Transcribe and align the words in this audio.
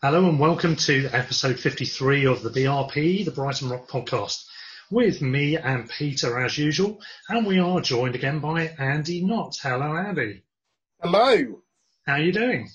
Hello 0.00 0.28
and 0.28 0.38
welcome 0.38 0.76
to 0.76 1.08
episode 1.12 1.58
53 1.58 2.26
of 2.26 2.42
the 2.42 2.50
BRP, 2.50 3.24
the 3.24 3.30
Brighton 3.32 3.68
Rock 3.68 3.88
podcast, 3.88 4.44
with 4.90 5.20
me 5.20 5.56
and 5.56 5.88
Peter 5.90 6.38
as 6.38 6.56
usual, 6.56 7.00
and 7.28 7.46
we 7.46 7.58
are 7.58 7.80
joined 7.80 8.14
again 8.14 8.38
by 8.38 8.68
Andy 8.78 9.24
Knott. 9.24 9.56
Hello, 9.60 9.96
Andy. 9.96 10.44
Hello. 11.02 11.60
How 12.06 12.12
are 12.14 12.20
you 12.20 12.32
doing? 12.32 12.68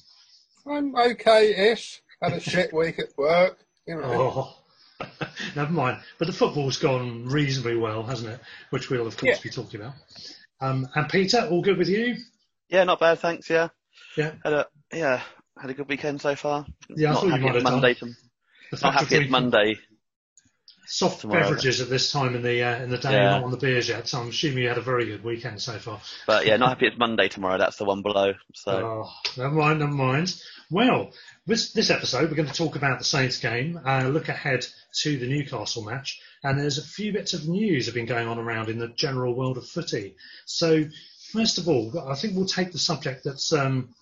I'm 0.68 0.96
okay-ish. 0.96 2.02
Had 2.22 2.34
a 2.34 2.40
shit 2.40 2.74
week 2.74 3.00
at 3.00 3.18
work. 3.18 3.58
You 3.88 3.96
know. 4.02 4.56
Oh, 5.00 5.08
never 5.56 5.72
mind. 5.72 6.00
But 6.20 6.28
the 6.28 6.34
football's 6.34 6.78
gone 6.78 7.26
reasonably 7.26 7.78
well, 7.78 8.04
hasn't 8.04 8.32
it? 8.34 8.40
Which 8.70 8.90
we'll 8.90 9.08
of 9.08 9.18
course 9.18 9.38
Yeah. 9.38 9.44
be 9.44 9.50
talking 9.50 9.80
about. 9.82 9.94
Um, 10.62 10.88
and 10.96 11.10
Peter, 11.10 11.48
all 11.50 11.62
good 11.62 11.78
with 11.78 11.90
you? 11.90 12.16
Yeah, 12.70 12.84
not 12.84 13.00
bad, 13.00 13.20
thanks. 13.20 13.50
Yeah, 13.50 13.70
Yeah. 14.18 14.34
had 14.44 14.54
a 14.54 14.68
yeah 14.94 15.22
had 15.60 15.70
a 15.70 15.74
good 15.74 15.88
weekend 15.88 16.22
so 16.22 16.36
far. 16.36 16.66
Yeah, 16.90 17.10
I 17.10 17.14
not 17.14 17.20
thought 17.22 17.26
you 17.26 17.32
might 17.42 17.56
have 17.56 17.64
done. 17.64 17.74
Monday. 17.74 17.94
To, 17.96 18.06
The 18.06 18.80
not 18.82 18.94
happy 18.94 19.16
it's 19.18 19.32
Monday. 19.32 19.78
Soft 20.86 21.22
tomorrow. 21.22 21.44
beverages 21.44 21.80
at 21.80 21.90
this 21.90 22.12
time 22.12 22.36
in 22.36 22.42
the 22.44 22.62
uh, 22.62 22.84
in 22.84 22.90
the 22.90 22.98
day, 22.98 23.14
Yeah. 23.14 23.30
not 23.32 23.44
on 23.46 23.52
the 23.52 23.58
beers 23.58 23.88
yet. 23.88 24.08
So 24.08 24.20
I'm 24.20 24.30
assuming 24.30 24.64
you 24.64 24.68
had 24.68 24.78
a 24.78 24.82
very 24.82 25.06
good 25.06 25.24
weekend 25.24 25.62
so 25.62 25.78
far. 25.80 26.02
But 26.28 26.46
yeah, 26.46 26.58
not 26.58 26.70
happy 26.70 26.88
it's 26.88 26.98
Monday 26.98 27.30
tomorrow. 27.30 27.58
That's 27.58 27.78
the 27.78 27.86
one 27.86 28.02
below. 28.02 28.34
So 28.54 28.72
Oh, 29.06 29.10
never 29.42 29.56
mind, 29.56 29.80
never 29.80 29.94
mind. 29.94 30.36
Well, 30.70 31.12
this 31.48 31.72
this 31.72 31.90
episode 31.90 32.30
we're 32.30 32.36
going 32.36 32.50
to 32.50 32.54
talk 32.54 32.76
about 32.76 33.00
the 33.00 33.06
Saints 33.06 33.38
game, 33.40 33.80
uh, 33.86 34.04
look 34.10 34.28
ahead 34.28 34.66
to 35.02 35.18
the 35.18 35.28
Newcastle 35.28 35.84
match, 35.84 36.20
and 36.44 36.60
there's 36.60 36.78
a 36.80 36.84
few 36.86 37.14
bits 37.14 37.34
of 37.34 37.48
news 37.48 37.86
have 37.86 37.96
been 37.96 38.06
going 38.06 38.28
on 38.28 38.38
around 38.38 38.68
in 38.70 38.78
the 38.78 38.90
general 38.90 39.34
world 39.36 39.58
of 39.58 39.66
footy. 39.66 40.16
So, 40.46 40.84
first 41.32 41.58
of 41.60 41.70
all, 41.70 41.98
I 42.10 42.16
think 42.16 42.36
we'll 42.36 42.46
take 42.46 42.74
the 42.74 42.78
subject 42.80 43.24
that's 43.24 43.54
um, 43.54 43.96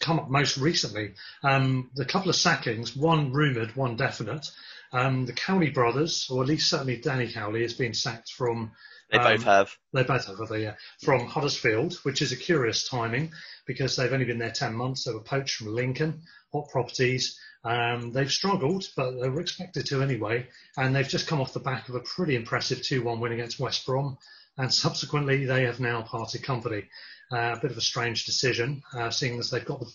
come 0.00 0.18
up 0.18 0.30
most 0.30 0.56
recently. 0.56 1.14
Um, 1.42 1.90
the 1.94 2.04
couple 2.04 2.30
of 2.30 2.36
sackings, 2.36 2.96
one 2.96 3.32
rumoured, 3.32 3.76
one 3.76 3.96
definite. 3.96 4.50
Um, 4.92 5.26
the 5.26 5.32
Cowley 5.32 5.70
brothers, 5.70 6.28
or 6.30 6.42
at 6.42 6.48
least 6.48 6.68
certainly 6.68 6.96
Danny 6.96 7.32
Cowley, 7.32 7.62
has 7.62 7.74
been 7.74 7.94
sacked 7.94 8.32
from 8.32 8.72
they 9.10 9.18
um, 9.18 9.36
both 9.36 9.44
have. 9.44 9.76
they 9.92 10.02
both 10.04 10.26
have, 10.26 10.48
they? 10.48 10.62
Yeah. 10.62 10.74
From 11.02 11.26
Huddersfield, 11.26 11.94
which 12.02 12.22
is 12.22 12.32
a 12.32 12.36
curious 12.36 12.88
timing 12.88 13.32
because 13.66 13.96
they've 13.96 14.12
only 14.12 14.24
been 14.24 14.38
there 14.38 14.50
10 14.50 14.74
months. 14.74 15.04
They 15.04 15.12
were 15.12 15.20
poached 15.20 15.56
from 15.56 15.74
Lincoln, 15.74 16.22
hot 16.52 16.68
properties. 16.70 17.38
Um, 17.64 18.12
they've 18.12 18.30
struggled, 18.30 18.88
but 18.96 19.20
they 19.20 19.28
were 19.28 19.40
expected 19.40 19.86
to 19.86 20.02
anyway. 20.02 20.48
And 20.76 20.94
they've 20.94 21.08
just 21.08 21.26
come 21.26 21.40
off 21.40 21.52
the 21.52 21.60
back 21.60 21.88
of 21.88 21.94
a 21.94 22.00
pretty 22.00 22.36
impressive 22.36 22.82
2 22.82 23.02
1 23.02 23.20
win 23.20 23.32
against 23.32 23.60
West 23.60 23.84
Brom. 23.84 24.16
And 24.56 24.72
subsequently, 24.72 25.44
they 25.44 25.64
have 25.64 25.80
now 25.80 26.02
parted 26.02 26.42
company. 26.42 26.84
A 27.30 27.58
bit 27.60 27.70
of 27.70 27.76
a 27.76 27.80
strange 27.82 28.24
decision, 28.24 28.82
uh, 28.92 29.10
seeing 29.10 29.38
as 29.38 29.50
they've 29.50 29.64
got 29.64 29.80
the, 29.80 29.86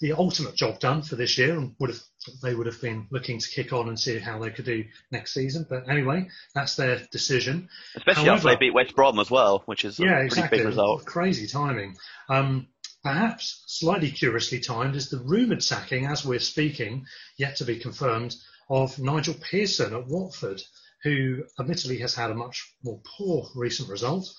the 0.00 0.12
ultimate 0.12 0.54
job 0.56 0.78
done 0.78 1.02
for 1.02 1.16
this 1.16 1.36
year 1.36 1.56
and 1.58 1.74
would 1.78 1.90
have 1.90 2.00
they 2.42 2.54
would 2.54 2.66
have 2.66 2.80
been 2.80 3.06
looking 3.10 3.38
to 3.38 3.48
kick 3.48 3.72
on 3.72 3.88
and 3.88 3.98
see 3.98 4.18
how 4.18 4.38
they 4.38 4.50
could 4.50 4.66
do 4.66 4.84
next 5.10 5.34
season. 5.34 5.66
But 5.68 5.88
anyway, 5.88 6.28
that's 6.54 6.76
their 6.76 7.00
decision. 7.10 7.68
Especially 7.96 8.28
after 8.28 8.48
they 8.48 8.56
beat 8.56 8.74
West 8.74 8.94
Brom 8.94 9.18
as 9.18 9.30
well, 9.30 9.62
which 9.66 9.84
is 9.84 9.98
a 9.98 10.02
Yeah, 10.04 10.10
pretty 10.12 10.26
exactly. 10.26 10.58
big 10.58 10.66
result. 10.66 11.04
Crazy 11.06 11.46
timing. 11.46 11.96
Um, 12.28 12.68
perhaps 13.02 13.64
slightly 13.66 14.10
curiously 14.10 14.60
timed 14.60 14.96
is 14.96 15.08
the 15.10 15.18
rumoured 15.18 15.62
sacking, 15.64 16.06
as 16.06 16.24
we're 16.24 16.38
speaking, 16.38 17.06
yet 17.38 17.56
to 17.56 17.64
be 17.64 17.78
confirmed, 17.78 18.36
of 18.68 18.98
Nigel 18.98 19.34
Pearson 19.34 19.94
at 19.94 20.06
Watford, 20.06 20.62
who 21.02 21.44
admittedly 21.58 21.98
has 21.98 22.14
had 22.14 22.30
a 22.30 22.34
much 22.34 22.74
more 22.84 23.00
poor 23.16 23.48
recent 23.56 23.88
result, 23.88 24.30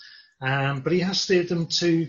um, 0.41 0.81
but 0.81 0.91
he 0.93 0.99
has 0.99 1.19
steered 1.21 1.49
them 1.49 1.67
to 1.67 2.07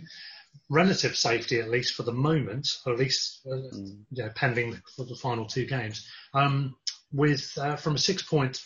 relative 0.68 1.16
safety 1.16 1.60
at 1.60 1.70
least 1.70 1.94
for 1.94 2.02
the 2.02 2.12
moment, 2.12 2.68
or 2.86 2.92
at 2.94 2.98
least 2.98 3.40
uh, 3.46 3.56
Mm. 3.56 3.98
you 4.10 4.22
know, 4.24 4.30
pending 4.34 4.70
the, 4.96 5.04
the 5.04 5.14
final 5.16 5.46
two 5.46 5.66
games, 5.66 6.06
um, 6.34 6.74
with 7.12 7.52
uh, 7.58 7.76
from 7.76 7.94
a 7.94 7.98
six-point 7.98 8.62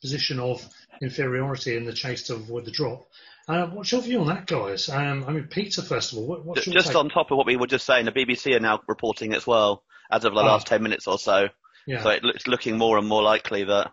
position 0.00 0.38
of 0.40 0.66
inferiority 1.00 1.76
in 1.76 1.84
the 1.84 1.92
chase 1.92 2.24
to 2.24 2.34
avoid 2.34 2.64
the 2.64 2.70
drop. 2.70 3.06
Uh, 3.48 3.66
what's 3.66 3.90
your 3.90 4.00
view 4.02 4.20
on 4.20 4.28
that, 4.28 4.46
guys? 4.46 4.88
Um, 4.88 5.24
I 5.26 5.32
mean, 5.32 5.44
Peter, 5.48 5.82
first 5.82 6.12
of 6.12 6.18
all, 6.18 6.26
what, 6.26 6.44
what's 6.44 6.64
Ju- 6.64 6.70
your 6.72 6.80
Just 6.82 6.94
on 6.94 7.08
top 7.08 7.30
of 7.32 7.36
what 7.38 7.46
we 7.46 7.56
were 7.56 7.66
just 7.66 7.86
saying, 7.86 8.04
the 8.04 8.12
BBC 8.12 8.54
are 8.54 8.60
now 8.60 8.80
reporting 8.86 9.34
as 9.34 9.46
well 9.46 9.82
as 10.10 10.24
of 10.24 10.34
the 10.34 10.40
Ah. 10.40 10.44
last 10.46 10.66
ten 10.68 10.82
minutes 10.82 11.06
or 11.08 11.18
so. 11.18 11.48
yeah, 11.86 12.02
So 12.02 12.10
it, 12.10 12.22
it's 12.24 12.46
looking 12.46 12.78
more 12.78 12.98
and 12.98 13.08
more 13.08 13.22
likely 13.22 13.64
that 13.64 13.90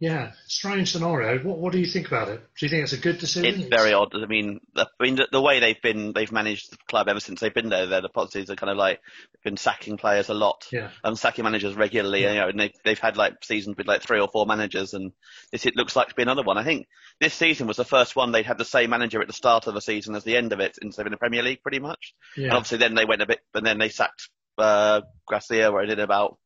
yeah, 0.00 0.32
strange 0.46 0.92
scenario. 0.92 1.38
What, 1.46 1.58
what 1.58 1.72
do 1.74 1.78
you 1.78 1.86
think 1.86 2.06
about 2.06 2.28
it? 2.28 2.40
Do 2.58 2.64
you 2.64 2.70
think 2.70 2.84
it's 2.84 2.94
a 2.94 2.96
good 2.96 3.18
decision? 3.18 3.60
It's 3.60 3.68
very 3.68 3.92
odd. 3.92 4.14
I 4.14 4.24
mean, 4.24 4.60
the, 4.74 4.88
I 4.98 5.04
mean, 5.04 5.16
the, 5.16 5.28
the 5.30 5.42
way 5.42 5.60
they've 5.60 5.80
been, 5.82 6.14
they've 6.14 6.32
managed 6.32 6.72
the 6.72 6.78
club 6.88 7.08
ever 7.08 7.20
since 7.20 7.40
they've 7.40 7.52
been 7.52 7.68
there. 7.68 7.86
The 7.86 8.08
positives 8.08 8.50
are 8.50 8.56
kind 8.56 8.70
of 8.70 8.78
like 8.78 9.00
been 9.44 9.58
sacking 9.58 9.98
players 9.98 10.30
a 10.30 10.34
lot, 10.34 10.66
Yeah. 10.72 10.88
and 11.04 11.18
sacking 11.18 11.44
managers 11.44 11.74
regularly. 11.74 12.22
Yeah. 12.22 12.32
You 12.32 12.40
know, 12.40 12.48
and 12.48 12.60
they've 12.60 12.74
they've 12.82 12.98
had 12.98 13.18
like 13.18 13.44
seasons 13.44 13.76
with 13.76 13.86
like 13.86 14.00
three 14.00 14.20
or 14.20 14.28
four 14.28 14.46
managers, 14.46 14.94
and 14.94 15.12
this 15.52 15.66
it 15.66 15.76
looks 15.76 15.94
like 15.94 16.08
to 16.08 16.14
be 16.14 16.22
another 16.22 16.42
one. 16.42 16.56
I 16.56 16.64
think 16.64 16.86
this 17.20 17.34
season 17.34 17.66
was 17.66 17.76
the 17.76 17.84
first 17.84 18.16
one 18.16 18.32
they'd 18.32 18.46
had 18.46 18.56
the 18.58 18.64
same 18.64 18.88
manager 18.88 19.20
at 19.20 19.26
the 19.26 19.34
start 19.34 19.66
of 19.66 19.74
the 19.74 19.82
season 19.82 20.14
as 20.16 20.24
the 20.24 20.36
end 20.38 20.54
of 20.54 20.60
it 20.60 20.76
since 20.80 20.96
they've 20.96 21.04
been 21.04 21.12
in 21.12 21.16
the 21.16 21.18
Premier 21.18 21.42
League, 21.42 21.62
pretty 21.62 21.78
much. 21.78 22.14
And 22.36 22.52
obviously, 22.52 22.78
then 22.78 22.94
they 22.94 23.04
went 23.04 23.20
a 23.20 23.26
bit, 23.26 23.40
and 23.54 23.66
then 23.66 23.78
they 23.78 23.90
sacked 23.90 24.30
uh, 24.56 25.02
Gracia, 25.26 25.70
where 25.70 25.82
it 25.82 25.88
did 25.88 25.98
about 26.00 26.38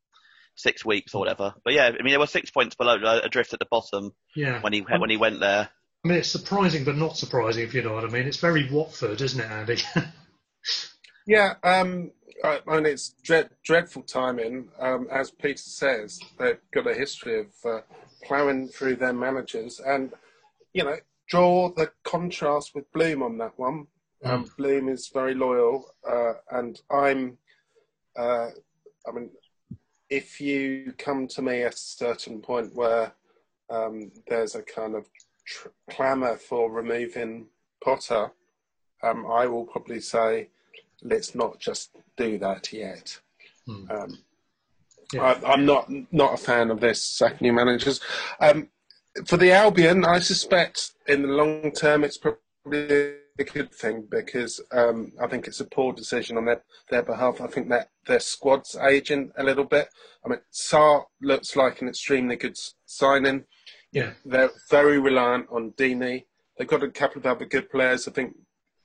six 0.54 0.84
weeks 0.84 1.14
or 1.14 1.18
whatever. 1.18 1.54
But 1.64 1.74
yeah, 1.74 1.86
I 1.86 2.02
mean, 2.02 2.12
they 2.12 2.18
were 2.18 2.26
six 2.26 2.50
points 2.50 2.74
below, 2.74 2.96
uh, 2.96 3.20
adrift 3.22 3.52
at 3.52 3.58
the 3.58 3.66
bottom 3.70 4.12
yeah. 4.36 4.60
when 4.60 4.72
he 4.72 4.80
when 4.80 5.10
he 5.10 5.16
went 5.16 5.40
there. 5.40 5.68
I 6.04 6.08
mean, 6.08 6.18
it's 6.18 6.28
surprising, 6.28 6.84
but 6.84 6.96
not 6.96 7.16
surprising, 7.16 7.64
if 7.64 7.72
you 7.72 7.82
know 7.82 7.94
what 7.94 8.04
I 8.04 8.08
mean. 8.08 8.26
It's 8.26 8.36
very 8.36 8.70
Watford, 8.70 9.22
isn't 9.22 9.40
it, 9.40 9.50
Andy? 9.50 9.78
Yeah, 11.26 11.54
um, 11.62 12.10
I 12.42 12.60
mean, 12.66 12.86
it's 12.86 13.14
dread, 13.22 13.50
dreadful 13.64 14.02
timing. 14.02 14.68
Um, 14.78 15.08
as 15.10 15.30
Peter 15.30 15.56
says, 15.56 16.20
they've 16.38 16.60
got 16.72 16.86
a 16.86 16.94
history 16.94 17.40
of 17.40 17.46
uh, 17.64 17.80
ploughing 18.22 18.68
through 18.68 18.96
their 18.96 19.14
managers, 19.14 19.80
and 19.80 20.12
you 20.74 20.84
know, 20.84 20.96
draw 21.28 21.70
the 21.70 21.90
contrast 22.02 22.74
with 22.74 22.92
Bloom 22.92 23.22
on 23.22 23.38
that 23.38 23.58
one. 23.58 23.86
Um, 24.22 24.50
Bloom 24.56 24.88
is 24.88 25.08
very 25.08 25.34
loyal, 25.34 25.86
uh, 26.08 26.34
and 26.50 26.80
I'm. 26.90 27.38
Uh, 28.16 28.48
I 29.06 29.12
mean, 29.12 29.30
if 30.14 30.40
you 30.40 30.94
come 30.96 31.26
to 31.26 31.43
me 31.43 31.62
at 31.62 31.75
a 31.75 31.76
certain 31.76 32.40
point 32.40 32.75
where 32.75 33.12
um, 33.69 34.12
there's 34.28 34.55
a 34.55 34.62
kind 34.62 34.94
of 34.94 35.08
tr- 35.44 35.69
clamour 35.90 36.37
for 36.37 36.70
removing 36.70 37.46
Potter, 37.82 38.31
um, 39.02 39.26
I 39.26 39.46
will 39.46 39.64
probably 39.64 40.00
say, 40.00 40.49
let's 41.02 41.34
not 41.34 41.58
just 41.58 41.90
do 42.16 42.38
that 42.38 42.72
yet. 42.72 43.19
Hmm. 43.66 43.90
Um, 43.90 44.19
Yeah. 45.12 45.22
I, 45.22 45.52
I'm 45.52 45.64
not 45.66 45.84
not 46.12 46.34
a 46.34 46.44
fan 46.49 46.70
of 46.70 46.81
this 46.81 47.00
sacking 47.19 47.46
new 47.46 47.52
managers. 47.52 48.00
Um, 48.40 48.69
for 49.26 49.37
the 49.37 49.52
Albion, 49.52 50.05
I 50.05 50.19
suspect 50.20 50.93
in 51.06 51.22
the 51.22 51.28
long 51.28 51.72
term 51.72 52.05
it's 52.05 52.19
probably 52.19 53.14
good 53.42 53.72
thing 53.72 54.06
because 54.08 54.60
um, 54.70 55.12
I 55.20 55.26
think 55.26 55.48
it's 55.48 55.60
a 55.60 55.64
poor 55.64 55.92
decision 55.92 56.36
on 56.36 56.44
their, 56.44 56.62
their 56.90 57.02
behalf. 57.02 57.40
I 57.40 57.48
think 57.48 57.69
that 57.70 57.88
their 58.06 58.20
squad's 58.20 58.76
aging 58.76 59.32
a 59.36 59.42
little 59.42 59.64
bit. 59.64 59.88
I 60.25 60.28
mean, 60.28 60.38
Sarr 60.52 61.04
looks 61.20 61.56
like 61.56 61.82
an 61.82 61.88
extremely 61.88 62.36
good 62.36 62.56
signing. 62.86 63.44
Yeah. 63.90 64.12
They're 64.25 64.50
very 64.70 65.00
reliant 65.00 65.46
on 65.50 65.72
Deeney. 65.72 66.26
They've 66.56 66.69
got 66.69 66.84
a 66.84 66.90
couple 66.90 67.19
of 67.19 67.26
other 67.26 67.44
good 67.44 67.70
players. 67.70 68.06
I 68.06 68.12
think, 68.12 68.36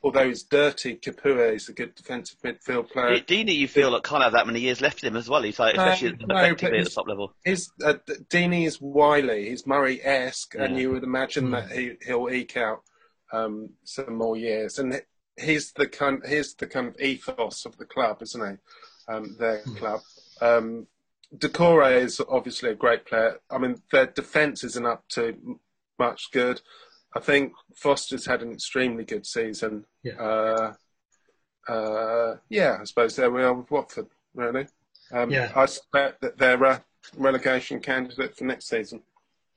although 0.02 0.28
he's 0.28 0.44
dirty, 0.44 0.96
Capoue 0.96 1.54
is 1.54 1.70
a 1.70 1.74
good 1.74 1.94
defensive 1.94 2.40
midfield 2.44 2.90
player. 2.90 3.20
D- 3.20 3.44
Deeney, 3.44 3.56
you 3.56 3.68
feel 3.68 3.92
like 3.92 4.04
can't 4.04 4.24
have 4.24 4.34
that 4.34 4.48
many 4.48 4.62
years 4.62 4.82
left 4.82 5.04
in 5.04 5.10
him 5.10 5.18
as 5.18 5.30
well. 5.30 5.44
He's 5.44 5.60
like, 5.60 5.76
No, 5.76 5.84
especially 5.84 6.18
no, 6.26 6.38
effectively 6.38 6.80
at 6.80 6.86
the 6.86 6.90
top 6.90 7.08
level. 7.08 7.36
He's 7.46 7.72
uh, 7.84 7.96
Deeney 8.32 8.66
is 8.66 8.82
wily. 8.82 9.50
He's 9.50 9.68
Murray-esque, 9.68 10.56
and 10.56 10.80
you 10.80 10.90
would 10.90 11.04
imagine 11.04 11.52
that 11.52 11.72
he 11.72 11.94
he'll 12.04 12.30
eke 12.32 12.58
out 12.58 12.82
um, 13.32 13.70
some 13.84 14.16
more 14.16 14.38
years. 14.38 14.80
And 14.80 14.94
he- 14.94 15.44
he's 15.46 15.72
the 15.74 15.88
kind 15.88 16.22
he's 16.28 16.54
the 16.56 16.68
kind 16.68 16.88
of 16.88 17.00
ethos 17.00 17.66
of 17.66 17.78
the 17.78 17.86
club, 17.86 18.22
isn't 18.22 18.50
he? 18.50 19.14
Um, 19.14 19.36
their 19.40 19.62
club. 19.78 20.02
Um, 20.42 20.88
Doucouré 21.36 22.02
is 22.02 22.20
obviously 22.28 22.72
a 22.72 22.76
great 22.76 23.06
player. 23.06 23.40
I 23.52 23.58
mean, 23.60 23.82
their 23.92 24.08
defence 24.08 24.64
isn't 24.64 24.86
up 24.86 25.08
to 25.10 25.60
much 26.00 26.32
good. 26.32 26.62
I 27.16 27.20
think 27.20 27.54
Foster's 27.76 28.26
had 28.26 28.42
an 28.42 28.52
extremely 28.52 29.04
good 29.04 29.26
season. 29.26 29.86
Yeah. 30.04 30.14
Uh, 30.20 30.74
uh, 31.68 32.38
yeah, 32.50 32.78
I 32.82 32.84
suppose 32.84 33.16
there 33.16 33.32
we 33.32 33.44
are 33.44 33.54
with 33.54 33.70
Watford, 33.72 34.08
really. 34.34 34.68
Um, 35.12 35.30
Yeah. 35.30 35.52
I 35.56 35.66
suspect 35.66 36.22
that 36.22 36.38
they're 36.38 36.64
a 36.64 36.84
relegation 37.16 37.80
candidate 37.80 38.36
for 38.36 38.44
next 38.46 38.68
season. 38.68 39.04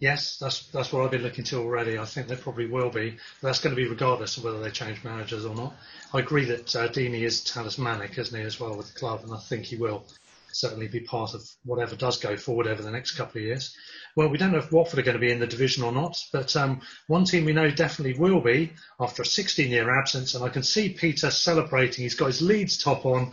Yes, 0.03 0.37
that's 0.37 0.67
that's 0.73 0.93
what 0.93 1.05
I've 1.05 1.13
been 1.13 1.23
looking 1.23 1.45
to 1.45 1.59
already. 1.59 1.97
I 1.97 2.05
think 2.07 2.27
they 2.27 2.35
probably 2.35 2.67
will 2.67 2.91
be. 2.91 3.19
That's 3.41 3.61
going 3.61 3.73
to 3.73 3.81
be 3.81 3.89
regardless 3.89 4.37
of 4.37 4.43
whether 4.43 4.59
they 4.59 4.73
change 4.73 5.05
managers 5.05 5.45
or 5.45 5.55
not. 5.55 5.75
I 6.13 6.19
agree 6.19 6.45
that 6.47 6.75
uh, 6.75 6.89
Deeney 6.89 7.23
is 7.23 7.45
talismanic, 7.45 8.19
isn't 8.19 8.37
he, 8.37 8.45
as 8.45 8.59
well 8.59 8.77
with 8.77 8.93
the 8.93 8.99
club, 8.99 9.21
and 9.23 9.33
I 9.33 9.39
think 9.39 9.65
he 9.65 9.77
will 9.77 10.05
certainly 10.51 10.89
be 10.89 10.99
part 10.99 11.35
of 11.35 11.49
whatever 11.65 11.95
does 11.95 12.17
go 12.17 12.37
forward 12.37 12.67
over 12.67 12.83
the 12.83 12.91
next 12.91 13.13
couple 13.13 13.41
of 13.41 13.47
years. 13.47 13.77
Well, 14.17 14.29
we 14.29 14.39
don't 14.39 14.51
know 14.51 14.59
if 14.59 14.73
Watford 14.73 14.99
are 14.99 15.03
going 15.03 15.21
to 15.21 15.25
be 15.25 15.31
in 15.31 15.39
the 15.39 15.47
division 15.47 15.85
or 15.85 15.93
not, 15.93 16.21
but 16.33 16.57
um, 16.57 16.81
one 17.07 17.25
team 17.25 17.45
we 17.45 17.53
know 17.53 17.71
definitely 17.71 18.19
will 18.19 18.41
be 18.41 18.73
after 18.99 19.23
a 19.23 19.25
16-year 19.25 19.97
absence, 19.97 20.35
and 20.35 20.43
I 20.43 20.49
can 20.49 20.65
see 20.65 20.89
Peter 20.89 21.31
celebrating. 21.31 22.03
He's 22.03 22.17
got 22.17 22.27
his 22.27 22.43
Leeds 22.43 22.77
top 22.77 23.07
on, 23.07 23.31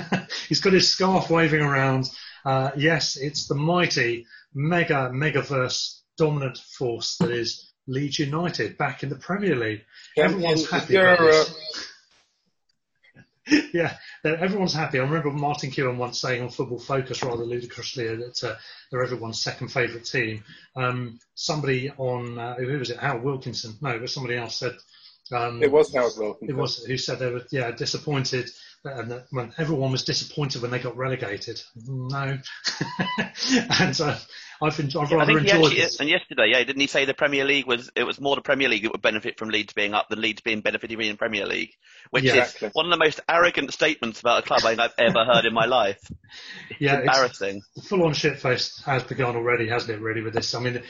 he's 0.48 0.60
got 0.60 0.72
his 0.72 0.88
scarf 0.88 1.30
waving 1.30 1.62
around. 1.62 2.08
Uh, 2.44 2.70
yes, 2.76 3.16
it's 3.16 3.48
the 3.48 3.56
mighty 3.56 4.28
mega 4.54 5.10
megaverse 5.12 6.01
dominant 6.22 6.58
force 6.58 7.16
that 7.16 7.32
is 7.32 7.72
Leeds 7.88 8.20
United 8.20 8.78
back 8.78 9.02
in 9.02 9.08
the 9.08 9.16
Premier 9.16 9.56
League. 9.56 9.82
Everyone's 10.16 10.70
happy 10.70 10.94
about 10.94 11.18
this. 11.18 11.88
yeah, 13.74 13.96
everyone's 14.24 14.72
happy. 14.72 15.00
I 15.00 15.02
remember 15.02 15.32
Martin 15.32 15.72
Keown 15.72 15.98
once 15.98 16.20
saying 16.20 16.40
on 16.40 16.50
Football 16.50 16.78
Focus 16.78 17.24
rather 17.24 17.44
ludicrously 17.44 18.06
that 18.06 18.44
uh, 18.44 18.54
they're 18.90 19.02
everyone's 19.02 19.42
second 19.42 19.68
favourite 19.68 20.04
team. 20.04 20.44
Um, 20.76 21.18
somebody 21.34 21.90
on, 21.90 22.38
uh, 22.38 22.54
who 22.54 22.78
was 22.78 22.90
it, 22.90 23.00
Hal 23.00 23.18
Wilkinson? 23.18 23.74
No, 23.80 23.98
but 23.98 24.08
somebody 24.08 24.36
else 24.36 24.54
said. 24.54 24.76
Um, 25.32 25.62
It 25.62 25.70
was 25.72 25.94
Howard 25.94 26.12
Wilkinson. 26.16 26.50
it 26.56 26.60
was 26.60 26.84
who 26.84 26.96
said 26.96 27.18
they 27.18 27.30
were 27.30 27.42
yeah 27.50 27.70
disappointed 27.70 28.50
and 28.84 29.10
that 29.12 29.26
when 29.30 29.52
everyone 29.58 29.92
was 29.92 30.02
disappointed 30.02 30.60
when 30.60 30.70
they 30.72 30.78
got 30.80 30.96
relegated. 30.96 31.60
No, 31.86 32.36
and 33.18 34.00
uh, 34.00 34.18
I've 34.60 34.78
en- 34.80 34.90
I've 34.96 35.12
I 35.12 35.16
rather 35.16 35.26
think 35.26 35.40
he 35.42 35.50
enjoyed 35.50 35.64
actually, 35.66 35.80
this. 35.80 36.00
and 36.00 36.08
yesterday, 36.08 36.48
yeah, 36.50 36.64
didn't 36.64 36.80
he 36.80 36.86
say 36.86 37.04
the 37.04 37.14
Premier 37.14 37.44
League 37.44 37.66
was 37.66 37.90
it 37.94 38.04
was 38.04 38.20
more 38.20 38.34
the 38.36 38.42
Premier 38.42 38.68
League 38.68 38.82
that 38.82 38.92
would 38.92 39.02
benefit 39.02 39.38
from 39.38 39.50
Leeds 39.50 39.72
being 39.72 39.94
up 39.94 40.08
than 40.08 40.20
Leeds 40.20 40.40
being 40.40 40.60
benefiting 40.60 40.96
from 40.96 41.04
in 41.04 41.16
Premier 41.16 41.46
League, 41.46 41.70
which 42.10 42.24
Yeah. 42.24 42.32
is 42.32 42.38
Exactly. 42.54 42.70
one 42.72 42.86
of 42.86 42.90
the 42.90 42.96
most 43.04 43.20
arrogant 43.28 43.72
statements 43.72 44.20
about 44.20 44.40
a 44.40 44.46
club 44.46 44.60
I 44.64 44.70
think 44.70 44.80
I've 44.80 44.94
ever 44.98 45.24
heard 45.24 45.44
in 45.44 45.54
my 45.54 45.66
life. 45.66 46.00
Yeah, 46.80 46.94
it's- 47.00 47.02
Embarrassing. 47.06 47.62
the 47.76 47.82
full-on 47.82 48.12
shitface 48.14 48.82
has 48.84 49.02
begun 49.04 49.36
already, 49.36 49.68
hasn't 49.68 49.92
it? 49.92 50.00
Really, 50.00 50.22
with 50.22 50.32
this. 50.34 50.54
I 50.54 50.60
mean, 50.60 50.82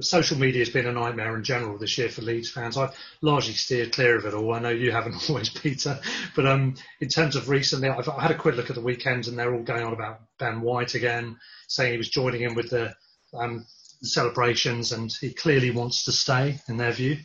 social 0.00 0.38
media 0.38 0.60
has 0.60 0.70
been 0.70 0.86
a 0.86 0.92
nightmare 0.92 1.36
in 1.36 1.44
general 1.44 1.78
this 1.78 1.96
year 1.98 2.08
for 2.08 2.22
Leeds 2.22 2.50
fans. 2.50 2.76
I've 2.76 2.96
largely 3.20 3.54
steered 3.54 3.92
clear 3.92 4.16
of 4.16 4.24
it 4.26 4.34
all. 4.34 4.54
I 4.54 4.58
know 4.58 4.70
you 4.70 4.92
haven't 4.92 5.14
always, 5.28 5.48
Peter, 5.48 6.00
but 6.34 6.46
um, 6.46 6.74
in 7.00 7.08
terms 7.08 7.36
of 7.36 7.48
recently, 7.48 7.88
I've 7.88 8.08
I 8.08 8.22
had 8.22 8.30
a 8.30 8.38
quick 8.38 8.56
look 8.56 8.70
at 8.70 8.76
the 8.76 8.82
weekends, 8.82 9.28
and 9.28 9.38
they're 9.38 9.54
all 9.54 9.62
going 9.62 9.84
on 9.84 9.92
about 9.92 10.20
Ben 10.38 10.60
White 10.60 10.94
again, 10.94 11.38
saying 11.68 11.92
he 11.92 11.98
was 11.98 12.08
joining 12.08 12.42
in 12.42 12.54
with 12.54 12.70
the 12.70 12.94
um, 13.34 13.66
celebrations, 14.02 14.92
and 14.92 15.12
he 15.20 15.32
clearly 15.32 15.70
wants 15.70 16.04
to 16.04 16.12
stay, 16.12 16.60
in 16.68 16.76
their 16.76 16.92
view. 16.92 17.18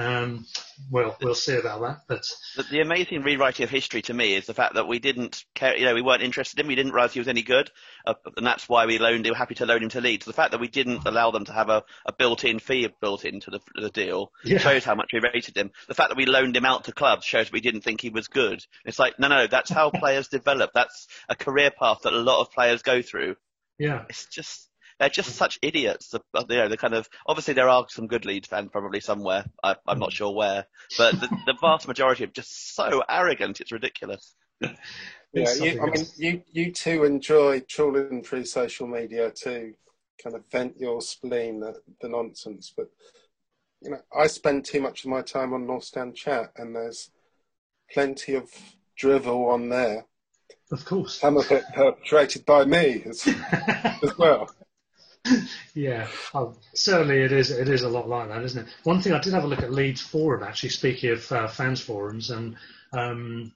Um, 0.00 0.46
well, 0.90 1.16
we'll 1.20 1.34
see 1.34 1.56
about 1.56 1.80
that, 1.82 2.00
but 2.08 2.24
The, 2.56 2.62
the 2.70 2.80
amazing 2.80 3.22
rewriting 3.22 3.64
of 3.64 3.70
history 3.70 4.00
to 4.02 4.14
me 4.14 4.34
is 4.34 4.46
the 4.46 4.54
fact 4.54 4.74
that 4.74 4.88
we 4.88 4.98
didn't 4.98 5.44
care, 5.54 5.76
you 5.76 5.84
know, 5.84 5.94
we 5.94 6.00
weren't 6.00 6.22
interested 6.22 6.58
in 6.58 6.64
him. 6.64 6.68
We 6.68 6.74
didn't 6.74 6.92
realise 6.92 7.12
he 7.12 7.20
was 7.20 7.28
any 7.28 7.42
good, 7.42 7.70
uh, 8.06 8.14
and 8.36 8.46
that's 8.46 8.66
why 8.68 8.86
we 8.86 8.98
loaned. 8.98 9.24
We 9.24 9.30
were 9.30 9.36
happy 9.36 9.56
to 9.56 9.66
loan 9.66 9.82
him 9.82 9.90
to 9.90 10.00
Leeds. 10.00 10.24
The 10.24 10.32
fact 10.32 10.52
that 10.52 10.60
we 10.60 10.68
didn't 10.68 11.06
allow 11.06 11.30
them 11.30 11.44
to 11.44 11.52
have 11.52 11.68
a, 11.68 11.82
a 12.06 12.12
built-in 12.14 12.60
fee 12.60 12.88
built 13.00 13.24
into 13.26 13.50
the, 13.50 13.60
the 13.74 13.90
deal 13.90 14.32
Yeah. 14.44 14.58
shows 14.58 14.84
how 14.84 14.94
much 14.94 15.10
we 15.12 15.20
rated 15.20 15.56
him. 15.56 15.70
The 15.86 15.94
fact 15.94 16.08
that 16.08 16.16
we 16.16 16.24
loaned 16.26 16.56
him 16.56 16.64
out 16.64 16.84
to 16.84 16.92
clubs 16.92 17.26
shows 17.26 17.52
we 17.52 17.60
didn't 17.60 17.82
think 17.82 18.00
he 18.00 18.10
was 18.10 18.28
good. 18.28 18.64
It's 18.86 18.98
like, 18.98 19.18
no, 19.18 19.28
no, 19.28 19.46
that's 19.48 19.70
how 19.70 19.90
players 19.94 20.28
develop. 20.28 20.70
That's 20.72 21.08
a 21.28 21.36
career 21.36 21.70
path 21.70 21.98
that 22.04 22.14
a 22.14 22.16
lot 22.16 22.40
of 22.40 22.50
players 22.52 22.80
go 22.82 23.02
through. 23.02 23.36
yeah, 23.78 24.04
It's 24.08 24.26
just. 24.26 24.69
They're 25.00 25.08
just 25.08 25.34
such 25.34 25.58
idiots. 25.62 26.10
The, 26.10 26.20
uh, 26.34 26.44
you 26.50 26.56
know, 26.58 26.68
the 26.68 26.76
kind 26.76 26.92
of 26.92 27.08
obviously 27.26 27.54
there 27.54 27.70
are 27.70 27.86
some 27.88 28.06
good 28.06 28.26
Leeds 28.26 28.48
fans 28.48 28.68
probably 28.70 29.00
somewhere. 29.00 29.46
I, 29.64 29.76
I'm 29.86 29.98
not 29.98 30.10
mm. 30.10 30.14
sure 30.14 30.34
where, 30.34 30.66
but 30.98 31.18
the, 31.18 31.28
the 31.46 31.54
vast 31.58 31.88
majority 31.88 32.24
are 32.24 32.28
just 32.28 32.74
so 32.74 33.02
arrogant. 33.08 33.62
It's 33.62 33.72
ridiculous. 33.72 34.34
Yeah, 34.60 34.74
you, 35.32 35.82
I 35.82 35.86
mean, 35.86 36.06
you, 36.18 36.42
you 36.52 36.70
two 36.70 37.04
enjoy 37.04 37.60
trawling 37.60 38.22
through 38.22 38.44
social 38.44 38.86
media 38.86 39.30
to 39.30 39.72
kind 40.22 40.36
of 40.36 40.44
vent 40.52 40.78
your 40.78 41.00
spleen 41.00 41.62
at 41.62 41.76
the 42.02 42.08
nonsense, 42.10 42.70
but 42.76 42.90
you 43.80 43.92
know, 43.92 44.00
I 44.14 44.26
spend 44.26 44.66
too 44.66 44.82
much 44.82 45.04
of 45.04 45.10
my 45.10 45.22
time 45.22 45.54
on 45.54 45.66
North 45.66 45.84
Stand 45.84 46.14
chat, 46.14 46.52
and 46.56 46.76
there's 46.76 47.10
plenty 47.90 48.34
of 48.34 48.50
drivel 48.98 49.46
on 49.46 49.70
there. 49.70 50.04
of 50.70 50.84
course. 50.84 51.20
Some 51.20 51.38
of 51.38 51.50
it 51.50 51.64
perpetrated 51.74 52.44
by 52.44 52.66
me 52.66 53.02
as, 53.06 53.26
as 54.02 54.18
well. 54.18 54.50
Yeah, 55.74 56.08
certainly 56.74 57.22
it 57.22 57.32
is. 57.32 57.50
It 57.50 57.68
is 57.68 57.82
a 57.82 57.88
lot 57.88 58.08
like 58.08 58.28
that, 58.28 58.42
isn't 58.42 58.66
it? 58.66 58.74
One 58.84 59.00
thing 59.00 59.12
I 59.12 59.20
did 59.20 59.32
have 59.32 59.44
a 59.44 59.46
look 59.46 59.62
at 59.62 59.72
Leeds 59.72 60.00
forum 60.00 60.42
actually. 60.42 60.70
Speaking 60.70 61.10
of 61.10 61.32
uh, 61.32 61.48
fans 61.48 61.80
forums 61.80 62.30
and 62.30 62.56
um, 62.92 63.52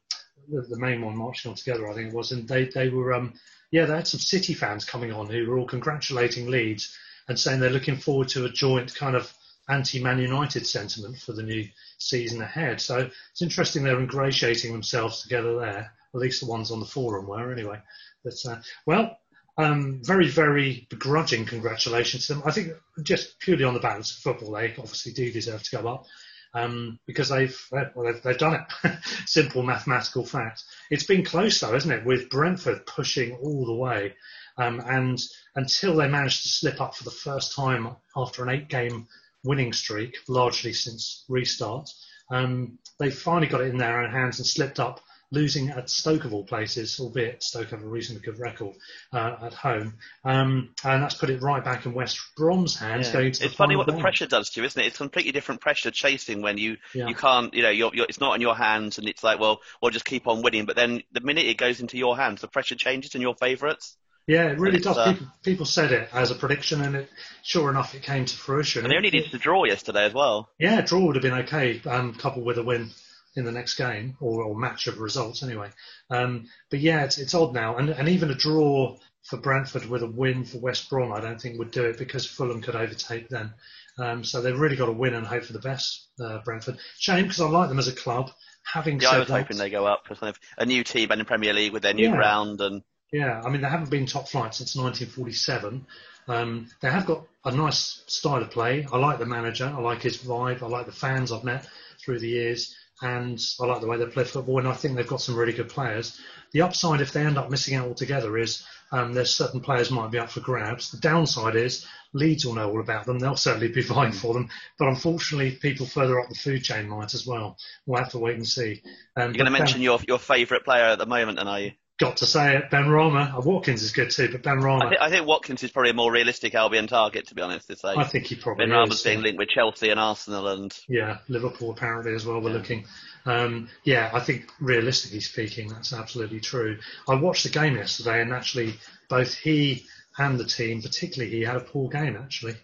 the, 0.49 0.62
the 0.62 0.78
main 0.78 1.02
one 1.02 1.16
marching 1.16 1.50
on 1.50 1.56
together, 1.56 1.88
I 1.88 1.94
think 1.94 2.09
it 2.09 2.14
was, 2.14 2.33
and 2.33 2.47
they 2.47 2.66
they 2.66 2.88
were 2.88 3.12
um, 3.14 3.35
yeah 3.71 3.87
they 3.87 3.97
had 3.97 4.06
some 4.06 4.21
City 4.21 4.54
fans 4.54 4.85
coming 4.85 5.12
on 5.12 5.28
who 5.28 5.47
were 5.47 5.59
all 5.59 5.66
congratulating 5.66 6.50
Leeds 6.50 6.97
and 7.28 7.38
saying 7.38 7.61
they're 7.61 7.71
looking 7.71 7.97
forward 7.97 8.28
to 8.28 8.44
a 8.44 8.50
joint 8.50 8.94
kind 8.94 9.16
of 9.16 9.33
anti-Man 9.68 10.18
United 10.18 10.66
sentiment 10.66 11.18
for 11.18 11.33
the 11.33 11.42
new 11.42 11.66
season 11.99 12.42
ahead. 12.42 12.80
So 12.80 13.11
it's 13.33 13.42
interesting 13.42 13.83
they're 13.83 13.99
ingratiating 13.99 14.73
themselves 14.73 15.23
together 15.23 15.59
there. 15.59 15.92
At 16.14 16.21
least 16.21 16.40
the 16.40 16.47
ones 16.47 16.71
on 16.71 16.80
the 16.80 16.87
forum 16.87 17.26
were 17.26 17.50
anyway. 17.50 17.80
But 18.23 18.35
uh, 18.49 18.56
well, 18.87 19.18
um, 19.56 20.00
very, 20.02 20.28
very 20.28 20.87
begrudging 20.90 21.44
congratulations 21.44 22.26
to 22.26 22.34
them. 22.34 22.42
I 22.44 22.50
think 22.50 22.73
just 23.02 23.38
purely 23.38 23.64
on 23.64 23.75
the 23.75 23.80
balance 23.80 24.11
of 24.11 24.18
football, 24.18 24.52
they 24.52 24.70
obviously 24.70 25.12
do 25.12 25.30
deserve 25.30 25.62
to 25.62 25.76
go 25.76 25.88
up 25.88 26.06
um, 26.54 26.99
because 27.06 27.28
they've 27.28 27.56
well, 27.70 27.90
they've, 28.04 28.23
they've 28.23 28.38
done 28.38 28.64
it. 28.84 28.92
Simple 29.26 29.62
mathematical 29.62 30.25
fact. 30.25 30.64
It's 30.90 31.04
been 31.04 31.25
close 31.25 31.61
though, 31.61 31.75
isn't 31.75 31.90
it? 31.90 32.04
With 32.04 32.30
Brentford 32.30 32.87
pushing 32.87 33.34
all 33.37 33.66
the 33.66 33.75
way, 33.75 34.14
um, 34.56 34.80
and 34.87 35.20
until 35.56 35.96
they 35.96 36.08
managed 36.08 36.42
to 36.42 36.49
slip 36.49 36.80
up 36.80 36.94
for 36.96 37.04
the 37.04 37.11
first 37.11 37.54
time 37.54 37.88
after 38.16 38.42
an 38.42 38.50
eight-game 38.50 39.06
winning 39.44 39.73
streak, 39.73 40.16
largely 40.28 40.73
since 40.73 41.25
restart, 41.28 41.90
um, 42.30 42.78
they 42.99 43.11
finally 43.11 43.46
got 43.46 43.61
it 43.61 43.68
in 43.68 43.78
their 43.78 44.00
own 44.00 44.11
hands 44.11 44.38
and 44.38 44.46
slipped 44.46 44.80
up 44.80 45.00
losing 45.35 45.69
at 45.71 45.91
Stoke 45.91 46.25
of 46.25 46.33
all 46.33 46.45
places, 46.45 46.99
albeit 46.99 47.43
Stoke 47.43 47.71
have 47.71 47.83
a 47.83 47.87
reasonably 47.87 48.25
good 48.25 48.38
record 48.38 48.75
uh, 49.12 49.37
at 49.43 49.53
home, 49.53 49.95
um, 50.25 50.71
and 50.85 51.03
that's 51.03 51.14
put 51.14 51.29
it 51.29 51.43
right 51.43 51.62
back 51.62 51.85
in 51.85 51.93
West 51.93 52.19
Brom's 52.37 52.79
hands. 52.79 53.09
Yeah. 53.09 53.12
Going 53.12 53.33
to 53.33 53.45
It's 53.45 53.55
funny 53.55 53.76
what 53.76 53.87
the 53.87 53.99
pressure 53.99 54.26
does 54.26 54.50
to 54.50 54.61
you, 54.61 54.67
isn't 54.67 54.81
it? 54.81 54.87
It's 54.87 54.97
completely 54.97 55.33
different 55.33 55.61
pressure 55.61 55.91
chasing 55.91 56.41
when 56.41 56.57
you 56.57 56.76
Yeah. 56.95 57.09
you 57.09 57.14
can't, 57.14 57.53
you 57.53 57.62
know, 57.62 57.71
you're, 57.71 57.91
you're, 57.95 58.07
it's 58.09 58.21
not 58.21 58.35
in 58.35 58.41
your 58.41 58.57
hands, 58.57 58.99
and 58.99 59.09
it's 59.09 59.23
like, 59.23 59.38
well, 59.41 59.61
we'll 59.83 59.91
just 59.91 60.05
keep 60.05 60.26
on 60.26 60.43
winning. 60.43 60.64
But 60.64 60.76
then 60.76 61.03
the 61.12 61.21
minute 61.21 61.47
it 61.47 61.59
goes 61.59 61.81
into 61.81 61.99
your 61.99 62.17
hands, 62.17 62.41
the 62.41 62.49
pressure 62.49 62.76
changes 62.76 63.14
and 63.14 63.23
your 63.23 63.35
favourites. 63.35 63.97
Yeah, 64.26 64.47
it 64.47 64.59
really 64.59 64.79
does. 64.79 64.97
uh, 64.97 65.12
people, 65.12 65.26
people 65.43 65.67
said 65.67 65.93
it 65.93 66.09
as 66.12 66.31
a 66.31 66.35
prediction, 66.35 66.81
and 66.81 66.97
it, 66.97 67.11
sure 67.43 67.69
enough, 67.69 67.95
it 67.95 68.03
came 68.03 68.25
to 68.25 68.35
fruition. 68.35 68.83
And 68.83 68.91
they 68.91 68.97
only 68.97 69.11
needed 69.11 69.31
to 69.33 69.38
draw 69.38 69.64
yesterday 69.64 70.07
as 70.07 70.14
well. 70.14 70.49
Yeah, 70.59 70.81
draw 70.81 71.05
would 71.05 71.17
have 71.17 71.23
been 71.23 71.41
okay, 71.41 71.83
um, 71.85 72.14
coupled 72.14 72.47
with 72.47 72.57
a 72.57 72.62
win 72.62 72.91
in 73.37 73.45
the 73.45 73.53
next 73.53 73.75
game 73.75 74.17
or, 74.21 74.43
or 74.45 74.57
match 74.57 74.87
of 74.87 74.99
results 74.99 75.43
anyway. 75.43 75.71
Um, 76.11 76.47
but 76.71 76.81
yeah, 76.81 77.05
it's, 77.05 77.19
it's 77.19 77.35
odd 77.35 77.53
now, 77.55 77.76
and, 77.76 77.91
and 77.91 78.09
even 78.09 78.31
a 78.31 78.35
draw 78.35 78.97
for 79.25 79.38
Brentford 79.38 79.87
with 79.87 80.03
a 80.03 80.07
win 80.07 80.45
for 80.45 80.59
West 80.59 80.91
Brom, 80.91 81.12
I 81.12 81.21
don't 81.21 81.41
think 81.41 81.59
would 81.59 81.71
do 81.71 81.85
it 81.85 81.99
because 81.99 82.26
Fulham 82.26 82.61
could 82.61 82.76
overtake 82.76 83.29
them. 83.29 83.55
Um, 83.99 84.25
so 84.25 84.41
they've 84.41 84.59
really 84.59 84.76
got 84.76 84.87
to 84.87 84.93
win 84.93 85.14
and 85.14 85.26
hope 85.26 85.45
for 85.45 85.53
the 85.53 85.59
best, 85.61 86.09
uh, 86.21 86.38
Brentford. 86.45 86.79
Shame 86.99 87.25
because 87.25 87.41
I 87.41 87.49
like 87.49 87.69
them 87.69 87.79
as 87.79 87.88
a 87.88 87.93
club. 87.93 88.31
Having 88.73 89.00
Yeah, 89.00 89.09
said 89.09 89.17
I 89.17 89.21
was 89.21 89.29
that, 89.29 89.38
hoping 89.38 89.57
they 89.59 89.71
go 89.71 89.87
up. 89.87 90.05
'cause 90.05 90.19
they've 90.21 90.38
a 90.59 90.67
new 90.67 90.85
team 90.85 91.11
and 91.11 91.21
in 91.21 91.26
Premier 91.26 91.53
League 91.53 91.73
with 91.73 91.83
their 91.83 91.95
new 91.95 92.09
Yeah. 92.09 92.17
ground 92.17 92.61
and 92.61 92.83
Yeah, 93.12 93.41
I 93.45 93.50
mean 93.50 93.61
they 93.62 93.69
haven't 93.69 93.91
been 93.91 94.07
top 94.07 94.29
flight 94.29 94.55
since 94.55 94.76
1947. 94.76 95.87
Um, 96.26 96.69
they 96.81 96.91
have 96.91 97.07
got 97.07 97.26
a 97.45 97.53
nice 97.53 98.03
style 98.07 98.43
of 98.43 98.50
play. 98.50 98.87
I 98.93 98.97
like 98.99 99.19
the 99.19 99.26
manager. 99.26 99.67
I 99.67 99.81
like 99.81 100.03
his 100.03 100.19
vibe. 100.19 100.62
I 100.62 100.67
like 100.67 100.87
the 100.87 100.93
fans 100.93 101.31
I've 101.31 101.45
met 101.45 101.67
through 102.05 102.19
the 102.21 102.29
years, 102.29 102.75
and 103.04 103.38
I 103.61 103.66
like 103.66 103.82
the 103.82 103.87
way 103.87 103.99
they 103.99 104.06
play 104.06 104.25
football. 104.25 104.58
And 104.58 104.66
I 104.66 104.73
think 104.73 104.96
they've 104.96 105.06
got 105.06 105.20
some 105.20 105.37
really 105.37 105.52
good 105.52 105.68
players. 105.68 106.18
The 106.52 106.62
upside, 106.62 107.02
if 107.02 107.12
they 107.12 107.20
end 107.20 107.37
up 107.37 107.50
missing 107.50 107.75
out 107.75 107.87
altogether, 107.87 108.38
is 108.38 108.64
um, 108.92 109.12
there's 109.12 109.34
certain 109.34 109.61
players 109.61 109.90
might 109.90 110.11
be 110.11 110.18
up 110.18 110.30
for 110.30 110.40
grabs. 110.40 110.90
The 110.90 110.99
downside 110.99 111.54
is 111.54 111.87
Leeds 112.14 112.46
will 112.46 112.54
know 112.54 112.70
all 112.70 112.80
about 112.80 113.04
them. 113.04 113.18
They'll 113.18 113.37
certainly 113.37 113.68
be 113.68 113.82
vying 113.94 114.12
for 114.12 114.32
them. 114.32 114.49
But 114.78 114.88
unfortunately, 114.88 115.50
people 115.50 115.84
further 115.84 116.18
up 116.18 116.30
the 116.30 116.34
food 116.34 116.64
chain 116.64 116.88
might 116.88 117.12
as 117.12 117.26
well. 117.26 117.58
We'll 117.84 118.02
have 118.02 118.12
to 118.12 118.18
wait 118.18 118.37
and 118.37 118.49
see. 118.49 118.82
Um, 119.16 119.34
you're 119.34 119.44
going 119.44 119.52
to 119.52 119.58
mention 119.58 119.82
your 119.82 120.00
your 120.08 120.18
favourite 120.18 120.64
player 120.64 120.84
at 120.84 120.99
the 120.99 121.06
moment, 121.06 121.38
and 121.38 121.49
are 121.49 121.61
you? 121.61 121.73
Got 122.00 122.16
to 122.18 122.26
say 122.26 122.56
it. 122.56 122.70
Benrahma. 122.72 123.36
Uh, 123.36 123.40
Watkins 123.40 123.82
is 123.82 123.92
good 123.92 124.10
too, 124.10 124.28
but 124.30 124.42
Benrahma. 124.42 124.86
I, 124.86 124.90
thi- 124.90 124.98
I 125.00 125.10
think 125.10 125.26
Watkins 125.28 125.62
is 125.62 125.70
probably 125.70 125.90
a 125.90 125.94
more 125.94 126.10
realistic 126.10 126.54
Albion 126.54 126.88
target, 126.88 127.28
to 127.28 127.36
be 127.36 127.42
honest. 127.42 127.70
It's 127.70 127.84
like 127.84 127.96
I 127.96 128.02
think 128.02 128.24
he 128.26 128.34
probably 128.34 128.66
Benrahma's 128.66 129.02
being 129.02 129.22
linked 129.22 129.38
with 129.38 129.48
Chelsea 129.48 129.90
and 129.90 130.00
Arsenal, 130.00 130.48
and 130.48 130.76
Yeah, 130.88 131.18
Liverpool 131.28 131.70
apparently 131.70 132.12
as 132.14 132.26
well. 132.26 132.40
We're 132.40 132.50
looking. 132.50 132.86
Um, 133.26 133.68
yeah, 133.84 134.10
I 134.12 134.18
think 134.20 134.50
realistically 134.60 135.20
speaking, 135.20 135.68
that's 135.68 135.92
absolutely 135.92 136.40
true. 136.40 136.78
I 137.08 137.14
watched 137.14 137.44
the 137.44 137.50
game 137.50 137.76
yesterday, 137.76 138.20
and 138.22 138.32
actually, 138.32 138.74
both 139.08 139.32
he 139.34 139.84
and 140.18 140.38
the 140.38 140.44
team, 140.44 140.82
particularly 140.82 141.32
he, 141.36 141.42
had 141.42 141.56
a 141.56 141.60
poor 141.60 141.88
game 141.88 142.16
actually. 142.16 142.56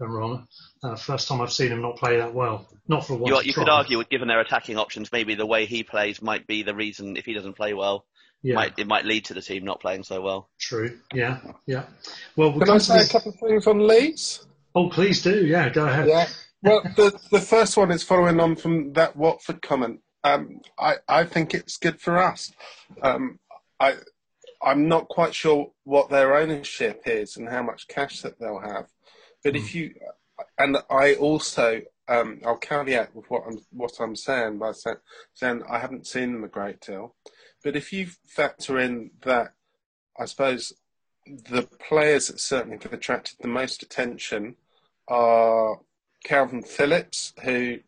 Benrahma. 0.00 0.46
Uh, 0.82 0.94
first 0.96 1.28
time 1.28 1.40
I've 1.40 1.52
seen 1.52 1.72
him 1.72 1.82
not 1.82 1.96
play 1.96 2.18
that 2.18 2.32
well. 2.32 2.68
Not 2.86 3.06
for 3.06 3.16
once. 3.16 3.44
you, 3.44 3.48
you 3.48 3.52
could 3.52 3.68
argue, 3.68 4.02
given 4.04 4.28
their 4.28 4.40
attacking 4.40 4.78
options, 4.78 5.10
maybe 5.12 5.34
the 5.34 5.44
way 5.46 5.66
he 5.66 5.82
plays 5.82 6.22
might 6.22 6.46
be 6.46 6.62
the 6.62 6.74
reason 6.74 7.16
if 7.16 7.26
he 7.26 7.34
doesn't 7.34 7.54
play 7.54 7.74
well. 7.74 8.06
Yeah, 8.42 8.54
Might, 8.54 8.78
it 8.78 8.86
might 8.86 9.04
lead 9.04 9.24
to 9.26 9.34
the 9.34 9.42
team 9.42 9.64
not 9.64 9.80
playing 9.80 10.04
so 10.04 10.20
well. 10.20 10.48
true. 10.60 10.98
Yeah, 11.12 11.40
yeah. 11.66 11.84
Well, 12.36 12.50
we'll 12.50 12.60
Can 12.60 12.68
come 12.68 12.76
I 12.76 12.78
to 12.78 12.84
say 12.84 13.00
a 13.02 13.08
couple 13.08 13.32
of 13.32 13.40
things 13.40 13.66
on 13.66 13.86
Leeds? 13.86 14.46
Oh, 14.74 14.88
please 14.88 15.22
do. 15.22 15.44
Yeah, 15.44 15.68
go 15.70 15.86
ahead. 15.86 16.06
Yeah. 16.06 16.28
Well, 16.62 16.82
the 16.96 17.18
the 17.30 17.40
first 17.40 17.76
one 17.76 17.90
is 17.90 18.02
following 18.02 18.40
on 18.40 18.56
from 18.56 18.92
that 18.92 19.16
Watford 19.16 19.62
comment. 19.62 20.00
Um, 20.24 20.60
I 20.78 20.96
I 21.08 21.24
think 21.24 21.54
it's 21.54 21.76
good 21.76 22.00
for 22.00 22.18
us. 22.18 22.52
Um, 23.02 23.38
I 23.80 23.96
I'm 24.62 24.88
not 24.88 25.08
quite 25.08 25.34
sure 25.34 25.72
what 25.84 26.10
their 26.10 26.36
ownership 26.36 27.02
is 27.06 27.36
and 27.36 27.48
how 27.48 27.62
much 27.62 27.88
cash 27.88 28.22
that 28.22 28.38
they'll 28.38 28.60
have, 28.60 28.86
but 29.44 29.54
if 29.54 29.74
you 29.74 29.94
and 30.58 30.78
I 30.90 31.14
also 31.14 31.82
um, 32.08 32.40
I'll 32.44 32.56
caveat 32.56 33.14
with 33.14 33.30
what 33.30 33.44
I'm 33.46 33.58
what 33.70 33.92
I'm 34.00 34.16
saying 34.16 34.58
by 34.58 34.72
saying, 34.72 34.96
saying 35.34 35.62
I 35.68 35.78
haven't 35.78 36.06
seen 36.06 36.32
them 36.32 36.44
a 36.44 36.48
great 36.48 36.80
deal, 36.80 37.14
but 37.62 37.76
if 37.76 37.92
you 37.92 38.06
factor 38.26 38.78
in 38.78 39.10
that, 39.22 39.54
I 40.18 40.24
suppose 40.26 40.72
the 41.26 41.68
players 41.88 42.28
that 42.28 42.40
certainly 42.40 42.78
have 42.82 42.92
attracted 42.92 43.36
the 43.40 43.48
most 43.48 43.82
attention 43.82 44.56
are 45.08 45.80
Calvin 46.24 46.62
Phillips, 46.62 47.32
who, 47.42 47.78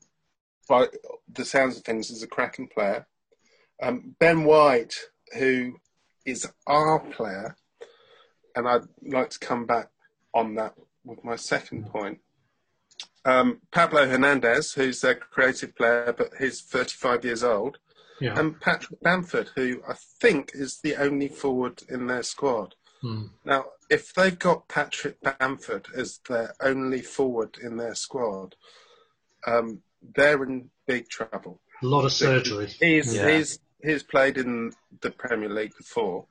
by 0.69 0.87
the 1.33 1.45
sounds 1.45 1.77
of 1.77 1.85
things, 1.85 2.11
is 2.11 2.23
a 2.23 2.27
cracking 2.27 2.69
player. 2.69 3.07
Um, 3.83 4.15
ben 4.19 4.45
White, 4.45 4.95
who 5.39 5.77
is 6.25 6.47
our 6.67 7.01
player, 7.01 7.57
and 8.55 8.69
I'd 8.69 8.83
like 9.03 9.31
to 9.31 9.39
come 9.39 9.67
back 9.67 9.89
on 10.35 10.55
that 10.57 10.75
with 11.05 11.25
my 11.25 11.37
second 11.37 11.87
point. 11.87 12.19
Um, 13.25 13.61
Pablo 13.71 14.07
Hernandez, 14.07 14.73
who's 14.73 15.01
their 15.01 15.15
creative 15.15 15.75
player, 15.75 16.15
but 16.17 16.31
he's 16.39 16.61
35 16.63 17.25
years 17.25 17.45
old, 17.45 17.79
Yeah. 18.21 18.39
and 18.39 18.61
Patrick 18.61 19.01
Bamford, 19.01 19.51
who 19.57 19.83
I 19.89 19.95
think 20.21 20.53
is 20.55 20.81
the 20.83 20.97
only 20.97 21.29
forward 21.29 21.83
in 21.89 22.07
their 22.07 22.23
squad. 22.23 22.75
Hmm. 23.01 23.27
Now, 23.45 23.65
if 23.89 24.13
they've 24.15 24.39
got 24.39 24.69
Patrick 24.69 25.17
Bamford 25.23 25.87
as 25.97 26.21
their 26.29 26.55
only 26.61 27.01
forward 27.01 27.57
in 27.63 27.77
their 27.77 27.95
squad, 27.95 28.55
um, 29.47 29.81
they're 30.15 30.43
in 30.45 30.71
big 30.87 31.09
trouble. 31.09 31.61
A 31.83 31.87
lot 31.87 32.05
of 32.05 32.13
surgery. 32.13 32.69
He's 32.79 33.15
Yeah. 33.15 33.37
he's 33.37 33.59
he's 33.83 34.03
played 34.03 34.37
in 34.37 34.73
the 35.01 35.11
Premier 35.11 35.49
League 35.49 35.77
before, 35.77 36.27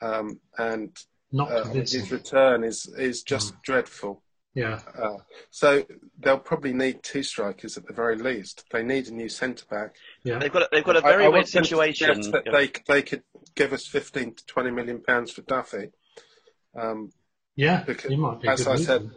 um, 0.00 0.40
and 0.56 0.96
Not 1.30 1.52
uh, 1.52 1.64
his 1.64 2.10
return 2.10 2.64
is 2.64 2.86
is 2.96 3.22
just 3.22 3.60
dreadful. 3.62 4.22
Yeah. 4.54 4.80
Uh, 4.96 5.16
so 5.50 5.84
they'll 6.20 6.38
probably 6.38 6.72
need 6.72 7.02
two 7.02 7.22
strikers 7.24 7.76
at 7.76 7.86
the 7.86 7.92
very 7.92 8.16
least. 8.16 8.64
They 8.70 8.82
need 8.84 9.08
a 9.08 9.12
new 9.12 9.28
centre 9.28 9.64
back. 9.68 9.96
Yeah. 10.22 10.38
They've 10.38 10.52
got 10.52 10.62
a, 10.62 10.68
they've 10.70 10.84
got 10.84 10.96
a 10.96 11.00
I- 11.04 11.10
very 11.10 11.24
I 11.24 11.28
weird 11.28 11.32
want 11.34 11.46
to 11.46 11.52
situation. 11.64 12.22
suggest 12.22 12.32
That 12.32 12.44
they 12.52 12.70
they 12.92 13.02
could 13.02 13.22
give 13.56 13.72
us 13.72 13.86
fifteen 13.86 14.34
to 14.34 14.46
twenty 14.46 14.70
million 14.70 15.00
pounds 15.02 15.32
for 15.32 15.42
Duffy. 15.42 15.88
Um, 16.76 17.10
Yeah. 17.56 17.82
because, 17.84 18.10
He 18.10 18.16
might 18.16 18.40
be 18.40 18.48
as 18.48 18.66
I 18.66 18.76
move. 18.76 18.84
said 18.84 19.10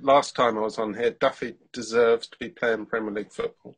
last 0.00 0.34
time 0.36 0.58
I 0.58 0.60
was 0.60 0.78
on 0.78 0.94
here, 0.94 1.10
Duffy 1.12 1.54
deserves 1.72 2.26
to 2.28 2.36
be 2.38 2.48
playing 2.50 2.86
Premier 2.86 3.12
League 3.12 3.32
football. 3.32 3.76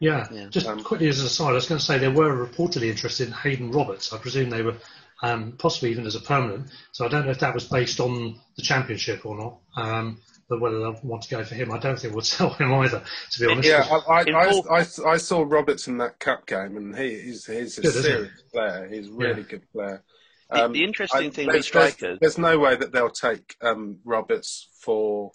Yeah. 0.00 0.26
Yeah. 0.30 0.48
Just 0.50 0.66
Um, 0.66 0.82
quickly 0.82 1.08
as 1.08 1.20
an 1.20 1.26
aside, 1.26 1.50
I 1.50 1.52
was 1.52 1.66
going 1.68 1.78
to 1.78 1.84
say 1.84 1.96
they 1.98 2.08
were 2.08 2.46
reportedly 2.46 2.90
interested 2.90 3.28
in 3.28 3.32
Haydon 3.32 3.70
Roberts. 3.70 4.12
I 4.12 4.18
presume 4.18 4.50
they 4.50 4.62
were 4.62 4.76
um, 5.22 5.52
possibly 5.58 5.90
even 5.90 6.06
as 6.06 6.14
a 6.14 6.20
permanent. 6.20 6.66
So 6.92 7.04
I 7.04 7.08
don't 7.08 7.24
know 7.24 7.30
if 7.30 7.38
that 7.40 7.54
was 7.54 7.64
based 7.68 8.00
on 8.00 8.38
the 8.56 8.62
championship 8.62 9.24
or 9.24 9.36
not. 9.36 9.58
Um, 9.76 10.18
but 10.48 10.60
whether 10.60 10.80
they 10.80 10.98
want 11.02 11.22
to 11.22 11.30
go 11.30 11.42
for 11.44 11.54
him, 11.54 11.72
I 11.72 11.78
don't 11.78 11.98
think 11.98 12.12
we'll 12.12 12.22
sell 12.36 12.50
him 12.50 12.72
either. 12.74 13.02
To 13.32 13.40
be 13.40 13.46
honest. 13.50 13.68
Yeah, 13.68 13.86
I, 13.90 14.20
I, 14.20 14.24
I, 14.30 14.80
I, 14.80 14.86
I 15.12 15.16
saw 15.16 15.44
Roberts 15.46 15.86
in 15.86 15.96
that 15.98 16.18
cup 16.18 16.46
game, 16.46 16.76
and 16.76 16.94
he, 16.96 17.18
he's 17.20 17.46
he's 17.46 17.78
a 17.78 17.82
Good, 17.82 17.88
isn't 17.96 18.02
he? 18.02 18.08
serious 18.08 18.42
player. 18.52 18.88
He's 18.92 19.08
a 19.08 19.12
really 19.12 19.40
Yeah. 19.42 19.46
good 19.48 19.72
player. 19.72 20.02
The- 20.50 20.64
Um, 20.66 20.72
the 20.72 20.84
interesting 20.84 21.30
thing 21.30 21.46
with 21.46 21.70
there's, 21.72 21.96
there's- 21.96 22.18
there's 22.20 22.38
no 22.38 22.58
way 22.58 22.74
that 22.76 22.92
they'll 22.92 23.08
take 23.08 23.56
um, 23.62 23.98
Roberts 24.04 24.68
for 24.80 25.32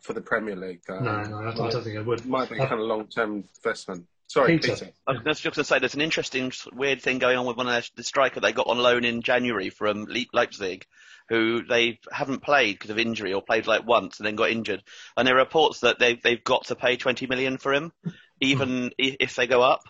for 0.00 0.12
the 0.14 0.20
Premier 0.22 0.54
League. 0.56 0.82
Um, 0.88 1.04
no, 1.04 1.22
no, 1.22 1.36
I, 1.38 1.50
I 1.50 1.70
don't 1.70 1.82
think 1.84 1.98
I 1.98 2.02
would. 2.02 2.24
Might 2.26 2.48
be 2.50 2.58
Uh, 2.60 2.66
kind 2.66 2.80
of 2.80 2.86
long 2.86 3.06
term 3.08 3.44
investment. 3.56 4.06
Sorry, 4.26 4.58
Peter. 4.58 4.72
Peter. 4.74 4.90
I 5.06 5.12
was 5.12 5.40
just 5.40 5.42
going 5.42 5.52
to 5.54 5.64
say 5.64 5.78
there's 5.78 5.94
an 5.94 6.00
interesting 6.00 6.50
weird 6.72 7.02
thing 7.02 7.18
going 7.18 7.36
on 7.36 7.46
with 7.46 7.56
one 7.56 7.66
of 7.66 7.72
their, 7.72 7.82
the 7.96 8.02
striker 8.02 8.40
they 8.40 8.52
got 8.52 8.66
on 8.66 8.78
loan 8.78 9.04
in 9.04 9.22
January 9.22 9.70
from 9.70 10.04
Le- 10.06 10.24
Leipzig, 10.32 10.84
who 11.28 11.62
they 11.64 11.98
haven't 12.10 12.42
played 12.42 12.74
because 12.74 12.90
of 12.90 12.98
injury 12.98 13.32
or 13.32 13.42
played 13.42 13.66
like 13.66 13.86
once 13.86 14.18
and 14.18 14.26
then 14.26 14.34
got 14.36 14.50
injured. 14.50 14.82
And 15.16 15.26
there 15.28 15.36
are 15.36 15.38
reports 15.38 15.80
that 15.80 15.98
they 15.98 16.14
they've 16.22 16.42
got 16.42 16.66
to 16.66 16.74
pay 16.74 16.96
20 16.96 17.26
million 17.26 17.58
for 17.58 17.72
him, 17.72 17.92
even 18.40 18.86
i- 19.00 19.16
if 19.20 19.36
they 19.36 19.46
go 19.46 19.62
up. 19.62 19.82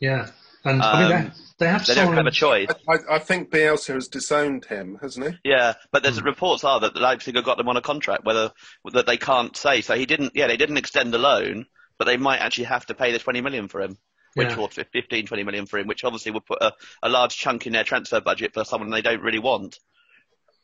Yeah. 0.00 0.28
And 0.66 0.82
I 0.82 1.02
mean, 1.02 1.12
Um, 1.12 1.32
they, 1.58 1.64
they 1.66 1.70
have 1.70 1.86
They 1.86 1.94
don't 1.94 2.14
have 2.14 2.26
a 2.26 2.30
choice. 2.30 2.68
I, 2.88 2.94
I, 2.94 3.16
I 3.16 3.18
think 3.18 3.50
Bielsa 3.50 3.94
has 3.94 4.08
disowned 4.08 4.64
him, 4.64 4.98
hasn't 5.00 5.26
he? 5.44 5.50
Yeah, 5.50 5.74
but 5.92 6.02
there's 6.02 6.18
Hmm. 6.18 6.24
reports 6.24 6.64
are 6.64 6.80
that 6.80 6.96
Leipzig 6.96 7.36
have 7.36 7.44
got 7.44 7.58
them 7.58 7.68
on 7.68 7.76
a 7.76 7.82
contract, 7.82 8.24
whether 8.24 8.50
that 8.92 9.06
they 9.06 9.18
can't 9.18 9.54
say. 9.56 9.82
So 9.82 9.94
he 9.94 10.06
didn't. 10.06 10.32
Yeah, 10.34 10.46
they 10.46 10.56
didn't 10.56 10.78
extend 10.78 11.12
the 11.12 11.18
loan, 11.18 11.66
but 12.04 12.10
they 12.10 12.16
might 12.18 12.40
actually 12.40 12.64
have 12.64 12.84
to 12.84 12.94
pay 12.94 13.12
the 13.12 13.18
20 13.18 13.40
million 13.40 13.66
for 13.66 13.80
him, 13.80 13.96
which 14.34 14.50
Yeah. 14.50 14.58
or 14.58 14.68
15, 14.68 15.26
20 15.26 15.42
million 15.42 15.64
for 15.66 15.78
him, 15.78 15.86
which 15.86 16.04
obviously 16.04 16.32
would 16.32 16.44
put 16.44 16.60
a, 16.60 16.72
a 17.02 17.08
large 17.08 17.36
chunk 17.36 17.66
in 17.66 17.72
their 17.72 17.84
transfer 17.84 18.20
budget 18.20 18.52
for 18.52 18.62
someone 18.64 18.90
they 18.90 19.00
don't 19.00 19.22
really 19.22 19.38
want. 19.38 19.78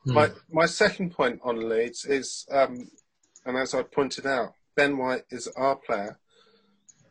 Hmm. 0.05 0.13
My 0.13 0.31
my 0.51 0.67
second 0.67 1.13
point 1.13 1.41
on 1.43 1.69
Leeds 1.69 2.05
is, 2.05 2.47
um, 2.51 2.91
and 3.47 3.57
as 3.57 3.75
I 3.75 3.83
pointed 3.83 4.27
out, 4.27 4.55
Ben 4.77 4.99
White 4.99 5.25
is 5.31 5.49
our 5.57 5.77
player. 5.77 6.19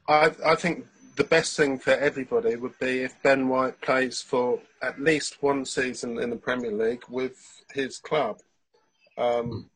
I 0.08 0.32
I 0.46 0.56
think 0.56 0.86
the 1.16 1.24
best 1.24 1.58
thing 1.58 1.80
for 1.80 1.92
everybody 1.92 2.56
would 2.56 2.78
be 2.80 3.00
if 3.04 3.22
Ben 3.24 3.48
White 3.48 3.82
plays 3.82 4.22
for 4.22 4.60
at 4.82 5.00
least 5.02 5.42
one 5.42 5.66
season 5.66 6.20
in 6.20 6.30
the 6.30 6.36
Premier 6.36 6.72
League 6.72 7.04
with 7.10 7.64
his 7.74 7.98
club, 7.98 8.42
um, 9.18 9.70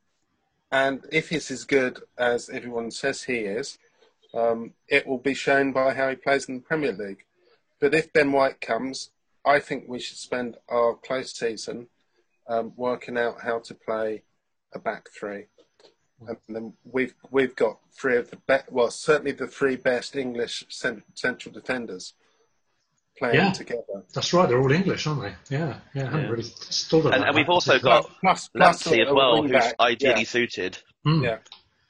and 0.71 1.05
if 1.11 1.29
he's 1.29 1.49
as 1.51 1.63
good 1.63 2.01
as 2.17 2.49
everyone 2.49 2.91
says 2.91 3.23
he 3.23 3.39
is, 3.59 3.77
um, 4.33 4.73
it 4.87 5.05
will 5.07 5.17
be 5.19 5.33
shown 5.33 5.71
by 5.71 5.93
how 5.93 6.09
he 6.09 6.15
plays 6.15 6.45
in 6.45 6.55
the 6.55 6.61
Premier 6.61 6.91
League. 6.93 7.23
but 7.79 7.93
if 7.93 8.11
Ben 8.13 8.31
White 8.31 8.61
comes, 8.61 9.09
I 9.45 9.59
think 9.59 9.85
we 9.87 9.99
should 9.99 10.17
spend 10.17 10.57
our 10.69 10.95
close 10.95 11.33
season 11.33 11.87
um, 12.47 12.73
working 12.77 13.17
out 13.17 13.41
how 13.41 13.59
to 13.59 13.73
play 13.73 14.23
a 14.73 14.79
back 14.79 15.09
three. 15.09 15.45
And 16.25 16.37
then 16.47 16.73
we've 16.85 17.13
we've 17.31 17.55
got 17.55 17.79
three 17.99 18.15
of 18.17 18.29
the 18.31 18.37
best, 18.37 18.71
well, 18.71 18.89
certainly 18.89 19.33
the 19.33 19.47
three 19.47 19.75
best 19.75 20.15
English 20.15 20.63
cent- 20.69 21.03
central 21.15 21.53
defenders 21.53 22.13
playing 23.17 23.35
Yeah. 23.35 23.51
together. 23.51 24.03
That's 24.13 24.31
right. 24.33 24.47
They're 24.47 24.59
all 24.61 24.71
English, 24.71 25.05
aren't 25.05 25.21
they? 25.23 25.35
Yeah, 25.57 25.79
yeah. 25.93 26.03
I 26.03 26.05
haven't 26.05 26.21
Yeah. 26.23 26.29
really 26.29 26.43
thought 26.43 26.99
about 27.01 27.13
And, 27.15 27.23
and 27.25 27.35
we've 27.35 27.49
also 27.49 27.75
It's 27.75 27.83
got 27.83 28.09
Plus, 28.21 28.47
plus 28.55 28.83
Lamptey 28.83 29.05
as 29.05 29.11
well, 29.13 29.41
who's 29.41 29.51
back. 29.51 29.75
ideally 29.81 30.21
Yeah. 30.21 30.27
suited. 30.27 30.77
Hmm. 31.03 31.23
Yeah. 31.23 31.37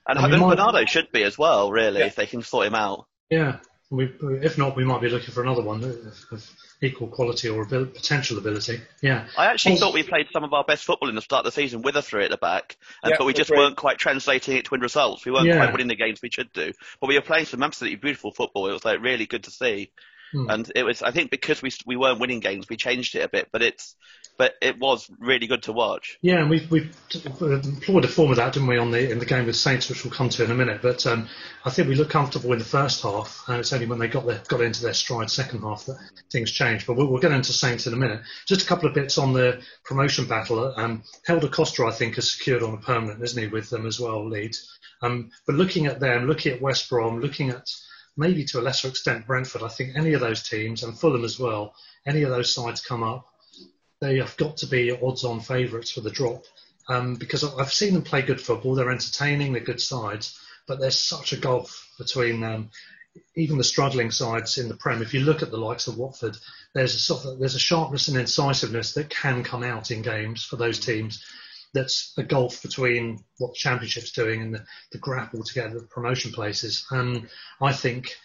And 0.08 0.20
and 0.20 0.42
might- 0.42 0.50
Bernardo 0.56 0.86
should 0.86 1.12
be 1.12 1.24
as 1.24 1.38
well, 1.38 1.72
really, 1.72 2.00
Yeah. 2.00 2.08
if 2.08 2.16
they 2.16 2.26
can 2.26 2.42
sort 2.42 2.68
him 2.68 2.76
out. 2.76 3.06
Yeah. 3.30 3.58
We, 3.90 4.06
if 4.42 4.58
not, 4.58 4.76
we 4.76 4.84
might 4.84 5.02
be 5.02 5.10
looking 5.10 5.32
for 5.34 5.44
another 5.44 5.62
one 5.62 5.84
uh, 5.84 5.88
of, 5.88 6.26
of 6.32 6.50
equal 6.82 7.08
quality 7.10 7.48
or 7.48 7.62
abil- 7.64 7.86
potential 7.86 8.40
ability. 8.40 8.82
Yeah. 9.04 9.28
I 9.38 9.46
actually 9.46 9.74
Also- 9.74 9.86
thought 9.86 9.94
we 9.94 10.02
played 10.04 10.28
some 10.34 10.44
of 10.44 10.52
our 10.52 10.64
best 10.64 10.84
football 10.84 11.10
in 11.10 11.16
the 11.16 11.22
start 11.22 11.46
of 11.46 11.54
the 11.54 11.62
season 11.62 11.84
with 11.84 11.96
a 11.96 12.02
three 12.02 12.26
at 12.26 12.32
the 12.32 12.38
back, 12.38 12.76
and, 13.04 13.12
Yeah, 13.12 13.18
but 13.20 13.26
we 13.26 13.34
just 13.34 13.52
agreed. 13.52 13.60
weren't 13.62 13.78
quite 13.78 14.00
translating 14.00 14.58
it 14.58 14.66
to 14.66 14.72
win 14.72 14.82
results. 14.82 15.26
We 15.26 15.32
weren't 15.32 15.46
Yeah. 15.46 15.58
quite 15.58 15.72
winning 15.74 15.88
the 15.90 15.96
games 15.96 16.22
we 16.24 16.32
should 16.32 16.52
do, 16.54 16.74
but 17.00 17.08
we 17.08 17.16
were 17.16 17.22
playing 17.22 17.46
some 17.46 17.62
absolutely 17.62 17.98
beautiful 17.98 18.32
football. 18.32 18.68
It 18.68 18.74
was 18.74 18.84
like 18.86 19.00
really 19.02 19.28
good 19.28 19.44
to 19.44 19.52
see, 19.52 19.92
Hmm. 20.34 20.50
and 20.50 20.72
it 20.76 20.84
was. 20.84 21.04
I 21.04 21.12
think 21.12 21.30
because 21.30 21.62
we 21.62 21.72
we 21.86 21.96
weren't 21.96 22.20
winning 22.20 22.40
games, 22.40 22.68
we 22.68 22.76
changed 22.76 23.16
it 23.16 23.20
a 23.20 23.30
bit, 23.30 23.50
but 23.52 23.62
it's 23.62 23.96
but 24.36 24.56
it 24.64 24.80
was 24.80 25.08
really 25.20 25.46
good 25.46 25.64
to 25.64 25.74
watch. 25.74 26.18
Yeah, 26.22 26.40
and 26.40 26.50
we 26.50 26.66
we 26.72 26.90
employed 27.24 28.04
a 28.04 28.08
form 28.08 28.32
of 28.32 28.38
that, 28.38 28.54
didn't 28.54 28.68
we, 28.68 28.80
on 28.80 28.90
the 28.90 29.12
in 29.12 29.20
the 29.20 29.28
game 29.28 29.46
with 29.46 29.56
Saints, 29.56 29.90
which 29.90 30.04
we'll 30.04 30.14
come 30.14 30.30
to 30.30 30.44
in 30.44 30.50
a 30.50 30.56
minute. 30.56 30.82
But 30.82 31.06
um, 31.06 31.30
I 31.64 31.70
think 31.70 31.88
we 31.88 31.94
looked 31.94 32.12
comfortable 32.12 32.52
in 32.52 32.58
the 32.58 32.66
first 32.66 33.04
half, 33.04 33.44
and 33.48 33.60
it's 33.60 33.72
only 33.72 33.86
when 33.86 34.00
they 34.00 34.08
got 34.08 34.26
their, 34.26 34.42
got 34.48 34.62
into 34.62 34.82
their 34.82 34.96
stride 34.96 35.30
second 35.30 35.62
half 35.62 35.86
that 35.86 36.00
things 36.32 36.52
changed. 36.52 36.88
But 36.88 36.98
we'll, 36.98 37.08
we'll 37.08 37.22
get 37.22 37.32
into 37.32 37.54
Saints 37.54 37.86
in 37.86 37.94
a 37.94 37.98
minute. 37.98 38.22
Just 38.48 38.64
a 38.64 38.68
couple 38.68 38.90
of 38.90 38.96
bits 38.96 39.20
on 39.20 39.34
the 39.34 39.62
promotion 39.86 40.26
battle. 40.26 40.74
Um, 40.76 41.04
Helder 41.28 41.50
Costa, 41.50 41.86
I 41.86 41.92
think, 41.92 42.16
has 42.16 42.32
secured 42.32 42.64
on 42.64 42.74
a 42.74 42.78
permanent, 42.78 43.22
isn't 43.22 43.42
he, 43.42 43.48
with 43.48 43.70
them 43.70 43.86
as 43.86 44.00
well, 44.00 44.28
Leeds. 44.28 44.68
Um, 45.04 45.30
but 45.46 45.56
looking 45.56 45.86
at 45.86 46.00
them, 46.00 46.26
looking 46.28 46.54
at 46.54 46.62
West 46.62 46.90
Brom, 46.90 47.20
looking 47.20 47.50
at 47.50 47.70
maybe 48.18 48.46
to 48.46 48.60
a 48.60 48.62
lesser 48.62 48.88
extent 48.88 49.28
Brentford, 49.28 49.64
I 49.64 49.70
think 49.70 49.96
any 49.96 50.14
of 50.14 50.22
those 50.22 50.48
teams 50.48 50.84
and 50.84 50.98
Fulham 50.98 51.24
as 51.24 51.40
well, 51.40 51.74
any 52.06 52.24
of 52.24 52.30
those 52.30 52.54
sides 52.54 52.82
come 52.82 53.04
up 53.04 53.28
they 54.04 54.18
have 54.18 54.36
got 54.36 54.58
to 54.58 54.68
be 54.68 54.92
odds-on 54.92 55.40
favourites 55.40 55.90
for 55.92 56.02
the 56.02 56.12
drop 56.12 56.44
um, 56.90 57.16
because 57.16 57.44
I've 57.44 57.72
seen 57.72 57.94
them 57.94 58.04
play 58.04 58.22
good 58.22 58.42
football. 58.42 58.76
They're 58.76 58.92
entertaining. 58.92 59.54
They're 59.54 59.64
good 59.64 59.80
sides, 59.80 60.38
but 60.68 60.80
there's 60.80 61.00
such 61.00 61.32
a 61.32 61.38
gulf 61.38 61.90
between 61.98 62.44
um, 62.44 62.70
even 63.36 63.58
the 63.58 63.64
struggling 63.64 64.12
sides 64.12 64.58
in 64.58 64.68
the 64.68 64.76
Prem. 64.76 65.02
If 65.02 65.14
you 65.14 65.22
look 65.22 65.42
at 65.42 65.52
the 65.52 65.58
likes 65.58 65.88
of 65.88 65.98
Watford, 65.98 66.36
there's 66.74 66.96
a 66.96 67.00
sort 67.00 67.24
of, 67.24 67.40
there's 67.40 67.56
a 67.56 67.60
sharpness 67.60 68.10
and 68.10 68.18
incisiveness 68.18 68.94
that 68.96 69.10
can 69.10 69.42
come 69.42 69.64
out 69.64 69.90
in 69.90 70.02
games 70.02 70.44
for 70.44 70.58
those 70.58 70.80
teams. 70.80 71.24
That's 71.74 72.14
a 72.18 72.24
gulf 72.24 72.62
between 72.62 73.24
what 73.40 73.54
the 73.54 73.58
Championship's 73.58 74.12
doing 74.12 74.42
and 74.42 74.56
the, 74.56 74.66
the 74.92 75.00
grapple 75.00 75.44
to 75.44 75.54
get 75.54 75.74
the 75.74 75.82
promotion 75.82 76.32
places. 76.32 76.86
And 76.92 77.28
I 77.62 77.74
think 77.74 78.16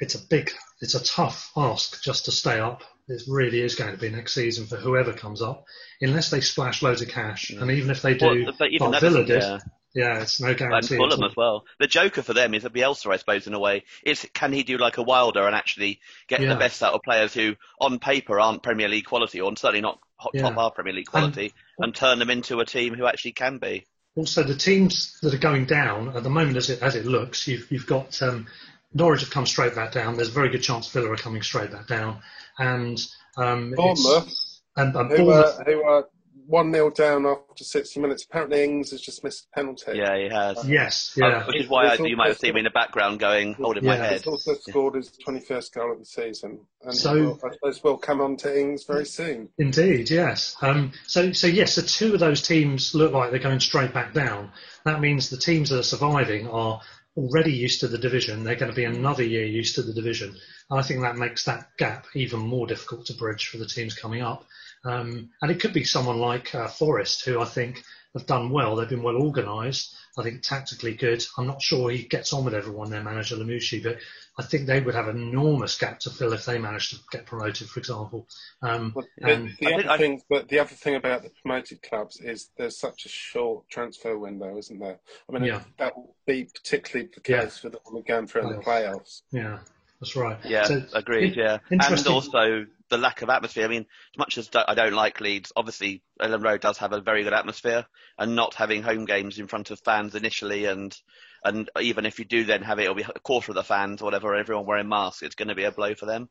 it's 0.00 0.14
a 0.14 0.26
big, 0.28 0.50
it's 0.80 0.94
a 0.94 1.04
tough 1.04 1.52
ask 1.56 2.02
just 2.02 2.24
to 2.24 2.32
stay 2.32 2.58
up. 2.58 2.82
It 3.08 3.22
really 3.28 3.60
is 3.60 3.74
going 3.74 3.92
to 3.92 3.98
be 3.98 4.08
next 4.08 4.34
season 4.34 4.66
for 4.66 4.76
whoever 4.76 5.12
comes 5.12 5.42
up, 5.42 5.64
unless 6.00 6.30
they 6.30 6.40
splash 6.40 6.82
loads 6.82 7.02
of 7.02 7.08
cash. 7.08 7.50
Mm. 7.50 7.62
And 7.62 7.70
even 7.72 7.90
if 7.90 8.02
they 8.02 8.14
do, 8.14 8.44
Well, 8.44 8.54
but 8.58 8.70
even 8.70 8.90
like 8.92 9.00
Villa 9.00 9.24
did, 9.24 9.42
yeah. 9.42 9.58
Yeah, 9.94 10.20
it's 10.20 10.40
no 10.40 10.54
guarantee. 10.54 10.94
at 10.94 10.98
Fulham 10.98 11.24
as 11.24 11.34
well. 11.36 11.64
The 11.78 11.86
joker 11.86 12.22
for 12.22 12.32
them 12.34 12.54
is 12.54 12.64
a 12.64 12.70
Bielsa, 12.70 13.12
I 13.12 13.16
suppose, 13.16 13.46
in 13.46 13.54
a 13.54 13.58
way. 13.58 13.84
Is 14.04 14.26
can 14.34 14.52
he 14.52 14.62
do 14.62 14.78
like 14.78 14.98
a 14.98 15.02
Wilder 15.02 15.46
and 15.46 15.54
actually 15.54 16.00
get 16.28 16.40
Yeah. 16.40 16.50
the 16.50 16.56
best 16.56 16.82
out 16.82 16.94
of 16.94 17.02
players 17.02 17.34
who, 17.34 17.56
on 17.80 17.98
paper, 17.98 18.38
aren't 18.38 18.62
Premier 18.62 18.88
League 18.88 19.06
quality, 19.06 19.40
or 19.40 19.54
certainly 19.56 19.80
not 19.80 19.98
hot, 20.16 20.32
Yeah. 20.34 20.42
top 20.42 20.54
half 20.54 20.74
Premier 20.74 20.92
League 20.92 21.06
quality, 21.06 21.52
and, 21.78 21.94
turn 21.94 22.18
them 22.18 22.30
into 22.30 22.60
a 22.60 22.66
team 22.66 22.94
who 22.94 23.06
actually 23.06 23.32
can 23.32 23.58
be. 23.58 23.86
Also, 24.16 24.42
the 24.42 24.56
teams 24.56 25.18
that 25.22 25.32
are 25.34 25.38
going 25.38 25.64
down 25.66 26.16
at 26.16 26.22
the 26.22 26.30
moment, 26.30 26.56
as 26.56 26.68
it 26.70 26.82
as 26.82 26.94
it 26.96 27.06
looks, 27.06 27.46
you've 27.46 27.70
you've 27.70 27.86
got 27.86 28.20
um, 28.22 28.46
Norwich 28.92 29.20
have 29.20 29.30
come 29.30 29.46
straight 29.46 29.74
back 29.74 29.92
down. 29.92 30.16
There's 30.16 30.28
a 30.28 30.32
very 30.32 30.50
good 30.50 30.62
chance 30.62 30.88
Villa 30.88 31.10
are 31.10 31.16
coming 31.16 31.42
straight 31.42 31.70
back 31.70 31.86
down, 31.86 32.20
and 32.58 33.00
um, 33.36 33.72
Bournemouth, 33.76 34.34
and, 34.76 34.94
and 34.94 35.10
who 35.10 35.16
Bournemouth 35.16 35.58
are, 35.60 35.64
who 35.64 35.82
are 35.84 36.08
1 36.50 36.72
0 36.72 36.90
down 36.90 37.26
after 37.26 37.62
60 37.62 38.00
minutes. 38.00 38.24
Apparently, 38.24 38.64
Ings 38.64 38.90
has 38.90 39.00
just 39.00 39.22
missed 39.22 39.46
a 39.52 39.56
penalty. 39.56 39.92
Yeah, 39.94 40.16
he 40.18 40.28
has. 40.28 40.68
Yes, 40.68 41.16
Uh, 41.22 41.26
yeah. 41.28 41.46
which 41.46 41.56
is 41.60 41.68
why 41.68 41.86
I, 41.86 41.94
you 41.94 42.16
might 42.16 42.28
have 42.28 42.38
seen 42.38 42.54
me 42.54 42.60
in 42.60 42.64
the 42.64 42.70
background 42.70 43.20
going, 43.20 43.54
holding 43.54 43.84
my 43.84 43.94
head. 43.94 44.14
He's 44.14 44.26
also 44.26 44.54
scored 44.54 44.96
his 44.96 45.12
21st 45.24 45.72
goal 45.72 45.92
of 45.92 46.00
the 46.00 46.04
season. 46.04 46.58
And 46.82 46.94
So- 46.94 47.14
we'll, 47.14 47.40
I 47.44 47.52
suppose 47.54 47.84
we'll 47.84 47.98
come 47.98 48.20
on 48.20 48.36
to 48.38 48.60
Ings 48.60 48.82
very 48.84 49.06
soon. 49.06 49.48
Indeed, 49.58 50.10
yes. 50.10 50.56
Um, 50.60 50.92
so, 51.06 51.30
so 51.32 51.46
yes, 51.46 51.76
the 51.76 51.82
two 51.82 52.14
of 52.14 52.20
those 52.20 52.42
teams 52.42 52.96
look 52.96 53.12
like 53.12 53.30
they're 53.30 53.38
going 53.38 53.60
straight 53.60 53.94
back 53.94 54.12
down. 54.12 54.50
That 54.84 55.00
means 55.00 55.30
the 55.30 55.36
teams 55.36 55.70
that 55.70 55.78
are 55.78 55.84
surviving 55.84 56.48
are 56.48 56.80
already 57.16 57.52
used 57.52 57.80
to 57.80 57.88
the 57.88 57.98
division. 57.98 58.42
They're 58.42 58.56
going 58.56 58.72
to 58.72 58.76
be 58.76 58.84
another 58.84 59.22
year 59.22 59.44
used 59.44 59.76
to 59.76 59.82
the 59.82 59.92
division. 59.92 60.34
And 60.70 60.78
I 60.80 60.82
think 60.82 61.02
that 61.02 61.16
makes 61.16 61.44
that 61.44 61.76
gap 61.76 62.06
even 62.14 62.40
more 62.40 62.66
difficult 62.66 63.06
to 63.06 63.14
bridge 63.14 63.48
for 63.48 63.58
the 63.58 63.66
teams 63.66 63.94
coming 63.94 64.22
up. 64.22 64.44
Um, 64.84 65.30
and 65.42 65.50
it 65.50 65.60
could 65.60 65.72
be 65.72 65.84
someone 65.84 66.18
like 66.18 66.54
uh, 66.54 66.68
Forest, 66.68 67.24
who 67.24 67.40
I 67.40 67.44
think 67.44 67.82
have 68.14 68.26
done 68.26 68.50
well. 68.50 68.74
They've 68.76 68.88
been 68.88 69.02
well 69.02 69.16
organised. 69.16 69.94
I 70.18 70.22
think 70.24 70.42
tactically 70.42 70.94
good. 70.94 71.24
I'm 71.38 71.46
not 71.46 71.62
sure 71.62 71.90
he 71.90 72.02
gets 72.02 72.32
on 72.32 72.44
with 72.44 72.54
everyone, 72.54 72.90
their 72.90 73.02
manager 73.02 73.36
Lamouchi, 73.36 73.80
but 73.82 73.98
I 74.38 74.42
think 74.42 74.66
they 74.66 74.80
would 74.80 74.94
have 74.94 75.06
an 75.06 75.18
enormous 75.20 75.78
gap 75.78 76.00
to 76.00 76.10
fill 76.10 76.32
if 76.32 76.44
they 76.44 76.58
managed 76.58 76.90
to 76.90 76.96
get 77.12 77.26
promoted, 77.26 77.68
for 77.68 77.78
example. 77.78 78.26
Um, 78.62 78.92
But 78.94 79.04
and 79.22 79.56
the 79.60 79.68
I 79.68 79.74
other 79.74 79.82
think 79.82 79.98
thing, 79.98 80.22
but 80.28 80.48
the 80.48 80.58
other 80.58 80.74
thing 80.74 80.96
about 80.96 81.22
the 81.22 81.30
promoted 81.42 81.82
clubs 81.82 82.20
is 82.20 82.50
there's 82.56 82.76
such 82.78 83.06
a 83.06 83.08
short 83.08 83.68
transfer 83.68 84.18
window, 84.18 84.58
isn't 84.58 84.80
there? 84.80 84.98
I 85.28 85.32
mean, 85.32 85.44
Yeah. 85.44 85.62
that 85.78 85.96
will 85.96 86.16
be 86.26 86.44
particularly 86.52 87.10
the 87.14 87.22
Yeah. 87.30 87.44
case 87.44 87.58
for 87.58 87.68
the 87.68 87.78
one 87.84 88.02
going 88.02 88.26
through 88.26 88.50
in 88.50 88.56
the 88.56 88.62
playoffs. 88.62 89.22
Yeah, 89.30 89.60
that's 90.00 90.16
right. 90.16 90.38
Yeah, 90.44 90.64
So, 90.64 90.82
agreed. 90.94 91.32
in- 91.34 91.38
Yeah, 91.38 91.58
and 91.70 92.06
also 92.06 92.66
the 92.88 92.98
lack 92.98 93.22
of 93.22 93.30
atmosphere. 93.30 93.64
I 93.64 93.68
mean, 93.68 93.82
as 94.14 94.18
much 94.18 94.38
as 94.38 94.50
I 94.54 94.74
don't 94.74 94.94
like 94.94 95.20
Leeds, 95.20 95.52
obviously 95.54 96.02
Elland 96.20 96.42
Road 96.44 96.60
does 96.60 96.78
have 96.78 96.92
a 96.92 97.00
very 97.00 97.22
good 97.22 97.32
atmosphere, 97.34 97.86
and 98.18 98.34
not 98.34 98.54
having 98.54 98.82
home 98.82 99.04
games 99.04 99.38
in 99.38 99.46
front 99.46 99.70
of 99.70 99.80
fans 99.80 100.14
initially, 100.14 100.64
and 100.64 100.96
and 101.44 101.70
even 101.80 102.04
if 102.06 102.18
you 102.18 102.24
do 102.24 102.44
then 102.44 102.62
have 102.62 102.78
it, 102.78 102.82
it'll 102.82 102.94
be 102.94 103.02
a 103.02 103.20
quarter 103.20 103.52
of 103.52 103.56
the 103.56 103.62
fans 103.64 104.02
or 104.02 104.04
whatever, 104.06 104.34
everyone 104.34 104.66
wearing 104.66 104.88
masks. 104.88 105.22
It's 105.22 105.34
going 105.34 105.48
to 105.48 105.54
be 105.54 105.64
a 105.64 105.72
blow 105.72 105.94
for 105.94 106.06
them. 106.06 106.28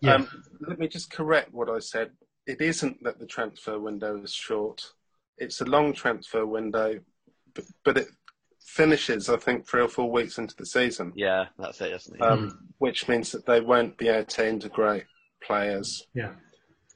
Yeah. 0.00 0.14
Um, 0.16 0.28
let 0.66 0.78
me 0.78 0.88
just 0.88 1.10
correct 1.10 1.52
what 1.52 1.68
I 1.70 1.78
said. 1.78 2.10
It 2.46 2.60
isn't 2.60 3.02
that 3.04 3.18
the 3.18 3.26
transfer 3.26 3.78
window 3.78 4.20
is 4.22 4.32
short. 4.32 4.82
It's 5.38 5.60
a 5.60 5.64
long 5.64 5.92
transfer 5.92 6.44
window, 6.44 7.00
but, 7.54 7.64
but 7.84 7.98
it 7.98 8.08
finishes, 8.66 9.28
I 9.30 9.36
think, 9.36 9.66
three 9.66 9.80
or 9.80 9.88
four 9.88 10.10
weeks 10.10 10.38
into 10.38 10.54
the 10.56 10.66
season, 10.66 11.12
Yeah, 11.14 11.46
that's 11.58 11.80
it, 11.80 11.92
isn't 11.92 12.16
it? 12.16 12.22
um, 12.22 12.58
which 12.78 13.08
means 13.08 13.30
that 13.32 13.46
they 13.46 13.60
won't 13.60 13.96
be 13.96 14.08
able 14.08 14.26
to 14.26 14.46
integrate 14.48 15.04
players. 15.42 16.06
yeah, 16.14 16.32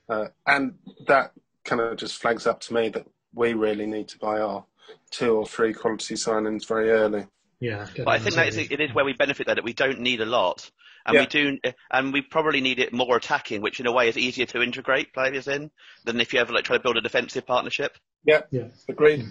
Uh, 0.08 0.26
and 0.46 0.74
that 1.06 1.32
kind 1.64 1.80
of 1.80 1.96
just 1.96 2.20
flags 2.20 2.46
up 2.46 2.60
to 2.60 2.74
me 2.74 2.88
that 2.88 3.06
we 3.32 3.54
really 3.54 3.86
need 3.86 4.08
to 4.08 4.18
buy 4.18 4.40
our 4.40 4.64
two 5.10 5.36
or 5.36 5.46
three 5.46 5.72
quality 5.72 6.14
signings 6.14 6.66
very 6.66 6.90
early. 6.90 7.26
yeah. 7.60 7.86
But 7.96 8.08
I 8.08 8.18
think 8.18 8.28
as 8.28 8.34
that 8.36 8.48
is, 8.48 8.56
it 8.58 8.80
is 8.80 8.92
where 8.94 9.04
we 9.04 9.12
benefit 9.12 9.46
that 9.46 9.62
we 9.62 9.72
don't 9.72 10.00
need 10.00 10.20
a 10.20 10.26
lot, 10.26 10.68
and 11.06 11.14
Yeah. 11.14 11.20
we 11.20 11.26
do, 11.26 11.58
and 11.92 12.12
we 12.12 12.22
probably 12.22 12.60
need 12.60 12.80
it 12.80 12.92
more 12.92 13.16
attacking, 13.16 13.60
which 13.62 13.78
in 13.78 13.86
a 13.86 13.92
way 13.92 14.08
is 14.08 14.18
easier 14.18 14.46
to 14.46 14.60
integrate 14.62 15.12
players 15.14 15.46
in 15.46 15.70
than 16.04 16.20
if 16.20 16.32
you 16.32 16.40
ever 16.40 16.52
like 16.52 16.64
try 16.64 16.76
to 16.76 16.82
build 16.82 16.96
a 16.96 17.00
defensive 17.00 17.46
partnership. 17.46 17.96
Yeah, 18.24 18.42
Yeah. 18.50 18.68
agreed. 18.88 19.26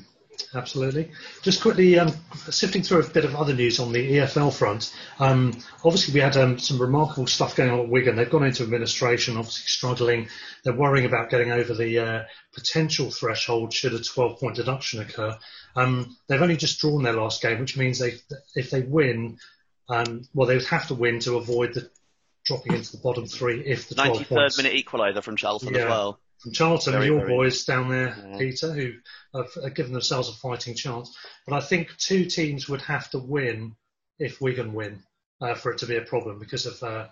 Absolutely. 0.54 1.12
Just 1.42 1.62
quickly 1.62 1.98
um, 2.00 2.12
sifting 2.50 2.82
through 2.82 3.02
a 3.02 3.10
bit 3.10 3.26
of 3.26 3.36
other 3.36 3.54
news 3.54 3.80
on 3.80 3.92
the 3.92 4.18
EFL 4.18 4.54
front. 4.54 4.94
Um, 5.20 5.58
obviously, 5.84 6.14
we 6.14 6.20
had 6.20 6.38
um, 6.38 6.60
some 6.60 6.80
remarkable 6.80 7.28
stuff 7.28 7.56
going 7.56 7.70
on 7.70 7.80
at 7.80 7.90
Wigan. 7.90 8.16
They've 8.16 8.30
gone 8.30 8.44
into 8.44 8.64
administration, 8.64 9.38
obviously 9.38 9.66
struggling. 9.68 10.30
They're 10.64 10.74
worrying 10.74 11.06
about 11.06 11.30
getting 11.30 11.52
over 11.52 11.74
the 11.74 12.00
uh, 12.00 12.24
potential 12.54 13.12
threshold 13.12 13.74
should 13.74 13.94
a 13.94 14.00
12-point 14.00 14.56
deduction 14.56 15.02
occur. 15.02 15.38
Um, 15.76 16.18
they've 16.28 16.42
only 16.42 16.58
just 16.58 16.80
drawn 16.80 17.04
their 17.04 17.14
last 17.14 17.42
game, 17.42 17.60
which 17.60 17.78
means 17.78 18.00
they, 18.00 18.14
if 18.56 18.70
they 18.70 18.82
win, 18.82 19.38
um, 19.88 20.24
well, 20.34 20.48
they 20.48 20.56
would 20.56 20.66
have 20.68 20.88
to 20.88 20.96
win 20.96 21.20
to 21.22 21.38
avoid 21.38 21.74
the 21.74 21.90
dropping 22.46 22.74
into 22.74 22.92
the 22.94 23.02
bottom 23.04 23.26
three 23.26 23.62
if 23.66 23.90
the 23.90 23.96
12 23.96 24.08
Ninety 24.10 24.24
third 24.24 24.36
points 24.36 24.58
minute 24.58 24.74
equaliser 24.74 25.22
from 25.22 25.36
Charlton 25.36 25.74
Yeah. 25.74 25.82
as 25.82 25.90
well. 25.90 26.20
From 26.40 26.52
Charlton, 26.54 26.94
Very, 26.94 27.08
your 27.08 27.20
very- 27.20 27.30
boys 27.30 27.66
down 27.66 27.90
there, 27.90 28.16
Yeah. 28.18 28.38
Peter, 28.38 28.72
who 28.72 28.94
have, 29.34 29.76
given 29.76 29.92
themselves 29.94 30.30
a 30.30 30.34
fighting 30.34 30.76
chance. 30.76 31.16
But 31.46 31.56
I 31.56 31.62
think 31.62 31.96
two 31.98 32.26
teams 32.26 32.70
would 32.70 32.82
have 32.84 33.10
to 33.12 33.20
win 33.20 33.76
if 34.20 34.42
Wigan 34.42 34.74
win 34.74 35.04
uh, 35.42 35.56
for 35.56 35.72
it 35.72 35.80
to 35.80 35.86
be 35.86 35.98
a 35.98 36.02
problem 36.02 36.40
because 36.40 36.66
of 36.66 36.82
uh, 36.84 37.08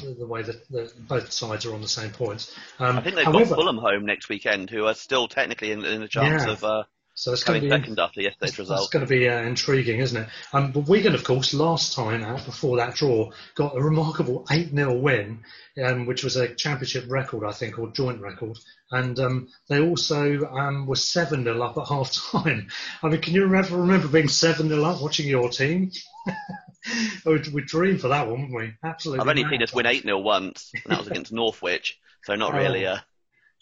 the, 0.00 0.14
the 0.14 0.26
way 0.26 0.42
that 0.42 0.68
the, 0.68 0.92
both 1.08 1.30
sides 1.32 1.66
are 1.66 1.74
on 1.74 1.80
the 1.82 1.88
same 1.88 2.10
points. 2.10 2.54
Um, 2.78 2.98
I 2.98 3.00
think 3.00 3.16
they've 3.16 3.24
however, 3.24 3.50
got 3.50 3.54
Fulham 3.56 3.78
home 3.78 4.06
next 4.06 4.28
weekend, 4.28 4.70
who 4.70 4.86
are 4.86 4.94
still 4.94 5.28
technically 5.28 5.72
in, 5.72 5.84
in 5.84 6.02
a 6.02 6.08
chance 6.08 6.44
Yeah. 6.44 6.52
of 6.52 6.64
uh, 6.64 6.82
So 7.18 7.32
it's 7.32 7.42
going 7.42 7.60
to 7.60 7.66
Coming 7.66 7.80
be 7.80 7.82
second 7.84 7.98
after 7.98 8.20
yesterday's 8.20 8.50
It's 8.50 8.58
result. 8.60 8.92
going 8.92 9.04
to 9.04 9.08
be 9.10 9.28
uh, 9.28 9.40
intriguing, 9.42 9.98
isn't 9.98 10.22
it? 10.22 10.28
Um, 10.52 10.70
but 10.70 10.86
Wigan, 10.86 11.16
of 11.16 11.24
course, 11.24 11.52
last 11.52 11.92
time 11.96 12.22
out 12.22 12.44
before 12.44 12.76
that 12.76 12.94
draw, 12.94 13.32
got 13.56 13.76
a 13.76 13.82
remarkable 13.82 14.46
8 14.48 14.70
0 14.72 14.94
win, 15.00 15.40
um, 15.84 16.06
which 16.06 16.22
was 16.22 16.36
a 16.36 16.54
championship 16.54 17.06
record, 17.08 17.44
I 17.44 17.50
think, 17.50 17.76
or 17.76 17.90
joint 17.90 18.20
record. 18.20 18.56
And 18.92 19.18
um, 19.18 19.48
they 19.68 19.80
also 19.80 20.44
um, 20.46 20.86
were 20.86 20.94
7 20.94 21.42
0 21.42 21.60
up 21.60 21.76
at 21.76 21.88
half 21.88 22.12
time. 22.12 22.68
I 23.02 23.08
mean, 23.08 23.20
can 23.20 23.34
you 23.34 23.42
remember, 23.42 23.78
remember 23.78 24.06
being 24.06 24.28
7 24.28 24.68
0 24.68 24.84
up 24.84 25.02
watching 25.02 25.26
your 25.26 25.48
team? 25.48 25.90
we, 27.26 27.42
we 27.52 27.62
dreamed 27.62 28.00
for 28.00 28.08
that 28.08 28.28
one, 28.28 28.42
wouldn't 28.52 28.54
we? 28.56 28.74
Absolutely. 28.88 29.22
I've 29.22 29.28
only 29.28 29.42
mad. 29.42 29.50
seen 29.50 29.62
us 29.64 29.72
win 29.74 29.86
8 29.86 30.02
0 30.04 30.18
once, 30.20 30.70
and 30.72 30.84
that 30.92 31.00
was 31.00 31.08
against 31.08 31.32
Northwich, 31.42 31.98
so 32.22 32.36
not 32.36 32.54
Oh. 32.54 32.58
really. 32.58 32.86
Uh, 32.86 32.98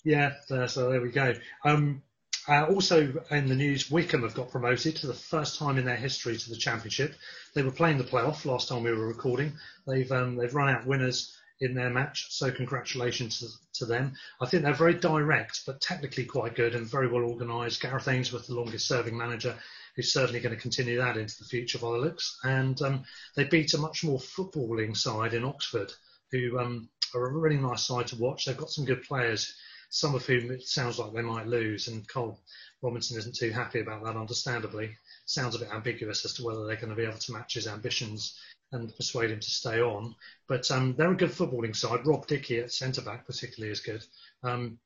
Yeah, 0.05 0.35
uh, 0.51 0.67
so 0.67 0.91
there 0.91 1.01
we 1.01 1.09
go. 1.11 1.33
Um, 1.65 2.03
uh, 2.49 2.67
also 2.67 3.13
in 3.31 3.49
the 3.49 3.55
news, 3.55 3.91
Wycombe 3.91 4.23
have 4.23 4.35
got 4.35 4.51
promoted 4.51 4.97
to 4.97 5.07
the 5.07 5.15
first 5.15 5.59
time 5.59 5.79
in 5.79 5.85
their 5.85 5.97
history 5.97 6.37
to 6.37 6.51
the 6.51 6.57
Championship. 6.57 7.15
They 7.55 7.63
were 7.63 7.73
playing 7.73 7.99
the 7.99 8.05
playoff 8.05 8.45
last 8.45 8.69
time 8.69 8.83
we 8.83 8.93
were 8.93 9.07
recording. 9.07 9.53
They've 9.87 10.11
um, 10.13 10.37
they've 10.37 10.55
run 10.55 10.69
out 10.69 10.87
winners 10.87 11.37
in 11.61 11.75
their 11.75 11.91
match, 11.91 12.27
so 12.31 12.51
congratulations 12.51 13.41
to, 13.41 13.47
to 13.79 13.87
them. 13.87 14.13
I 14.41 14.47
think 14.47 14.63
they're 14.63 14.75
very 14.75 14.95
direct, 14.95 15.63
but 15.67 15.81
technically 15.81 16.25
quite 16.25 16.55
good 16.55 16.75
and 16.75 16.91
very 16.91 17.09
well 17.09 17.25
organised. 17.25 17.81
Gareth 17.81 18.09
Ainsworth, 18.09 18.47
the 18.47 18.55
longest 18.55 18.87
serving 18.87 19.17
manager, 19.17 19.57
who's 19.95 20.13
certainly 20.13 20.41
going 20.41 20.55
to 20.55 20.61
continue 20.61 20.99
that 20.99 21.17
into 21.17 21.39
the 21.39 21.49
future 21.49 21.79
by 21.79 21.93
the 21.93 21.99
looks. 21.99 22.39
And 22.45 22.81
um, 22.83 23.05
they 23.35 23.45
beat 23.45 23.73
a 23.75 23.79
much 23.79 24.05
more 24.05 24.19
footballing 24.19 24.97
side 24.97 25.33
in 25.33 25.45
Oxford, 25.45 25.93
who 26.31 26.59
um, 26.59 26.91
are 27.15 27.27
a 27.27 27.33
really 27.33 27.57
nice 27.57 27.87
side 27.87 28.09
to 28.09 28.17
watch. 28.17 28.45
They've 28.45 28.57
got 28.57 28.71
some 28.71 28.85
good 28.85 29.03
players 29.03 29.55
some 29.97 30.15
of 30.15 30.27
whom 30.27 30.51
it 30.51 30.69
sounds 30.69 30.99
like 30.99 31.15
they 31.15 31.23
might 31.23 31.47
lose, 31.47 31.89
and 31.89 32.07
Karl 32.07 32.39
Robinson 32.83 33.17
isn't 33.17 33.35
too 33.35 33.51
happy 33.51 33.81
about 33.81 34.05
that, 34.05 34.15
understandably. 34.15 34.95
Sounds 35.25 35.55
a 35.55 35.61
bit 35.61 35.73
ambiguous 35.73 36.27
as 36.27 36.35
to 36.35 36.45
whether 36.45 36.67
they're 36.67 36.77
going 36.77 36.91
to 36.91 36.95
be 36.95 37.05
able 37.05 37.17
to 37.17 37.33
match 37.33 37.55
his 37.55 37.67
ambitions 37.67 38.39
and 38.73 38.95
persuade 38.95 39.31
him 39.31 39.41
to 39.41 39.51
stay 39.51 39.81
on. 39.81 40.15
But 40.49 40.71
um, 40.71 40.95
they're 40.97 41.13
a 41.13 41.17
good 41.17 41.31
footballing 41.31 41.75
side. 41.75 42.07
Rob 42.07 42.27
Dickie 42.27 42.59
at 42.59 42.73
centre 42.73 43.01
back, 43.01 43.27
particularly, 43.27 43.73
is 43.73 43.81
good. 43.81 44.05
Um, 44.43 44.79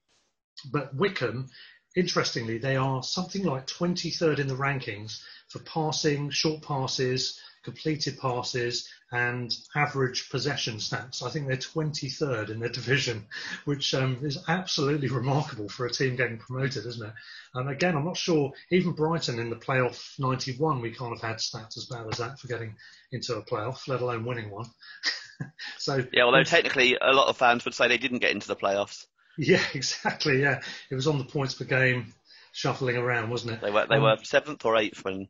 but 0.71 0.95
Wycombe, 0.95 1.49
interestingly, 1.97 2.59
they 2.59 2.77
are 2.77 3.03
something 3.03 3.43
like 3.43 3.67
23rd 3.67 4.39
in 4.39 4.47
the 4.47 4.55
rankings 4.55 5.21
for 5.49 5.59
passing, 5.59 6.31
short 6.31 6.63
passes, 6.63 7.41
completed 7.63 8.19
passes, 8.19 8.89
and 9.13 9.53
average 9.75 10.31
possession 10.31 10.77
stats. 10.77 11.23
I 11.23 11.31
think 11.31 11.49
they're 11.49 11.57
23rd 11.57 12.51
in 12.51 12.61
their 12.61 12.69
division, 12.81 13.27
which 13.65 13.95
um, 13.95 14.19
is 14.23 14.39
absolutely 14.49 15.09
remarkable 15.09 15.69
for 15.69 15.87
a 15.87 15.91
team 15.91 16.17
getting 16.17 16.39
promoted, 16.39 16.87
isn't 16.87 17.07
it? 17.07 17.13
And 17.55 17.69
again, 17.69 17.97
I'm 17.97 18.05
not 18.05 18.17
sure, 18.17 18.53
even 18.71 18.93
Brighton 18.93 19.39
in 19.39 19.51
the 19.51 19.57
playoff 19.57 20.19
91, 20.19 20.81
we 20.81 20.93
kind 20.93 21.13
of 21.13 21.21
had 21.21 21.37
stats 21.37 21.77
as 21.77 21.87
bad 21.87 22.07
as 22.11 22.19
that 22.19 22.39
for 22.39 22.49
getting 22.49 22.77
into 23.13 23.35
a 23.37 23.43
playoff, 23.45 23.89
let 23.89 24.01
alone 24.01 24.25
winning 24.25 24.51
one. 24.51 24.67
so 25.79 26.05
yeah, 26.13 26.23
although 26.25 26.45
technically 26.45 26.97
a 27.01 27.13
lot 27.13 27.29
of 27.29 27.37
fans 27.37 27.65
would 27.65 27.75
say 27.75 27.89
they 27.89 27.99
didn't 27.99 28.19
get 28.19 28.31
into 28.33 28.49
the 28.49 28.57
playoffs. 28.57 29.07
yeah, 29.37 29.63
exactly. 29.75 30.41
Yeah, 30.41 30.61
it 30.91 30.95
was 30.95 31.07
on 31.07 31.19
the 31.19 31.25
points 31.25 31.55
per 31.55 31.65
game, 31.65 32.15
shuffling 32.53 32.97
around, 32.97 33.31
wasn't 33.31 33.53
it? 33.55 33.61
They 33.61 33.71
were 33.71 33.87
they 33.89 33.97
Um, 33.97 34.03
were 34.03 34.17
seventh 34.23 34.65
or 34.65 34.77
eighth 34.77 35.05
when 35.05 35.29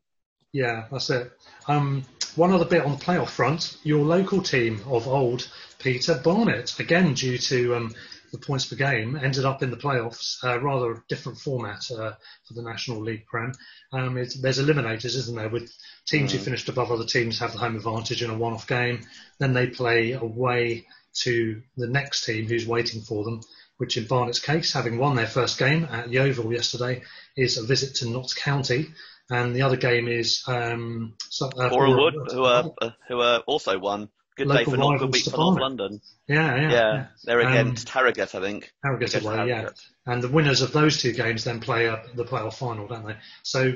Yeah, 0.52 0.86
that's 0.90 1.10
it. 1.10 1.30
Um, 1.68 2.04
one 2.36 2.52
other 2.52 2.64
bit 2.64 2.84
on 2.84 2.92
the 2.92 3.04
playoff 3.04 3.28
front, 3.28 3.76
your 3.82 4.04
local 4.04 4.42
team 4.42 4.80
of 4.86 5.06
old, 5.06 5.48
Peter 5.78 6.20
Barnet, 6.22 6.78
again 6.78 7.14
due 7.14 7.38
to 7.38 7.76
um, 7.76 7.94
the 8.32 8.38
points 8.38 8.66
per 8.66 8.76
game, 8.76 9.18
ended 9.20 9.44
up 9.44 9.62
in 9.62 9.70
the 9.70 9.76
playoffs. 9.76 10.42
Uh, 10.44 10.60
rather 10.60 10.92
a 10.92 11.02
different 11.08 11.38
format 11.38 11.90
uh, 11.90 12.12
for 12.46 12.54
the 12.54 12.62
National 12.62 13.00
League 13.00 13.26
Prem. 13.26 13.52
Um, 13.92 14.16
it's, 14.16 14.40
there's 14.40 14.58
eliminators, 14.58 15.16
isn't 15.16 15.36
there? 15.36 15.48
With 15.48 15.72
teams 16.06 16.32
who 16.32 16.38
finished 16.38 16.68
above 16.68 16.90
other 16.90 17.06
teams 17.06 17.38
have 17.38 17.52
the 17.52 17.58
home 17.58 17.76
advantage 17.76 18.22
in 18.22 18.30
a 18.30 18.38
one-off 18.38 18.66
game. 18.66 19.00
Then 19.38 19.52
they 19.52 19.68
play 19.68 20.12
away 20.12 20.86
to 21.22 21.62
the 21.76 21.88
next 21.88 22.24
team 22.24 22.46
who's 22.46 22.66
waiting 22.66 23.02
for 23.02 23.24
them. 23.24 23.40
Which, 23.78 23.96
in 23.96 24.06
Barnet's 24.06 24.40
case, 24.40 24.74
having 24.74 24.98
won 24.98 25.16
their 25.16 25.26
first 25.26 25.58
game 25.58 25.88
at 25.90 26.12
Yeovil 26.12 26.52
yesterday, 26.52 27.02
is 27.34 27.56
a 27.56 27.64
visit 27.64 27.94
to 27.96 28.10
Notts 28.10 28.34
County, 28.34 28.88
and 29.30 29.54
the 29.54 29.62
other 29.62 29.76
game 29.76 30.08
is 30.08 30.42
um, 30.46 31.14
so, 31.28 31.46
uh, 31.46 31.70
Wood, 31.72 32.14
who 32.32 32.44
are 32.44 32.70
uh, 32.80 32.90
who 33.08 33.20
are 33.20 33.40
also 33.40 33.78
won. 33.78 34.08
Good 34.36 34.48
day 34.48 34.64
for 34.64 34.76
North, 34.76 35.00
good 35.00 35.12
week 35.12 35.24
for 35.24 35.36
North 35.36 35.60
London. 35.60 36.00
Yeah, 36.26 36.56
yeah, 36.56 36.70
Yeah, 36.70 37.06
they're 37.24 37.42
Um, 37.42 37.52
against 37.52 37.88
Harrogate, 37.90 38.34
I 38.34 38.40
think. 38.40 38.72
Harrogate 38.82 39.22
away, 39.22 39.48
yeah. 39.48 39.68
And 40.06 40.22
the 40.22 40.28
winners 40.28 40.62
of 40.62 40.72
those 40.72 41.00
two 41.02 41.12
games 41.12 41.44
then 41.44 41.60
play 41.60 41.88
uh, 41.88 41.98
the 42.14 42.24
playoff 42.24 42.54
final, 42.54 42.86
don't 42.86 43.06
they? 43.06 43.16
So 43.42 43.74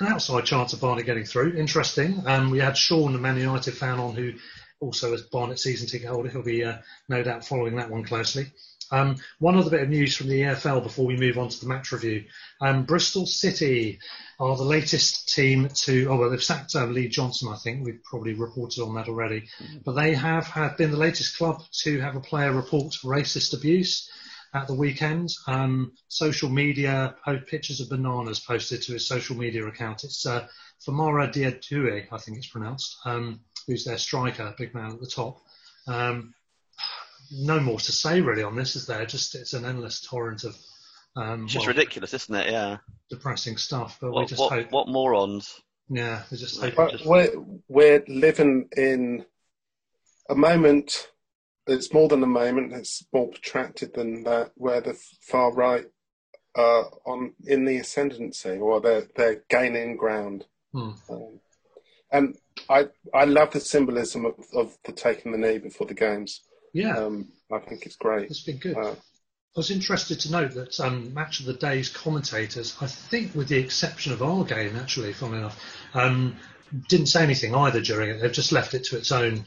an 0.00 0.06
outside 0.06 0.46
chance 0.46 0.72
of 0.72 0.80
Barnet 0.80 1.04
getting 1.04 1.24
through. 1.24 1.56
Interesting. 1.56 2.22
Um, 2.26 2.50
we 2.50 2.60
had 2.60 2.78
Sean, 2.78 3.12
the 3.12 3.18
Man 3.18 3.36
United 3.36 3.74
fan, 3.74 3.98
on 3.98 4.14
who 4.14 4.32
also 4.80 5.12
is 5.12 5.22
Barnet 5.22 5.58
season 5.58 5.86
ticket 5.86 6.08
holder. 6.08 6.30
He'll 6.30 6.42
be 6.42 6.64
uh, 6.64 6.78
no 7.08 7.22
doubt 7.22 7.44
following 7.44 7.76
that 7.76 7.90
one 7.90 8.04
closely. 8.04 8.46
Um, 8.90 9.16
one 9.38 9.56
other 9.56 9.70
bit 9.70 9.82
of 9.82 9.88
news 9.88 10.16
from 10.16 10.28
the 10.28 10.42
EFL 10.42 10.82
before 10.82 11.06
we 11.06 11.16
move 11.16 11.38
on 11.38 11.48
to 11.48 11.60
the 11.60 11.66
match 11.66 11.92
review. 11.92 12.24
Um, 12.60 12.84
Bristol 12.84 13.26
City 13.26 13.98
are 14.38 14.56
the 14.56 14.62
latest 14.62 15.34
team 15.34 15.68
to, 15.68 16.06
oh 16.06 16.16
well, 16.16 16.30
they've 16.30 16.42
sacked 16.42 16.74
um, 16.76 16.92
Lee 16.92 17.08
Johnson, 17.08 17.48
I 17.52 17.56
think. 17.56 17.84
We've 17.84 18.02
probably 18.02 18.34
reported 18.34 18.82
on 18.82 18.94
that 18.94 19.08
already. 19.08 19.48
But 19.84 19.92
they 19.92 20.14
have, 20.14 20.46
have 20.48 20.76
been 20.76 20.90
the 20.90 20.96
latest 20.96 21.36
club 21.36 21.62
to 21.82 22.00
have 22.00 22.16
a 22.16 22.20
player 22.20 22.52
report 22.52 22.92
racist 23.04 23.54
abuse 23.54 24.10
at 24.54 24.66
the 24.66 24.74
weekend. 24.74 25.30
Um, 25.46 25.92
social 26.08 26.48
media, 26.48 27.16
pictures 27.46 27.80
of 27.80 27.88
bananas 27.88 28.40
posted 28.40 28.82
to 28.82 28.92
his 28.92 29.06
social 29.06 29.36
media 29.36 29.66
account. 29.66 30.04
It's 30.04 30.24
uh, 30.26 30.46
Famara 30.86 31.26
I 31.26 32.18
think 32.18 32.38
it's 32.38 32.46
pronounced, 32.46 32.96
um, 33.04 33.40
who's 33.66 33.84
their 33.84 33.98
striker, 33.98 34.54
big 34.56 34.74
man 34.74 34.92
at 34.92 35.00
the 35.00 35.06
top. 35.06 35.40
Um, 35.86 36.34
no 37.30 37.60
more 37.60 37.78
to 37.78 37.92
say 37.92 38.20
really 38.20 38.42
on 38.42 38.56
this, 38.56 38.76
is 38.76 38.86
there? 38.86 39.04
Just 39.06 39.34
it's 39.34 39.52
an 39.54 39.64
endless 39.64 40.00
torrent 40.00 40.44
of 40.44 40.56
um, 41.16 41.44
It's 41.44 41.54
just 41.54 41.66
well, 41.66 41.74
ridiculous, 41.74 42.14
isn't 42.14 42.34
it? 42.34 42.50
Yeah. 42.50 42.78
depressing 43.10 43.56
stuff. 43.56 43.98
But 44.00 44.08
we 44.08 44.14
What 44.14 44.28
just 44.28 44.40
what, 44.40 44.52
hope, 44.52 44.70
what 44.72 44.88
morons? 44.88 45.60
yeah, 45.88 46.22
we 46.30 46.36
just 46.36 46.60
hope. 46.60 46.74
But 46.74 47.04
we're, 47.04 47.32
we're 47.68 48.04
living 48.08 48.68
in 48.76 49.24
a 50.28 50.34
moment 50.34 51.08
it's 51.66 51.92
more 51.92 52.08
than 52.08 52.22
a 52.22 52.26
moment, 52.28 52.72
it's 52.72 53.04
more 53.12 53.28
protracted 53.28 53.94
than 53.94 54.22
that, 54.24 54.52
where 54.54 54.80
the 54.80 54.94
far 55.22 55.52
right 55.52 55.86
are 56.54 56.90
on 57.04 57.34
in 57.44 57.64
the 57.64 57.76
ascendancy 57.78 58.56
or 58.58 58.80
they're, 58.80 59.08
they're 59.16 59.44
gaining 59.50 59.96
ground. 59.96 60.46
Hmm. 60.72 60.90
Um, 61.10 61.40
and 62.12 62.36
I 62.70 62.86
I 63.12 63.24
love 63.24 63.50
the 63.50 63.60
symbolism 63.60 64.24
of, 64.24 64.34
of 64.54 64.78
the 64.84 64.92
taking 64.92 65.32
the 65.32 65.38
knee 65.38 65.58
before 65.58 65.86
the 65.86 65.94
games. 65.94 66.42
Yeah, 66.76 66.96
Um, 66.98 67.28
I 67.50 67.58
think 67.58 67.86
it's 67.86 67.96
great. 67.96 68.30
it's 68.30 68.42
been 68.42 68.58
good. 68.58 68.76
Uh, 68.76 68.92
I 68.92 69.58
was 69.60 69.70
interested 69.70 70.20
to 70.20 70.30
note 70.30 70.52
that 70.54 70.78
um, 70.80 71.14
Match 71.14 71.40
of 71.40 71.46
the 71.46 71.54
Day's 71.54 71.88
commentators, 71.88 72.76
I 72.80 72.86
think 72.86 73.34
with 73.34 73.48
the 73.48 73.56
exception 73.56 74.12
of 74.12 74.22
our 74.22 74.44
game, 74.44 74.76
actually, 74.76 75.14
funnily 75.14 75.38
enough, 75.38 75.58
um, 75.94 76.36
didn't 76.88 77.06
say 77.06 77.22
anything 77.22 77.54
either 77.54 77.80
during 77.80 78.10
it. 78.10 78.20
They've 78.20 78.32
just 78.32 78.52
left 78.52 78.74
it 78.74 78.84
to 78.84 78.98
its 78.98 79.10
own. 79.12 79.46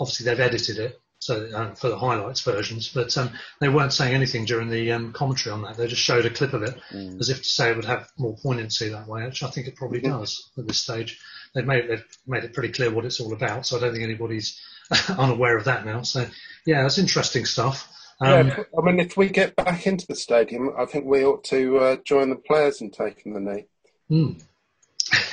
Obviously, 0.00 0.24
they've 0.24 0.40
edited 0.40 0.78
it 0.78 1.00
so 1.18 1.48
um, 1.54 1.74
for 1.74 1.88
the 1.88 1.98
highlights 1.98 2.40
versions, 2.42 2.88
but 2.88 3.16
um, 3.18 3.30
they 3.60 3.68
weren't 3.68 3.92
saying 3.92 4.14
anything 4.14 4.44
during 4.44 4.68
the 4.70 4.92
um, 4.92 5.12
commentary 5.12 5.52
on 5.52 5.62
that. 5.62 5.76
They 5.76 5.86
just 5.88 6.02
showed 6.02 6.24
a 6.26 6.30
clip 6.30 6.52
of 6.52 6.62
it 6.62 6.78
as 7.20 7.28
if 7.30 7.38
to 7.38 7.44
say 7.44 7.70
it 7.70 7.76
would 7.76 7.84
have 7.86 8.08
more 8.18 8.36
poignancy 8.42 8.88
that 8.90 9.08
way, 9.08 9.24
which 9.24 9.42
I 9.42 9.50
think 9.50 9.66
it 9.66 9.76
probably 9.76 10.00
does 10.00 10.50
at 10.56 10.66
this 10.66 10.80
stage. 10.80 11.18
They've 11.54 11.66
made 11.66 11.88
they've 11.88 12.04
made 12.26 12.44
it 12.44 12.52
pretty 12.54 12.72
clear 12.72 12.90
what 12.90 13.04
it's 13.04 13.20
all 13.20 13.32
about, 13.32 13.66
so 13.66 13.76
I 13.76 13.80
don't 13.80 13.92
think 13.92 14.04
anybody's 14.04 14.60
unaware 15.18 15.56
of 15.56 15.64
that 15.64 15.84
now. 15.84 16.02
So 16.02 16.26
yeah, 16.64 16.82
that's 16.82 16.98
interesting 16.98 17.44
stuff. 17.44 17.92
Um, 18.20 18.48
yeah, 18.48 18.62
I 18.78 18.82
mean, 18.82 18.98
if 18.98 19.16
we 19.16 19.28
get 19.28 19.56
back 19.56 19.86
into 19.86 20.06
the 20.06 20.16
stadium, 20.16 20.70
I 20.78 20.86
think 20.86 21.04
we 21.04 21.24
ought 21.24 21.44
to 21.44 21.78
uh, 21.78 21.96
join 22.04 22.30
the 22.30 22.36
players 22.36 22.80
in 22.80 22.90
taking 22.90 23.34
the 23.34 23.40
knee. 23.40 23.66
Hmm. 24.08 24.38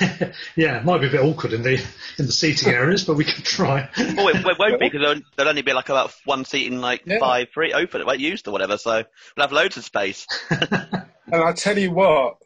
yeah, 0.56 0.78
it 0.78 0.84
might 0.84 1.00
be 1.00 1.08
a 1.08 1.10
bit 1.10 1.20
awkward 1.20 1.52
in 1.52 1.62
the 1.62 1.74
in 2.18 2.26
the 2.26 2.32
seating 2.32 2.68
areas, 2.72 3.04
but 3.04 3.14
we 3.14 3.24
can 3.24 3.42
try. 3.42 3.88
Well, 3.96 4.28
it, 4.28 4.36
it 4.36 4.58
won't 4.58 4.78
be 4.78 4.86
because 4.86 5.00
there'll, 5.00 5.20
there'll 5.36 5.50
only 5.50 5.62
be 5.62 5.72
like 5.72 5.88
about 5.88 6.12
one 6.24 6.44
seat 6.44 6.70
in 6.70 6.80
like 6.80 7.02
Yeah. 7.06 7.18
five, 7.18 7.48
three 7.52 7.72
open, 7.72 8.00
it 8.00 8.06
won't 8.06 8.20
used 8.20 8.46
or 8.46 8.52
whatever. 8.52 8.76
So 8.78 9.02
we'll 9.36 9.44
have 9.44 9.52
loads 9.52 9.76
of 9.76 9.84
space. 9.84 10.26
And 10.50 11.42
I 11.42 11.52
tell 11.52 11.78
you 11.78 11.90
what, 11.90 12.36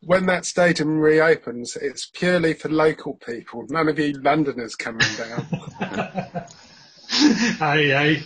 when 0.00 0.26
that 0.26 0.44
stadium 0.44 0.98
reopens, 0.98 1.76
it's 1.76 2.06
purely 2.06 2.52
for 2.52 2.68
local 2.68 3.14
people. 3.14 3.64
None 3.68 3.88
of 3.88 3.98
you 3.98 4.12
Londoners 4.20 4.76
coming 4.76 5.06
down. 5.16 6.43
Hey, 7.14 7.88
hey, 7.88 8.22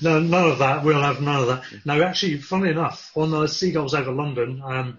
no, 0.00 0.18
none 0.18 0.50
of 0.50 0.58
that. 0.58 0.84
We'll 0.84 1.00
have 1.00 1.20
none 1.20 1.42
of 1.42 1.46
that. 1.46 1.62
No, 1.84 2.02
actually, 2.02 2.38
funnily 2.38 2.70
enough, 2.70 3.12
on 3.16 3.30
the 3.30 3.46
Seagulls 3.46 3.94
over 3.94 4.10
London, 4.10 4.60
um, 4.64 4.98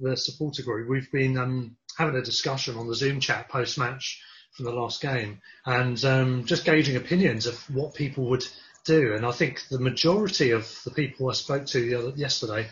the 0.00 0.16
supporter 0.16 0.62
group, 0.62 0.88
we've 0.88 1.10
been 1.12 1.38
um, 1.38 1.76
having 1.96 2.16
a 2.16 2.22
discussion 2.22 2.76
on 2.76 2.88
the 2.88 2.94
Zoom 2.94 3.20
chat 3.20 3.48
post 3.48 3.78
match 3.78 4.20
from 4.52 4.64
the 4.64 4.72
last 4.72 5.00
game 5.00 5.40
and 5.66 6.04
um, 6.04 6.44
just 6.44 6.64
gauging 6.64 6.96
opinions 6.96 7.46
of 7.46 7.58
what 7.70 7.94
people 7.94 8.28
would 8.28 8.44
do. 8.84 9.14
And 9.14 9.24
I 9.24 9.30
think 9.30 9.62
the 9.70 9.78
majority 9.78 10.50
of 10.50 10.68
the 10.84 10.90
people 10.90 11.30
I 11.30 11.34
spoke 11.34 11.66
to 11.66 11.80
the 11.80 11.94
other, 11.94 12.12
yesterday, 12.16 12.68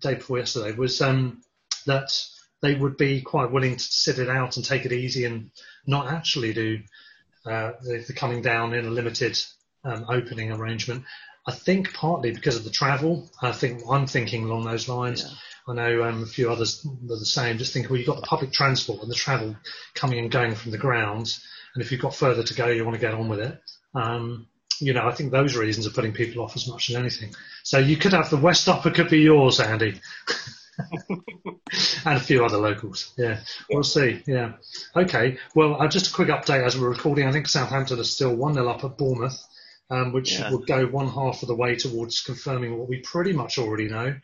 the 0.00 0.08
day 0.08 0.14
before 0.16 0.38
yesterday, 0.38 0.72
was 0.72 1.00
um, 1.00 1.42
that 1.86 2.10
they 2.60 2.74
would 2.74 2.96
be 2.96 3.20
quite 3.22 3.52
willing 3.52 3.76
to 3.76 3.82
sit 3.82 4.18
it 4.18 4.28
out 4.28 4.56
and 4.56 4.64
take 4.64 4.84
it 4.84 4.92
easy 4.92 5.24
and 5.26 5.52
not 5.86 6.08
actually 6.08 6.52
do 6.52 6.80
uh, 7.46 7.72
the, 7.82 8.04
the 8.06 8.12
coming 8.12 8.42
down 8.42 8.74
in 8.74 8.84
a 8.84 8.90
limited 8.90 9.38
um, 9.84 10.06
opening 10.08 10.52
arrangement. 10.52 11.04
I 11.46 11.52
think 11.52 11.94
partly 11.94 12.32
because 12.32 12.56
of 12.56 12.64
the 12.64 12.70
travel. 12.70 13.30
I 13.40 13.52
think 13.52 13.82
I'm 13.88 14.06
thinking 14.06 14.44
along 14.44 14.64
those 14.64 14.88
lines. 14.88 15.22
Yeah. 15.22 15.34
I 15.68 15.74
know 15.74 16.04
um, 16.04 16.22
a 16.22 16.26
few 16.26 16.50
others 16.50 16.86
are 16.86 17.18
the 17.18 17.24
same. 17.24 17.58
Just 17.58 17.72
think, 17.72 17.88
well, 17.88 17.98
you've 17.98 18.06
got 18.06 18.16
the 18.16 18.26
public 18.26 18.52
transport 18.52 19.02
and 19.02 19.10
the 19.10 19.14
travel 19.14 19.56
coming 19.94 20.18
and 20.18 20.30
going 20.30 20.54
from 20.54 20.72
the 20.72 20.78
grounds, 20.78 21.44
and 21.74 21.82
if 21.82 21.92
you've 21.92 22.00
got 22.00 22.14
further 22.14 22.42
to 22.42 22.54
go, 22.54 22.66
you 22.66 22.84
want 22.84 22.94
to 22.94 23.00
get 23.00 23.14
on 23.14 23.28
with 23.28 23.40
it. 23.40 23.60
Um, 23.94 24.48
you 24.80 24.94
know, 24.94 25.06
I 25.06 25.12
think 25.12 25.30
those 25.30 25.56
reasons 25.56 25.86
are 25.86 25.90
putting 25.90 26.12
people 26.12 26.42
off 26.42 26.56
as 26.56 26.66
much 26.66 26.90
as 26.90 26.96
anything. 26.96 27.34
So 27.62 27.78
you 27.78 27.96
could 27.96 28.12
have 28.12 28.30
the 28.30 28.36
West 28.36 28.68
Upper 28.68 28.90
could 28.90 29.10
be 29.10 29.20
yours, 29.20 29.60
Andy. 29.60 30.00
and 32.04 32.16
a 32.16 32.20
few 32.20 32.44
other 32.44 32.56
locals. 32.56 33.12
Yeah, 33.16 33.40
we'll 33.70 33.82
see. 33.82 34.22
Yeah. 34.26 34.52
Okay. 34.96 35.38
Well, 35.54 35.80
uh, 35.80 35.88
just 35.88 36.10
a 36.10 36.14
quick 36.14 36.28
update 36.28 36.64
as 36.64 36.78
we're 36.78 36.88
recording. 36.88 37.28
I 37.28 37.32
think 37.32 37.48
Southampton 37.48 38.00
are 38.00 38.04
still 38.04 38.34
1 38.34 38.54
0 38.54 38.68
up 38.68 38.84
at 38.84 38.96
Bournemouth, 38.96 39.38
um, 39.90 40.12
which 40.12 40.32
Yeah. 40.38 40.50
would 40.50 40.66
go 40.66 40.86
one 40.86 41.08
half 41.08 41.42
of 41.42 41.48
the 41.48 41.54
way 41.56 41.76
towards 41.76 42.20
confirming 42.20 42.78
what 42.78 42.88
we 42.88 43.00
pretty 43.00 43.32
much 43.32 43.58
already 43.58 43.88
know, 43.88 44.14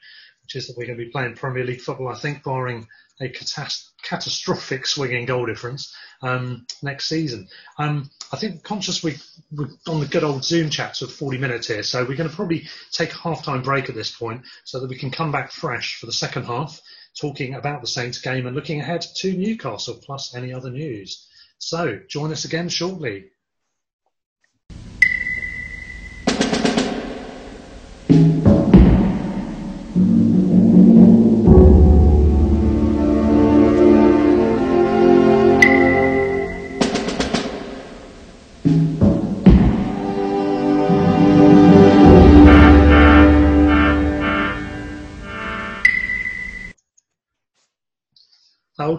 which 0.43 0.55
is 0.57 0.67
that 0.69 0.77
we're 0.77 0.87
going 0.87 0.99
to 0.99 1.05
be 1.05 1.11
playing 1.11 1.35
Premier 1.35 1.65
League 1.65 1.81
football, 1.81 2.09
I 2.09 2.19
think, 2.19 2.43
barring 2.45 2.87
a 3.21 3.29
catas- 3.29 3.89
catastrophic 4.03 4.87
swinging 4.87 5.25
goal 5.25 5.47
difference 5.47 5.95
um, 6.23 6.67
next 6.83 7.09
season. 7.09 7.49
Um, 7.79 8.11
I 8.33 8.37
think 8.37 8.63
conscious 8.63 9.03
we, 9.03 9.17
we're 9.51 9.69
on 9.89 10.01
the 10.01 10.07
good 10.07 10.25
old 10.25 10.45
Zoom 10.45 10.69
chats 10.71 11.01
with 11.01 11.13
40 11.13 11.39
minutes 11.39 11.67
here, 11.69 11.83
so 11.83 12.05
we're 12.05 12.17
going 12.17 12.29
to 12.29 12.37
probably 12.37 12.69
take 12.93 13.13
a 13.13 13.19
half-time 13.19 13.63
break 13.63 13.89
at 13.89 13.95
this 13.95 14.11
point 14.15 14.43
so 14.65 14.81
that 14.81 14.89
we 14.91 14.97
can 14.99 15.11
come 15.11 15.33
back 15.33 15.51
fresh 15.51 15.99
for 15.99 16.07
the 16.07 16.13
second 16.13 16.45
half, 16.45 16.81
talking 17.19 17.55
about 17.55 17.81
the 17.81 17.87
Saints 17.87 18.19
game 18.21 18.47
and 18.47 18.55
looking 18.55 18.81
ahead 18.81 19.05
to 19.17 19.33
Newcastle 19.33 19.99
plus 20.05 20.35
any 20.35 20.53
other 20.53 20.71
news. 20.71 21.27
So 21.59 22.01
join 22.09 22.33
us 22.33 22.45
again 22.45 22.69
shortly. 22.69 23.31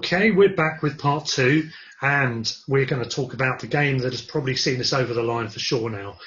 Okay, 0.08 0.32
we're 0.32 0.56
back 0.56 0.82
with 0.82 0.98
part 0.98 1.26
two, 1.26 1.70
and 2.02 2.50
we're 2.65 2.86
going 2.86 3.04
to 3.04 3.10
talk 3.10 3.34
about 3.34 3.60
the 3.60 3.67
game 3.67 3.98
that 3.98 4.13
has 4.13 4.22
probably 4.22 4.56
seen 4.56 4.80
us 4.80 4.93
over 4.93 5.13
the 5.13 5.22
line 5.22 5.50
for 5.50 5.60
sure 5.60 5.89
now. 5.89 6.17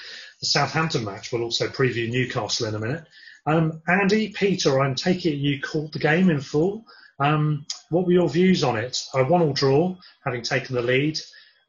The 0.41 0.47
Southampton 0.49 1.03
match. 1.03 1.33
We'll 1.33 1.45
also 1.45 1.67
preview 1.67 2.11
Newcastle 2.11 2.67
in 2.67 2.75
a 2.75 2.79
minute. 2.79 3.05
Um, 3.47 3.81
Andy, 3.89 4.35
Peter, 4.35 4.83
I'm 4.83 4.97
taking 4.97 5.33
it 5.33 5.37
you 5.37 5.63
caught 5.63 5.93
the 5.93 5.99
game 5.99 6.29
in 6.29 6.43
full. 6.43 6.85
Um, 7.21 7.65
what 7.89 8.05
were 8.05 8.13
your 8.13 8.29
views 8.29 8.63
on 8.63 8.77
it? 8.77 9.03
A 9.15 9.25
one-all 9.25 9.55
draw, 9.55 9.97
having 10.27 10.43
taken 10.43 10.75
the 10.75 10.83
lead, 10.83 11.19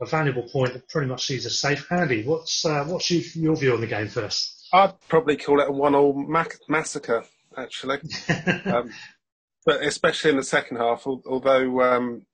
a 0.01 0.05
valuable 0.05 0.49
point 0.49 0.73
that 0.73 0.89
pretty 0.89 1.07
much 1.07 1.25
sees 1.25 1.45
us 1.45 1.59
safe. 1.59 1.89
Andy, 1.93 2.23
what's 2.25 2.65
uh, 2.65 2.83
what's 2.83 3.09
you, 3.09 3.23
your 3.41 3.55
view 3.55 3.73
on 3.73 3.79
the 3.79 3.87
game 3.87 4.09
first? 4.09 4.67
I'd 4.73 4.99
probably 5.07 5.37
call 5.37 5.61
it 5.61 5.69
a 5.69 5.71
one-all 5.71 6.11
mac- 6.11 6.59
massacre, 6.67 7.23
actually. 7.55 7.99
um, 8.65 8.91
but 9.65 9.83
especially 9.83 10.31
in 10.31 10.37
the 10.37 10.43
second 10.43 10.77
half, 10.77 11.05
although 11.05 11.81
um, 11.81 12.25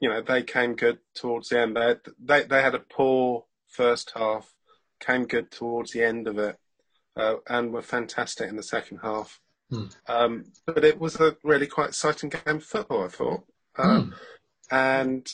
you 0.00 0.08
know 0.08 0.20
they 0.20 0.42
came 0.42 0.74
good 0.74 0.98
towards 1.14 1.48
the 1.48 1.60
end. 1.60 1.76
They 1.76 1.86
had, 1.86 2.00
they 2.22 2.42
they 2.42 2.62
had 2.62 2.74
a 2.74 2.80
poor 2.80 3.44
first 3.68 4.12
half, 4.14 4.54
came 5.00 5.26
good 5.26 5.50
towards 5.50 5.92
the 5.92 6.04
end 6.04 6.26
of 6.26 6.38
it, 6.38 6.58
uh, 7.16 7.36
and 7.48 7.72
were 7.72 7.82
fantastic 7.82 8.48
in 8.48 8.56
the 8.56 8.62
second 8.62 8.98
half. 9.02 9.40
Hmm. 9.70 9.86
Um, 10.06 10.44
but 10.66 10.84
it 10.84 11.00
was 11.00 11.16
a 11.16 11.36
really 11.42 11.66
quite 11.66 11.88
exciting 11.88 12.28
game 12.28 12.56
of 12.56 12.64
football, 12.64 13.04
I 13.04 13.08
thought. 13.08 13.44
Um, 13.78 14.14
And 14.70 15.30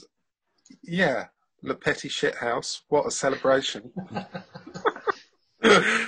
yeah, 0.83 1.27
Le 1.63 1.75
Petit 1.75 2.09
Shithouse, 2.09 2.83
what 2.89 3.07
a 3.07 3.11
celebration! 3.11 3.93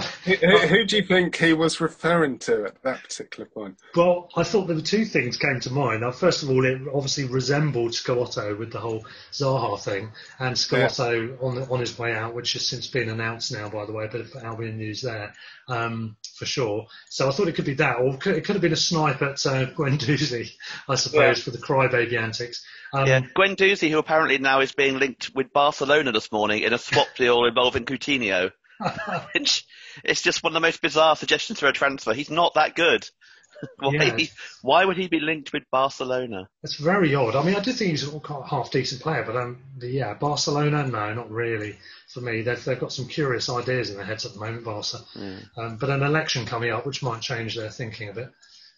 who, 0.00 0.34
who, 0.34 0.58
who 0.58 0.84
do 0.84 0.96
you 0.96 1.02
think 1.02 1.36
he 1.36 1.52
was 1.52 1.80
referring 1.80 2.38
to 2.40 2.66
at 2.66 2.82
that 2.82 3.02
particular 3.02 3.48
point? 3.48 3.76
Well, 3.96 4.28
I 4.36 4.42
thought 4.42 4.66
there 4.66 4.76
were 4.76 4.82
two 4.82 5.04
things 5.04 5.36
came 5.36 5.60
to 5.60 5.72
mind. 5.72 6.02
Now, 6.02 6.10
first 6.10 6.42
of 6.42 6.50
all, 6.50 6.64
it 6.64 6.80
obviously 6.92 7.24
resembled 7.24 7.92
Schelotto 7.92 8.58
with 8.58 8.72
the 8.72 8.80
whole 8.80 9.04
Zaha 9.32 9.80
thing, 9.80 10.10
and 10.38 10.56
Schelotto 10.56 11.42
on 11.42 11.54
the, 11.56 11.68
on 11.68 11.80
his 11.80 11.98
way 11.98 12.14
out, 12.14 12.34
which 12.34 12.52
has 12.54 12.66
since 12.66 12.86
been 12.86 13.08
announced 13.08 13.52
now, 13.52 13.68
by 13.68 13.84
the 13.86 13.92
way, 13.92 14.04
a 14.04 14.08
bit 14.08 14.20
of 14.20 14.34
Albion 14.42 14.76
news 14.76 15.02
there 15.02 15.34
um, 15.68 16.16
for 16.36 16.46
sure. 16.46 16.86
So 17.08 17.28
I 17.28 17.32
thought 17.32 17.48
it 17.48 17.54
could 17.54 17.64
be 17.64 17.74
that, 17.74 17.96
or 17.96 18.14
it 18.14 18.20
could, 18.20 18.36
it 18.36 18.44
could 18.44 18.54
have 18.54 18.62
been 18.62 18.72
a 18.72 18.76
snipe 18.76 19.22
at 19.22 19.44
uh, 19.46 19.66
Guendouzi, 19.66 20.50
I 20.88 20.94
suppose, 20.96 21.38
Yeah. 21.38 21.44
for 21.44 21.50
the 21.50 21.58
crybaby 21.58 22.16
antics. 22.20 22.64
Um, 22.92 23.06
Yeah, 23.06 23.20
Guendouzi, 23.20 23.90
who 23.90 23.98
apparently 23.98 24.38
now 24.38 24.60
is 24.60 24.72
being 24.72 24.98
linked 24.98 25.34
with 25.34 25.52
Barcelona 25.52 26.12
this 26.12 26.30
morning 26.30 26.62
in 26.62 26.72
a 26.72 26.78
swap 26.78 27.08
deal 27.16 27.44
involving 27.44 27.84
Coutinho, 27.84 28.52
which 29.34 29.64
is 30.04 30.22
just 30.22 30.42
one 30.42 30.52
of 30.52 30.54
the 30.54 30.60
most 30.60 30.82
bizarre 30.82 31.16
suggestions 31.16 31.60
for 31.60 31.66
a 31.66 31.72
transfer. 31.72 32.12
He's 32.14 32.30
not 32.30 32.54
that 32.54 32.74
good. 32.74 33.08
why, 33.78 34.28
why 34.62 34.84
would 34.84 34.96
he 34.96 35.08
be 35.08 35.20
linked 35.20 35.52
with 35.52 35.62
Barcelona? 35.70 36.48
It's 36.62 36.76
very 36.76 37.14
odd. 37.14 37.36
I 37.36 37.44
mean, 37.44 37.54
I 37.54 37.60
do 37.60 37.72
think 37.72 37.90
he's 37.90 38.12
a 38.12 38.44
half 38.44 38.70
decent 38.70 39.02
player, 39.02 39.22
but 39.24 39.36
um, 39.36 39.58
the, 39.78 39.88
yeah, 39.88 40.14
Barcelona, 40.14 40.86
no, 40.86 41.14
not 41.14 41.30
really 41.30 41.76
for 42.08 42.20
me. 42.20 42.42
They've, 42.42 42.62
they've 42.64 42.80
got 42.80 42.92
some 42.92 43.06
curious 43.06 43.48
ideas 43.48 43.90
in 43.90 43.96
their 43.96 44.04
heads 44.04 44.26
at 44.26 44.34
the 44.34 44.40
moment, 44.40 44.64
Barca. 44.64 44.98
Um, 45.56 45.76
but 45.76 45.90
an 45.90 46.02
election 46.02 46.46
coming 46.46 46.70
up, 46.70 46.86
which 46.86 47.02
might 47.02 47.22
change 47.22 47.56
their 47.56 47.70
thinking 47.70 48.08
a 48.08 48.12
bit 48.12 48.30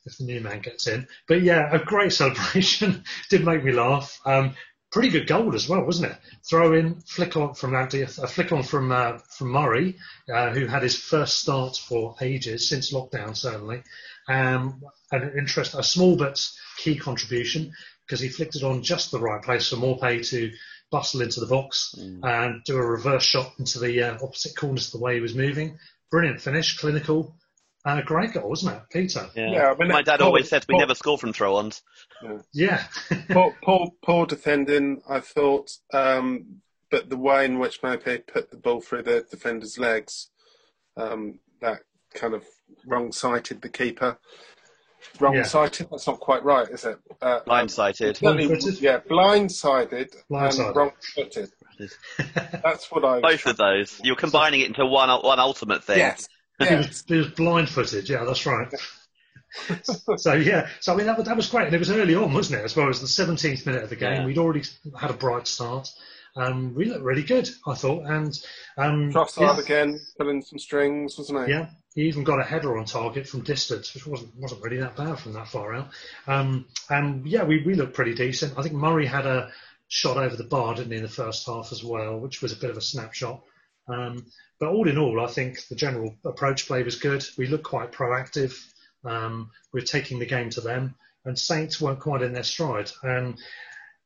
if 0.07 0.19
the 0.19 0.25
new 0.25 0.41
man 0.41 0.61
gets 0.61 0.87
in. 0.87 1.07
But 1.27 1.43
yeah, 1.43 1.69
a 1.73 1.79
great 1.79 2.13
celebration. 2.13 3.05
did 3.31 3.45
make 3.45 3.65
me 3.65 3.73
laugh. 3.73 4.21
Um, 4.25 4.55
pretty 4.95 5.11
good 5.11 5.27
goal 5.27 5.57
as 5.57 5.69
well, 5.69 5.85
wasn't 5.85 6.13
it? 6.13 6.17
Throw 6.49 6.73
in, 6.73 7.01
flick 7.01 7.37
on 7.37 7.55
from 7.55 7.75
Andy, 7.75 8.03
a 8.03 8.07
flick 8.07 8.53
on 8.53 8.63
from 8.63 8.93
uh, 8.93 9.19
from 9.19 9.49
Murray, 9.49 9.97
uh, 10.33 10.51
who 10.51 10.67
had 10.67 10.85
his 10.85 10.97
first 10.97 11.41
start 11.41 11.77
for 11.77 12.15
ages 12.21 12.69
since 12.69 12.93
lockdown, 12.93 13.37
certainly. 13.37 13.83
Um, 14.29 14.83
an 15.11 15.33
interest, 15.37 15.75
a 15.75 15.83
small 15.83 16.17
but 16.17 16.41
key 16.79 16.97
contribution 16.97 17.73
because 18.07 18.21
he 18.21 18.29
flicked 18.29 18.55
it 18.55 18.63
on 18.63 18.85
just 18.85 19.11
the 19.11 19.19
right 19.19 19.43
place 19.43 19.69
for 19.69 19.77
Maupay 19.77 20.27
to 20.31 20.53
bustle 20.93 21.23
into 21.23 21.41
the 21.41 21.47
box 21.47 21.95
and 22.23 22.63
do 22.65 22.77
a 22.77 22.87
reverse 22.87 23.25
shot 23.25 23.53
into 23.59 23.81
the 23.81 24.01
uh, 24.01 24.15
opposite 24.23 24.57
corner 24.57 24.79
to 24.79 24.91
the 24.93 24.99
way 24.99 25.17
he 25.17 25.21
was 25.21 25.35
moving. 25.35 25.77
Brilliant 26.11 26.41
finish, 26.41 26.79
clinical. 26.79 27.35
Uh, 27.85 28.01
great 28.01 28.33
goal, 28.33 28.49
wasn't 28.49 28.75
it, 28.77 28.83
Peter? 28.91 29.29
Yeah, 29.37 29.71
I 29.71 29.77
mean, 29.77 29.89
My 29.89 30.01
dad 30.03 30.19
Paul- 30.21 30.29
always 30.29 30.49
said 30.49 30.65
we 30.69 30.73
Paul- 30.73 30.81
never 30.81 30.95
score 30.95 31.19
from 31.19 31.33
throw-ons. 31.35 31.83
Yeah. 32.53 32.83
poor, 33.31 33.55
poor, 33.63 33.93
poor 34.03 34.27
defending, 34.27 35.03
I 35.09 35.21
thought, 35.21 35.71
um, 35.93 36.63
but 36.91 37.11
the 37.11 37.19
way 37.19 37.45
in 37.45 37.59
which 37.59 37.83
Mope 37.83 38.05
put 38.27 38.51
the 38.51 38.57
ball 38.57 38.81
through 38.81 39.03
the 39.03 39.27
defender's 39.31 39.79
legs, 39.79 40.31
um, 40.97 41.41
that 41.61 41.81
kind 42.15 42.33
of 42.35 42.45
wrong-sighted 42.87 43.61
the 43.61 43.69
keeper. 43.69 44.19
Wrong-sighted? 45.21 45.89
That's 45.91 46.07
not 46.07 46.21
quite 46.21 46.43
right, 46.43 46.67
is 46.69 46.85
it? 46.87 46.99
Uh, 47.21 47.41
Blindsighted. 47.47 48.17
certainly- 48.17 48.47
Blindfooted? 48.49 48.81
Yeah, 48.81 49.01
blindsided, 49.01 50.15
Blindsided. 50.31 50.67
and 50.69 50.77
wrong-footed. 50.77 51.51
That's 52.63 52.91
what 52.91 53.05
I. 53.05 53.21
Both 53.21 53.47
of 53.47 53.57
those. 53.59 54.01
You're 54.05 54.17
combining 54.17 54.61
it 54.61 54.69
into 54.69 54.87
one 54.87 55.09
one 55.23 55.41
ultimate 55.41 55.83
thing. 55.85 55.99
Yes. 55.99 56.29
He 56.59 56.65
Yes. 56.65 56.87
was, 56.89 57.05
he 57.07 57.17
was 57.17 57.29
blind-footed. 57.29 58.09
Yeah, 58.09 58.25
that's 58.25 58.47
right. 58.47 58.69
so 60.17 60.33
yeah, 60.35 60.69
so 60.81 60.93
I 60.93 60.97
mean 60.97 61.07
that, 61.07 61.17
was- 61.17 61.27
that 61.27 61.37
was 61.37 61.49
great, 61.49 61.67
and 61.67 61.75
it 61.75 61.79
was 61.79 61.91
early 61.91 62.15
on, 62.15 62.33
wasn't 62.33 62.61
it? 62.61 62.65
As 62.65 62.75
well 62.77 62.89
as 62.89 63.01
the 63.01 63.07
17th 63.07 63.67
minute 63.67 63.85
of 63.85 63.91
the 63.91 63.97
game, 63.97 64.21
Yeah. 64.23 64.27
we'd 64.27 64.39
already 64.39 64.63
had 64.99 65.11
a 65.11 65.15
bright 65.15 65.47
start. 65.47 65.89
Um, 66.37 66.75
we 66.75 66.87
looked 66.87 67.05
really 67.05 67.23
good, 67.23 67.49
I 67.65 67.75
thought, 67.75 68.07
and 68.07 68.37
um, 68.77 69.13
yeah, 69.39 69.57
again, 69.61 70.01
pulling 70.19 70.43
some 70.43 70.59
strings, 70.59 71.17
wasn't 71.17 71.47
he? 71.47 71.53
yeah, 71.53 71.69
he 71.95 72.03
even 72.09 72.25
got 72.25 72.41
a 72.41 72.43
header 72.43 72.77
on 72.77 72.87
target 72.87 73.29
from 73.29 73.43
distance, 73.43 73.95
which 73.95 74.05
wasn't 74.05 74.35
wasn't 74.37 74.63
really 74.63 74.79
that 74.79 74.97
bad 74.97 75.21
from 75.21 75.35
that 75.35 75.47
far 75.47 75.73
out. 75.75 75.91
Um, 76.27 76.67
and 76.91 77.25
yeah, 77.25 77.45
we 77.45 77.63
we 77.65 77.75
looked 77.75 77.95
pretty 77.95 78.15
decent. 78.15 78.59
I 78.59 78.63
think 78.63 78.75
Murray 78.75 79.07
had 79.07 79.27
a 79.27 79.53
shot 79.87 80.17
over 80.17 80.35
the 80.35 80.43
bar, 80.43 80.75
didn't 80.75 80.91
he, 80.91 80.97
in 80.97 81.05
the 81.05 81.09
first 81.09 81.47
half 81.47 81.71
as 81.71 81.85
well, 81.85 82.19
which 82.19 82.43
was 82.43 82.51
a 82.53 82.57
bit 82.57 82.71
of 82.71 82.77
a 82.77 82.81
snapshot. 82.81 83.41
Um, 83.89 84.27
but 84.59 84.69
all 84.71 84.89
in 84.89 84.99
all, 84.99 85.21
I 85.25 85.27
think 85.27 85.67
the 85.69 85.75
general 85.75 86.15
approach 86.25 86.67
play 86.67 86.83
was 86.83 86.97
good. 86.97 87.25
We 87.37 87.47
looked 87.47 87.65
quite 87.65 87.93
proactive. 87.93 88.59
Um, 89.05 89.51
we 89.73 89.81
we're 89.81 89.87
taking 89.87 90.19
the 90.19 90.27
game 90.27 90.51
to 90.51 90.61
them, 90.61 90.95
and 91.25 91.39
Saints 91.39 91.81
weren't 91.81 92.01
quite 92.01 92.23
in 92.23 92.33
their 92.33 92.43
stride, 92.43 92.91
and 93.03 93.39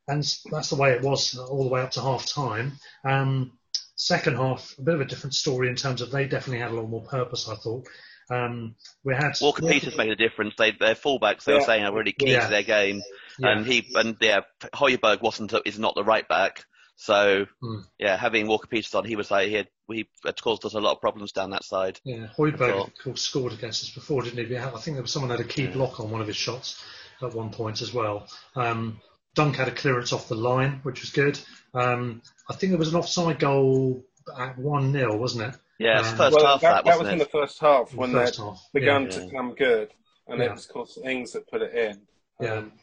and 0.07 0.23
that's 0.51 0.69
the 0.69 0.75
way 0.75 0.91
it 0.91 1.01
was 1.01 1.37
all 1.37 1.63
the 1.63 1.69
way 1.69 1.81
up 1.81 1.91
to 1.91 2.01
half 2.01 2.25
time. 2.25 2.73
Um, 3.05 3.57
second 3.95 4.35
half, 4.35 4.75
a 4.77 4.81
bit 4.81 4.95
of 4.95 5.01
a 5.01 5.05
different 5.05 5.35
story 5.35 5.69
in 5.69 5.75
terms 5.75 6.01
of 6.01 6.11
they 6.11 6.27
definitely 6.27 6.59
had 6.61 6.71
a 6.71 6.75
lot 6.75 6.89
more 6.89 7.03
purpose. 7.03 7.47
I 7.47 7.55
thought. 7.55 7.87
Um, 8.31 8.75
we 9.03 9.15
had 9.15 9.33
Walker 9.41 9.65
Peters 9.65 9.97
made 9.97 10.11
a 10.11 10.15
difference. 10.15 10.53
They, 10.55 10.71
their 10.71 10.93
fullbacks, 10.93 11.45
they 11.45 11.53
were 11.55 11.61
saying, 11.61 11.83
are 11.83 11.93
really 11.93 12.11
key 12.11 12.31
Yeah. 12.31 12.45
to 12.45 12.49
their 12.51 12.63
game. 12.63 13.01
Yeah. 13.39 13.51
and 13.57 13.65
he 13.65 13.87
and 13.95 14.17
yeah, 14.21 14.41
Højbjerg 14.73 15.21
wasn't 15.21 15.53
is 15.65 15.79
not 15.79 15.95
the 15.95 16.03
right 16.03 16.27
back. 16.27 16.65
So 17.01 17.45
Hmm. 17.61 17.79
yeah, 17.97 18.17
having 18.17 18.45
Walker 18.47 18.67
Peters 18.67 18.93
on, 18.93 19.05
he 19.05 19.15
was 19.15 19.31
like 19.31 19.47
he 19.47 19.53
had 19.53 19.69
he 19.89 20.09
had 20.25 20.41
caused 20.41 20.65
us 20.65 20.73
a 20.73 20.81
lot 20.81 20.91
of 20.91 20.99
problems 21.01 21.31
down 21.31 21.51
that 21.51 21.63
side. 21.63 21.97
Yeah, 22.03 22.25
I 22.25 22.35
Højbjerg 22.35 22.87
of 22.87 22.93
course, 23.01 23.21
scored 23.21 23.53
against 23.53 23.83
us 23.83 23.89
before, 23.91 24.21
didn't 24.23 24.45
he? 24.45 24.57
I 24.57 24.69
think 24.71 24.95
there 24.95 25.01
was 25.01 25.11
someone 25.11 25.31
had 25.31 25.39
a 25.39 25.45
key 25.45 25.67
block 25.67 26.01
on 26.01 26.11
one 26.11 26.19
of 26.19 26.27
his 26.27 26.35
shots 26.35 26.83
at 27.21 27.33
one 27.33 27.51
point 27.51 27.81
as 27.81 27.93
well. 27.93 28.27
Um, 28.55 28.99
Dunk 29.33 29.55
had 29.55 29.69
a 29.69 29.71
clearance 29.71 30.11
off 30.11 30.27
the 30.27 30.35
line, 30.35 30.81
which 30.83 30.99
was 30.99 31.11
good. 31.11 31.39
Um, 31.73 32.21
I 32.49 32.53
think 32.53 32.71
there 32.71 32.79
was 32.79 32.89
an 32.93 32.99
offside 32.99 33.39
goal 33.39 34.03
at 34.37 34.57
1 34.57 34.91
0, 34.91 35.15
wasn't 35.17 35.53
it? 35.53 35.59
Yeah, 35.79 35.99
it's 35.99 36.09
Um, 36.09 36.17
first 36.17 36.35
well, 36.35 36.45
half 36.45 36.61
that, 36.61 36.83
that, 36.83 36.85
that 36.85 36.85
wasn't 36.85 37.03
was 37.03 37.09
it? 37.09 37.13
in 37.13 37.19
the 37.19 37.25
first 37.25 37.59
half 37.59 37.91
In 37.93 37.97
when 37.97 38.11
the 38.11 38.19
they 38.19 38.25
first 38.25 38.39
half, 38.39 38.61
begun 38.73 39.03
yeah. 39.03 39.09
to 39.11 39.29
come 39.31 39.55
good, 39.55 39.93
and 40.27 40.39
Yeah. 40.39 40.47
it 40.47 40.51
was, 40.51 40.65
of 40.65 40.71
course, 40.73 40.97
Ings 41.05 41.31
that 41.31 41.47
put 41.49 41.61
it 41.61 41.73
in. 41.73 42.01
Yeah. 42.41 42.53
Um, 42.55 42.73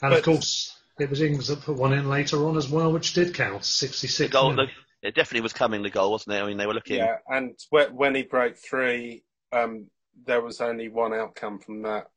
And 0.00 0.14
of 0.14 0.22
course, 0.22 0.77
it 0.98 1.10
was 1.10 1.20
Ings 1.20 1.48
that 1.48 1.62
put 1.62 1.76
one 1.76 1.92
in 1.92 2.08
later 2.08 2.46
on 2.46 2.56
as 2.56 2.68
well, 2.68 2.92
which 2.92 3.12
did 3.12 3.34
count. 3.34 3.64
66. 3.64 3.90
the 3.90 3.98
66 4.08 4.32
goal, 4.32 4.54
the, 4.54 4.66
it 5.02 5.14
definitely 5.14 5.42
was 5.42 5.52
coming. 5.52 5.82
The 5.82 5.90
goal, 5.90 6.12
wasn't 6.12 6.36
it? 6.36 6.42
I 6.42 6.46
mean, 6.46 6.56
they 6.56 6.66
were 6.66 6.74
looking. 6.74 6.98
Yeah, 6.98 7.16
and 7.28 7.54
when 7.70 8.14
he 8.14 8.22
broke 8.22 8.56
three, 8.56 9.22
um, 9.52 9.86
there 10.26 10.40
was 10.40 10.60
only 10.60 10.88
one 10.88 11.14
outcome 11.14 11.58
from 11.58 11.82
that. 11.82 12.10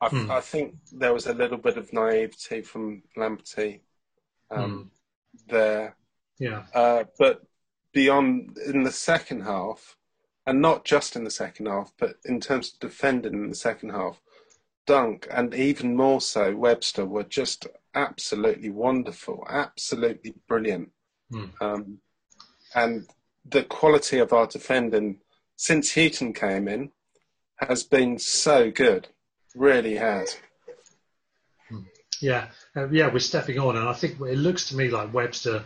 I, 0.00 0.08
Hmm. 0.08 0.30
I 0.30 0.40
think 0.40 0.76
there 0.92 1.14
was 1.14 1.26
a 1.26 1.34
little 1.34 1.58
bit 1.58 1.76
of 1.76 1.92
naivety 1.92 2.62
from 2.62 3.02
Lamptey 3.16 3.80
um, 4.50 4.90
there. 5.48 5.96
Yeah. 6.38 6.64
Uh, 6.74 7.04
but 7.18 7.42
beyond 7.92 8.58
in 8.58 8.82
the 8.82 8.92
second 8.92 9.42
half, 9.42 9.96
and 10.46 10.60
not 10.60 10.84
just 10.84 11.16
in 11.16 11.24
the 11.24 11.30
second 11.30 11.66
half, 11.66 11.92
but 11.98 12.16
in 12.24 12.40
terms 12.40 12.72
of 12.72 12.80
defending 12.80 13.34
in 13.34 13.48
the 13.48 13.54
second 13.54 13.90
half, 13.90 14.20
Dunk 14.86 15.26
and 15.30 15.54
even 15.54 15.96
more 15.96 16.20
so 16.20 16.54
Webster 16.54 17.04
were 17.04 17.24
just 17.24 17.66
absolutely 17.94 18.70
wonderful, 18.70 19.46
absolutely 19.48 20.34
brilliant. 20.48 20.90
Hmm. 21.30 21.44
Um, 21.60 21.98
and 22.74 23.06
the 23.44 23.62
quality 23.62 24.18
of 24.18 24.32
our 24.32 24.46
defending 24.46 25.20
since 25.56 25.92
Heaton 25.92 26.32
came 26.32 26.68
in 26.68 26.90
has 27.56 27.84
been 27.84 28.18
so 28.18 28.70
good, 28.70 29.08
really 29.54 29.96
has. 29.96 30.36
Yeah, 32.20 32.48
uh, 32.76 32.88
yeah, 32.88 33.12
we're 33.12 33.18
stepping 33.18 33.58
on, 33.58 33.76
and 33.76 33.88
I 33.88 33.92
think 33.92 34.20
it 34.20 34.38
looks 34.38 34.68
to 34.68 34.76
me 34.76 34.88
like 34.88 35.12
Webster 35.12 35.64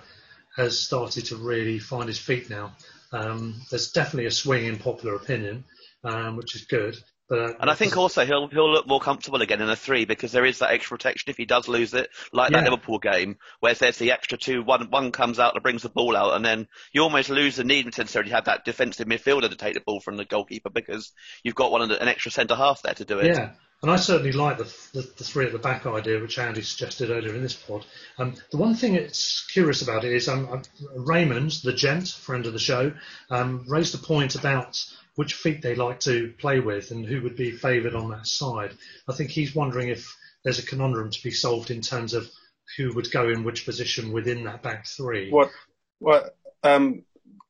has 0.56 0.78
started 0.78 1.26
to 1.26 1.36
really 1.36 1.78
find 1.78 2.08
his 2.08 2.18
feet 2.18 2.50
now. 2.50 2.72
Um, 3.12 3.60
there's 3.70 3.92
definitely 3.92 4.26
a 4.26 4.30
swing 4.30 4.66
in 4.66 4.76
popular 4.78 5.14
opinion, 5.14 5.64
um, 6.04 6.36
which 6.36 6.54
is 6.56 6.64
good. 6.64 6.96
But 7.28 7.38
uh, 7.38 7.54
And 7.60 7.70
I 7.70 7.74
think 7.74 7.96
also 7.96 8.24
he'll 8.24 8.48
he'll 8.48 8.72
look 8.72 8.86
more 8.86 9.00
comfortable 9.00 9.42
again 9.42 9.60
in 9.60 9.68
a 9.68 9.76
three 9.76 10.04
because 10.04 10.32
there 10.32 10.46
is 10.46 10.58
that 10.60 10.70
extra 10.70 10.96
protection 10.96 11.30
if 11.30 11.36
he 11.36 11.44
does 11.44 11.68
lose 11.68 11.92
it, 11.94 12.08
like 12.32 12.52
that 12.52 12.64
Liverpool 12.64 12.98
game 12.98 13.36
where 13.60 13.74
there's 13.74 13.98
the 13.98 14.12
extra 14.12 14.38
two, 14.38 14.62
one 14.62 14.90
one 14.90 15.12
comes 15.12 15.38
out 15.38 15.54
and 15.54 15.62
brings 15.62 15.82
the 15.82 15.88
ball 15.90 16.16
out, 16.16 16.34
and 16.34 16.44
then 16.44 16.66
you 16.92 17.02
almost 17.02 17.28
lose 17.28 17.56
the 17.56 17.64
need 17.64 17.92
to 17.92 18.00
necessarily 18.00 18.30
have 18.30 18.46
that 18.46 18.64
defensive 18.64 19.06
midfielder 19.06 19.50
to 19.50 19.56
take 19.56 19.74
the 19.74 19.80
ball 19.80 20.00
from 20.00 20.16
the 20.16 20.24
goalkeeper 20.24 20.70
because 20.70 21.12
you've 21.42 21.54
got 21.54 21.70
one 21.70 21.90
an 21.90 22.08
extra 22.08 22.30
centre 22.30 22.56
half 22.56 22.82
there 22.82 22.94
to 22.94 23.04
do 23.04 23.18
it. 23.18 23.26
Yeah, 23.26 23.50
and 23.82 23.90
I 23.90 23.96
certainly 23.96 24.32
like 24.32 24.58
the, 24.58 24.64
the, 24.92 25.02
the 25.02 25.24
three 25.24 25.46
at 25.46 25.52
the 25.52 25.58
back 25.58 25.86
idea, 25.86 26.20
which 26.20 26.38
Andy 26.38 26.62
suggested 26.62 27.10
earlier 27.10 27.34
in 27.34 27.42
this 27.42 27.54
pod. 27.54 27.84
Um, 28.18 28.34
the 28.50 28.56
one 28.56 28.74
thing 28.74 28.94
that's 28.94 29.46
curious 29.46 29.82
about 29.82 30.04
it 30.04 30.12
is 30.12 30.28
um, 30.28 30.48
um, 30.48 30.62
Raymond, 30.96 31.52
the 31.62 31.72
gent, 31.72 32.08
friend 32.08 32.46
of 32.46 32.52
the 32.52 32.58
show, 32.58 32.92
um, 33.30 33.64
raised 33.68 33.94
a 33.94 33.98
point 33.98 34.34
about 34.34 34.84
which 35.18 35.34
feet 35.34 35.60
they 35.60 35.74
like 35.74 35.98
to 35.98 36.32
play 36.38 36.60
with 36.60 36.92
and 36.92 37.04
who 37.04 37.20
would 37.20 37.34
be 37.34 37.50
favoured 37.50 37.96
on 37.96 38.08
that 38.08 38.24
side. 38.24 38.70
I 39.08 39.12
think 39.12 39.30
he's 39.30 39.52
wondering 39.52 39.88
if 39.88 40.16
there's 40.44 40.60
a 40.60 40.66
conundrum 40.66 41.10
to 41.10 41.22
be 41.24 41.32
solved 41.32 41.72
in 41.72 41.80
terms 41.80 42.14
of 42.14 42.30
who 42.76 42.94
would 42.94 43.10
go 43.10 43.28
in 43.28 43.42
which 43.42 43.64
position 43.64 44.12
within 44.12 44.44
that 44.44 44.62
back 44.62 44.86
three. 44.86 45.28
What? 45.28 45.50
What? 45.98 46.36
Um, 46.62 47.02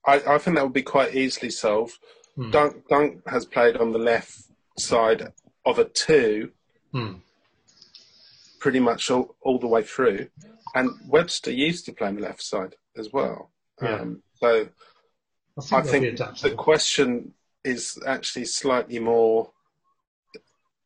I, 0.06 0.14
I 0.14 0.38
think 0.38 0.56
that 0.56 0.64
would 0.64 0.72
be 0.72 0.80
quite 0.80 1.14
easily 1.14 1.50
solved. 1.50 1.98
Hmm. 2.36 2.50
Dunk, 2.50 2.88
Dunk 2.88 3.28
has 3.28 3.44
played 3.44 3.76
on 3.76 3.92
the 3.92 3.98
left 3.98 4.44
side 4.78 5.34
of 5.66 5.78
a 5.78 5.84
two, 5.84 6.52
Hmm. 6.94 7.16
pretty 8.60 8.80
much 8.80 9.10
all, 9.10 9.36
all 9.42 9.58
the 9.58 9.66
way 9.66 9.82
through, 9.82 10.28
and 10.74 10.88
Webster 11.06 11.50
used 11.50 11.84
to 11.84 11.92
play 11.92 12.08
on 12.08 12.14
the 12.14 12.22
left 12.22 12.42
side 12.42 12.76
as 12.96 13.12
well. 13.12 13.50
Yeah. 13.82 13.96
Um, 13.96 14.22
so 14.36 14.68
I 15.58 15.82
think 15.82 16.18
I 16.18 16.26
think 16.28 16.38
the 16.38 16.54
question 16.56 17.34
is 17.68 17.98
actually 18.06 18.46
slightly 18.46 18.98
more 18.98 19.50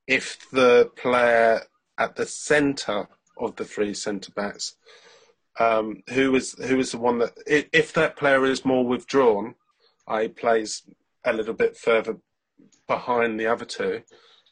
if 0.07 0.51
the 0.51 0.91
player 0.97 1.63
at 1.97 2.17
the 2.17 2.27
centre 2.27 3.09
of 3.39 3.57
the 3.57 3.65
three 3.65 3.95
centre 3.95 4.33
backs, 4.33 4.75
um, 5.59 6.03
who 6.11 6.35
is 6.35 6.53
who 6.69 6.79
is 6.79 6.91
the 6.91 6.99
one 6.99 7.19
that 7.19 7.33
if 7.47 7.93
that 7.93 8.17
player 8.17 8.45
is 8.45 8.65
more 8.65 8.87
withdrawn, 8.87 9.55
I 10.07 10.29
plays 10.29 10.83
a 11.25 11.33
little 11.33 11.55
bit 11.55 11.77
further 11.77 12.17
behind 12.87 13.39
the 13.39 13.47
other 13.47 13.65
two, 13.65 14.03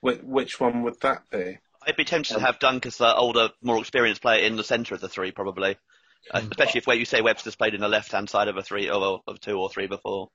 which, 0.00 0.20
which 0.22 0.60
one 0.60 0.82
would 0.82 1.00
that 1.00 1.22
be? 1.30 1.58
I'd 1.86 1.96
be 1.96 2.04
tempted 2.04 2.34
Um, 2.34 2.40
to 2.40 2.46
have 2.46 2.58
Dunk 2.58 2.86
as 2.86 2.98
the 2.98 3.14
older, 3.14 3.50
more 3.62 3.80
experienced 3.80 4.22
player 4.22 4.44
in 4.44 4.56
the 4.56 4.64
centre 4.64 4.94
of 4.94 5.00
the 5.00 5.08
three, 5.08 5.32
probably. 5.32 5.76
Uh, 6.32 6.42
especially 6.50 6.78
if 6.78 6.86
where 6.86 6.96
you 6.96 7.06
say 7.06 7.22
Webster's 7.22 7.56
played 7.56 7.74
in 7.74 7.80
the 7.80 7.88
left-hand 7.88 8.28
side 8.28 8.48
of 8.48 8.56
a 8.56 8.62
three 8.62 8.90
or 8.90 9.22
of 9.26 9.40
two 9.40 9.58
or 9.58 9.70
three 9.70 9.86
before, 9.86 10.28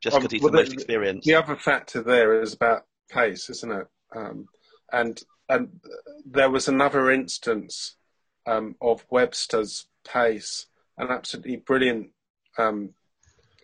just 0.00 0.16
Um, 0.16 0.26
he's 0.30 0.42
well, 0.42 0.52
the 0.52 0.58
most 0.58 0.68
the- 0.70 0.74
experienced. 0.74 1.26
The 1.26 1.34
other 1.34 1.56
factor 1.56 2.02
there 2.02 2.40
is 2.40 2.52
about 2.54 2.86
pace, 3.10 3.48
isn't 3.50 3.72
it? 3.72 3.86
Um, 4.14 4.48
and 4.92 5.22
and 5.48 5.80
there 6.24 6.50
was 6.50 6.68
another 6.68 7.10
instance 7.10 7.96
um, 8.46 8.76
of 8.80 9.04
Webster's 9.10 9.86
pace, 10.04 10.66
an 10.96 11.08
absolutely 11.10 11.56
brilliant 11.56 12.10
um, 12.56 12.94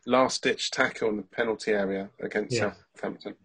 last-ditch 0.06 0.70
tackle 0.70 1.08
in 1.08 1.16
the 1.18 1.22
penalty 1.22 1.72
area 1.72 2.10
against 2.20 2.54
Yeah. 2.56 2.72
Southampton. 2.94 3.36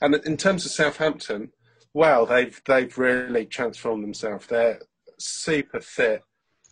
And 0.00 0.14
in 0.16 0.36
terms 0.36 0.64
of 0.66 0.72
Southampton, 0.72 1.52
well, 1.92 2.26
they've 2.26 2.60
they've 2.66 2.96
really 2.98 3.46
transformed 3.46 4.02
themselves. 4.02 4.46
They're 4.48 4.80
super 5.18 5.80
fit, 5.80 6.22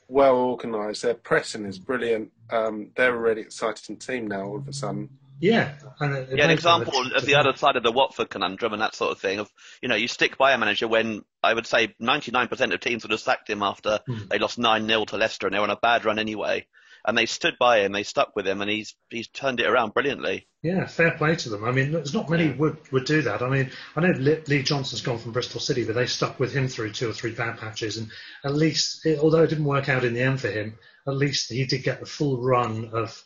well 0.09 0.37
organised. 0.37 1.03
Their 1.03 1.15
pressing 1.15 1.65
is 1.65 1.79
brilliant. 1.79 2.33
Um, 2.51 2.91
they're 2.97 3.15
a 3.15 3.19
really 3.19 3.43
exciting 3.43 3.97
team 3.97 4.27
now. 4.27 4.43
All 4.45 4.57
of 4.59 4.67
a 4.69 4.73
sudden. 4.73 5.09
Yeah, 5.43 5.75
and 6.01 6.17
it- 6.17 6.31
it 6.31 6.39
Yeah, 6.39 6.45
an 6.45 6.51
example 6.51 7.13
of 7.15 7.27
the 7.27 7.35
other 7.35 7.55
side 7.57 7.77
of 7.77 7.83
the 7.83 7.91
Watford 7.91 8.31
conundrum 8.31 8.73
and 8.73 8.81
that 8.81 8.95
sort 8.95 9.11
of 9.11 9.19
thing. 9.21 9.41
Of 9.41 9.51
you 9.83 9.89
know, 9.89 9.97
you 9.97 10.07
stick 10.09 10.39
by 10.39 10.53
a 10.53 10.59
manager 10.59 10.87
when 10.87 11.25
I 11.43 11.53
would 11.53 11.67
say 11.67 11.95
99% 12.01 12.73
of 12.73 12.81
teams 12.81 13.03
would 13.03 13.11
have 13.11 13.21
sacked 13.21 13.51
him 13.51 13.63
after 13.63 13.99
Hmm. 14.07 14.29
they 14.31 14.39
lost 14.39 14.59
nine 14.59 14.87
0 14.87 15.05
to 15.07 15.17
Leicester 15.17 15.47
and 15.49 15.55
they 15.55 15.59
were 15.59 15.65
on 15.65 15.71
a 15.71 15.77
bad 15.77 16.05
run 16.05 16.19
anyway. 16.21 16.67
And 17.05 17.19
they 17.19 17.27
stood 17.27 17.59
by 17.59 17.81
him, 17.81 17.91
they 17.91 18.05
stuck 18.05 18.37
with 18.37 18.47
him, 18.47 18.61
and 18.63 18.71
he's 18.71 18.95
he's 19.11 19.27
turned 19.27 19.59
it 19.59 19.67
around 19.67 19.93
brilliantly. 19.93 20.47
Yeah, 20.63 20.87
fair 20.87 21.11
play 21.19 21.35
to 21.35 21.49
them. 21.49 21.65
I 21.65 21.73
mean, 21.73 21.91
there's 21.91 22.15
not 22.15 22.31
many 22.31 22.51
would 22.53 22.77
would 22.93 23.07
do 23.07 23.23
that. 23.23 23.43
I 23.43 23.49
mean, 23.49 23.73
I 23.97 24.01
know 24.03 24.13
Lee 24.17 24.39
Lee 24.47 24.63
Johnson's 24.63 25.03
gone 25.03 25.19
from 25.19 25.33
Bristol 25.33 25.59
City, 25.61 25.83
but 25.85 25.97
they 25.97 26.07
stuck 26.07 26.39
with 26.39 26.53
him 26.53 26.69
through 26.69 26.93
two 26.93 27.11
or 27.11 27.13
three 27.13 27.33
bad 27.33 27.59
patches, 27.59 27.97
and 27.97 28.09
at 28.45 28.55
least, 28.55 29.05
it, 29.05 29.19
although 29.19 29.43
it 29.43 29.49
didn't 29.49 29.65
work 29.65 29.89
out 29.89 30.05
in 30.05 30.15
the 30.15 30.23
end 30.23 30.41
for 30.41 30.49
him, 30.53 30.79
at 31.09 31.17
least 31.17 31.51
he 31.51 31.67
did 31.67 31.83
get 31.83 31.99
the 31.99 32.07
full 32.07 32.41
run 32.41 32.91
of. 32.93 33.21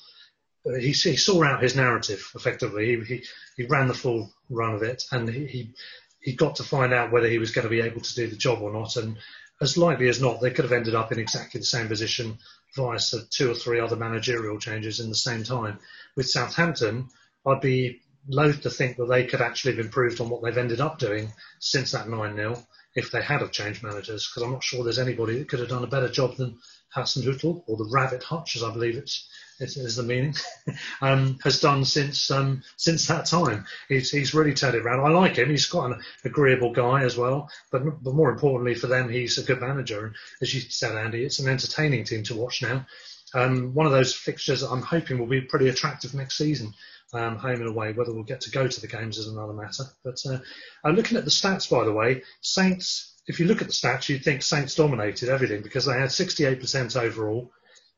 He, 0.78 0.92
he 0.92 1.16
saw 1.16 1.44
out 1.44 1.62
his 1.62 1.76
narrative 1.76 2.30
effectively. 2.34 2.96
He, 2.96 3.04
he 3.04 3.24
he 3.56 3.64
ran 3.66 3.88
the 3.88 3.94
full 3.94 4.32
run 4.50 4.74
of 4.74 4.82
it, 4.82 5.04
and 5.12 5.28
he, 5.28 5.72
he 6.20 6.32
got 6.32 6.56
to 6.56 6.64
find 6.64 6.92
out 6.92 7.12
whether 7.12 7.28
he 7.28 7.38
was 7.38 7.52
going 7.52 7.64
to 7.64 7.70
be 7.70 7.80
able 7.80 8.00
to 8.00 8.14
do 8.14 8.26
the 8.26 8.36
job 8.36 8.60
or 8.60 8.72
not. 8.72 8.96
And 8.96 9.16
as 9.60 9.78
likely 9.78 10.08
as 10.08 10.20
not, 10.20 10.40
they 10.40 10.50
could 10.50 10.64
have 10.64 10.72
ended 10.72 10.94
up 10.94 11.12
in 11.12 11.18
exactly 11.18 11.60
the 11.60 11.66
same 11.66 11.88
position 11.88 12.38
via 12.74 12.98
two 13.30 13.50
or 13.50 13.54
three 13.54 13.80
other 13.80 13.96
managerial 13.96 14.58
changes 14.58 15.00
in 15.00 15.08
the 15.08 15.14
same 15.14 15.44
time. 15.44 15.78
With 16.16 16.28
Southampton, 16.28 17.08
I'd 17.46 17.60
be 17.60 18.02
loath 18.28 18.62
to 18.62 18.70
think 18.70 18.96
that 18.96 19.08
they 19.08 19.26
could 19.26 19.40
actually 19.40 19.76
have 19.76 19.86
improved 19.86 20.20
on 20.20 20.28
what 20.28 20.42
they've 20.42 20.58
ended 20.58 20.80
up 20.80 20.98
doing 20.98 21.32
since 21.60 21.92
that 21.92 22.08
9 22.08 22.34
0 22.34 22.66
if 22.96 23.10
they 23.10 23.22
had 23.22 23.40
have 23.42 23.52
changed 23.52 23.82
managers, 23.82 24.26
because 24.26 24.42
I'm 24.42 24.52
not 24.52 24.64
sure 24.64 24.82
there's 24.82 24.98
anybody 24.98 25.38
that 25.38 25.48
could 25.48 25.60
have 25.60 25.68
done 25.68 25.84
a 25.84 25.88
better 25.88 26.08
job 26.08 26.36
than 26.36 26.58
Hasenhüttl, 26.94 27.62
or 27.66 27.76
the 27.76 27.90
Rabbit 27.92 28.22
Hutch, 28.22 28.56
as 28.56 28.62
I 28.62 28.72
believe 28.72 28.96
it's, 28.96 29.28
it 29.58 29.76
is 29.76 29.96
the 29.96 30.02
meaning, 30.02 30.34
um, 31.00 31.38
has 31.42 31.60
done 31.60 31.84
since 31.84 32.30
um, 32.30 32.62
since 32.76 33.06
that 33.06 33.26
time. 33.26 33.64
He's, 33.88 34.10
he's 34.10 34.34
really 34.34 34.54
turned 34.54 34.74
it 34.74 34.84
around. 34.84 35.00
I 35.00 35.08
like 35.08 35.36
him. 35.36 35.50
He's 35.50 35.66
quite 35.66 35.92
an 35.92 36.02
agreeable 36.24 36.72
guy 36.72 37.02
as 37.02 37.16
well. 37.16 37.50
But, 37.70 38.02
but 38.02 38.14
more 38.14 38.30
importantly 38.30 38.74
for 38.74 38.86
them, 38.86 39.08
he's 39.08 39.38
a 39.38 39.44
good 39.44 39.60
manager. 39.60 40.06
And 40.06 40.14
as 40.42 40.54
you 40.54 40.60
said, 40.60 40.96
Andy, 40.96 41.24
it's 41.24 41.38
an 41.38 41.48
entertaining 41.48 42.04
team 42.04 42.22
to 42.24 42.36
watch 42.36 42.62
now. 42.62 42.86
Um, 43.34 43.74
one 43.74 43.86
of 43.86 43.92
those 43.92 44.14
fixtures 44.14 44.60
that 44.60 44.70
I'm 44.70 44.82
hoping 44.82 45.18
will 45.18 45.26
be 45.26 45.40
pretty 45.40 45.68
attractive 45.68 46.14
next 46.14 46.36
season, 46.36 46.72
um, 47.12 47.36
home 47.36 47.60
and 47.60 47.68
away. 47.68 47.92
Whether 47.92 48.12
we'll 48.12 48.24
get 48.24 48.42
to 48.42 48.50
go 48.50 48.68
to 48.68 48.80
the 48.80 48.86
games 48.86 49.18
is 49.18 49.28
another 49.28 49.52
matter. 49.52 49.84
But 50.04 50.20
uh, 50.26 50.38
uh, 50.84 50.90
looking 50.90 51.16
at 51.16 51.24
the 51.24 51.30
stats, 51.30 51.70
by 51.70 51.84
the 51.84 51.92
way, 51.92 52.22
Saints. 52.40 53.14
If 53.28 53.40
you 53.40 53.46
look 53.46 53.60
at 53.60 53.66
the 53.66 53.72
stats, 53.72 54.08
you'd 54.08 54.22
think 54.22 54.42
Saints 54.42 54.76
dominated 54.76 55.28
everything 55.28 55.60
because 55.60 55.84
they 55.84 55.98
had 55.98 56.10
68% 56.10 56.96
overall, 56.96 57.50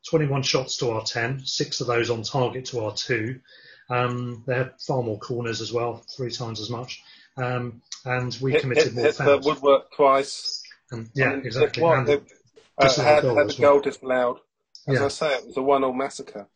21 0.09 0.43
shots 0.43 0.77
to 0.77 0.91
our 0.91 1.03
10, 1.03 1.39
six 1.45 1.81
of 1.81 1.87
those 1.87 2.09
on 2.09 2.23
target 2.23 2.65
to 2.65 2.79
our 2.85 2.93
two. 2.93 3.39
Um, 3.89 4.43
they 4.47 4.55
had 4.55 4.73
far 4.79 5.01
more 5.01 5.17
corners 5.19 5.61
as 5.61 5.73
well, 5.73 6.03
three 6.15 6.31
times 6.31 6.59
as 6.61 6.69
much. 6.69 7.01
Um, 7.37 7.81
and 8.05 8.37
we 8.41 8.51
Hit, 8.53 8.61
committed 8.61 8.83
hit, 8.85 8.93
more 8.95 9.05
hit 9.05 9.17
the 9.17 9.41
woodwork 9.43 9.91
twice. 9.93 10.63
And, 10.91 11.09
yeah, 11.13 11.25
I 11.31 11.35
mean, 11.35 11.45
exactly. 11.45 11.83
What, 11.83 11.97
And- 11.99 12.07
they, 12.07 12.21
Uh, 12.77 12.89
had, 13.03 13.23
goal 13.23 13.35
had 13.35 13.47
as 13.47 13.55
the 13.57 13.61
well. 13.61 13.71
goal 13.73 13.81
disallowed. 13.81 14.37
As 14.87 14.99
Yeah. 14.99 15.05
I 15.05 15.07
say, 15.09 15.35
it 15.35 15.47
was 15.47 15.57
a 15.57 15.61
one-all 15.61 15.93
massacre. 15.93 16.47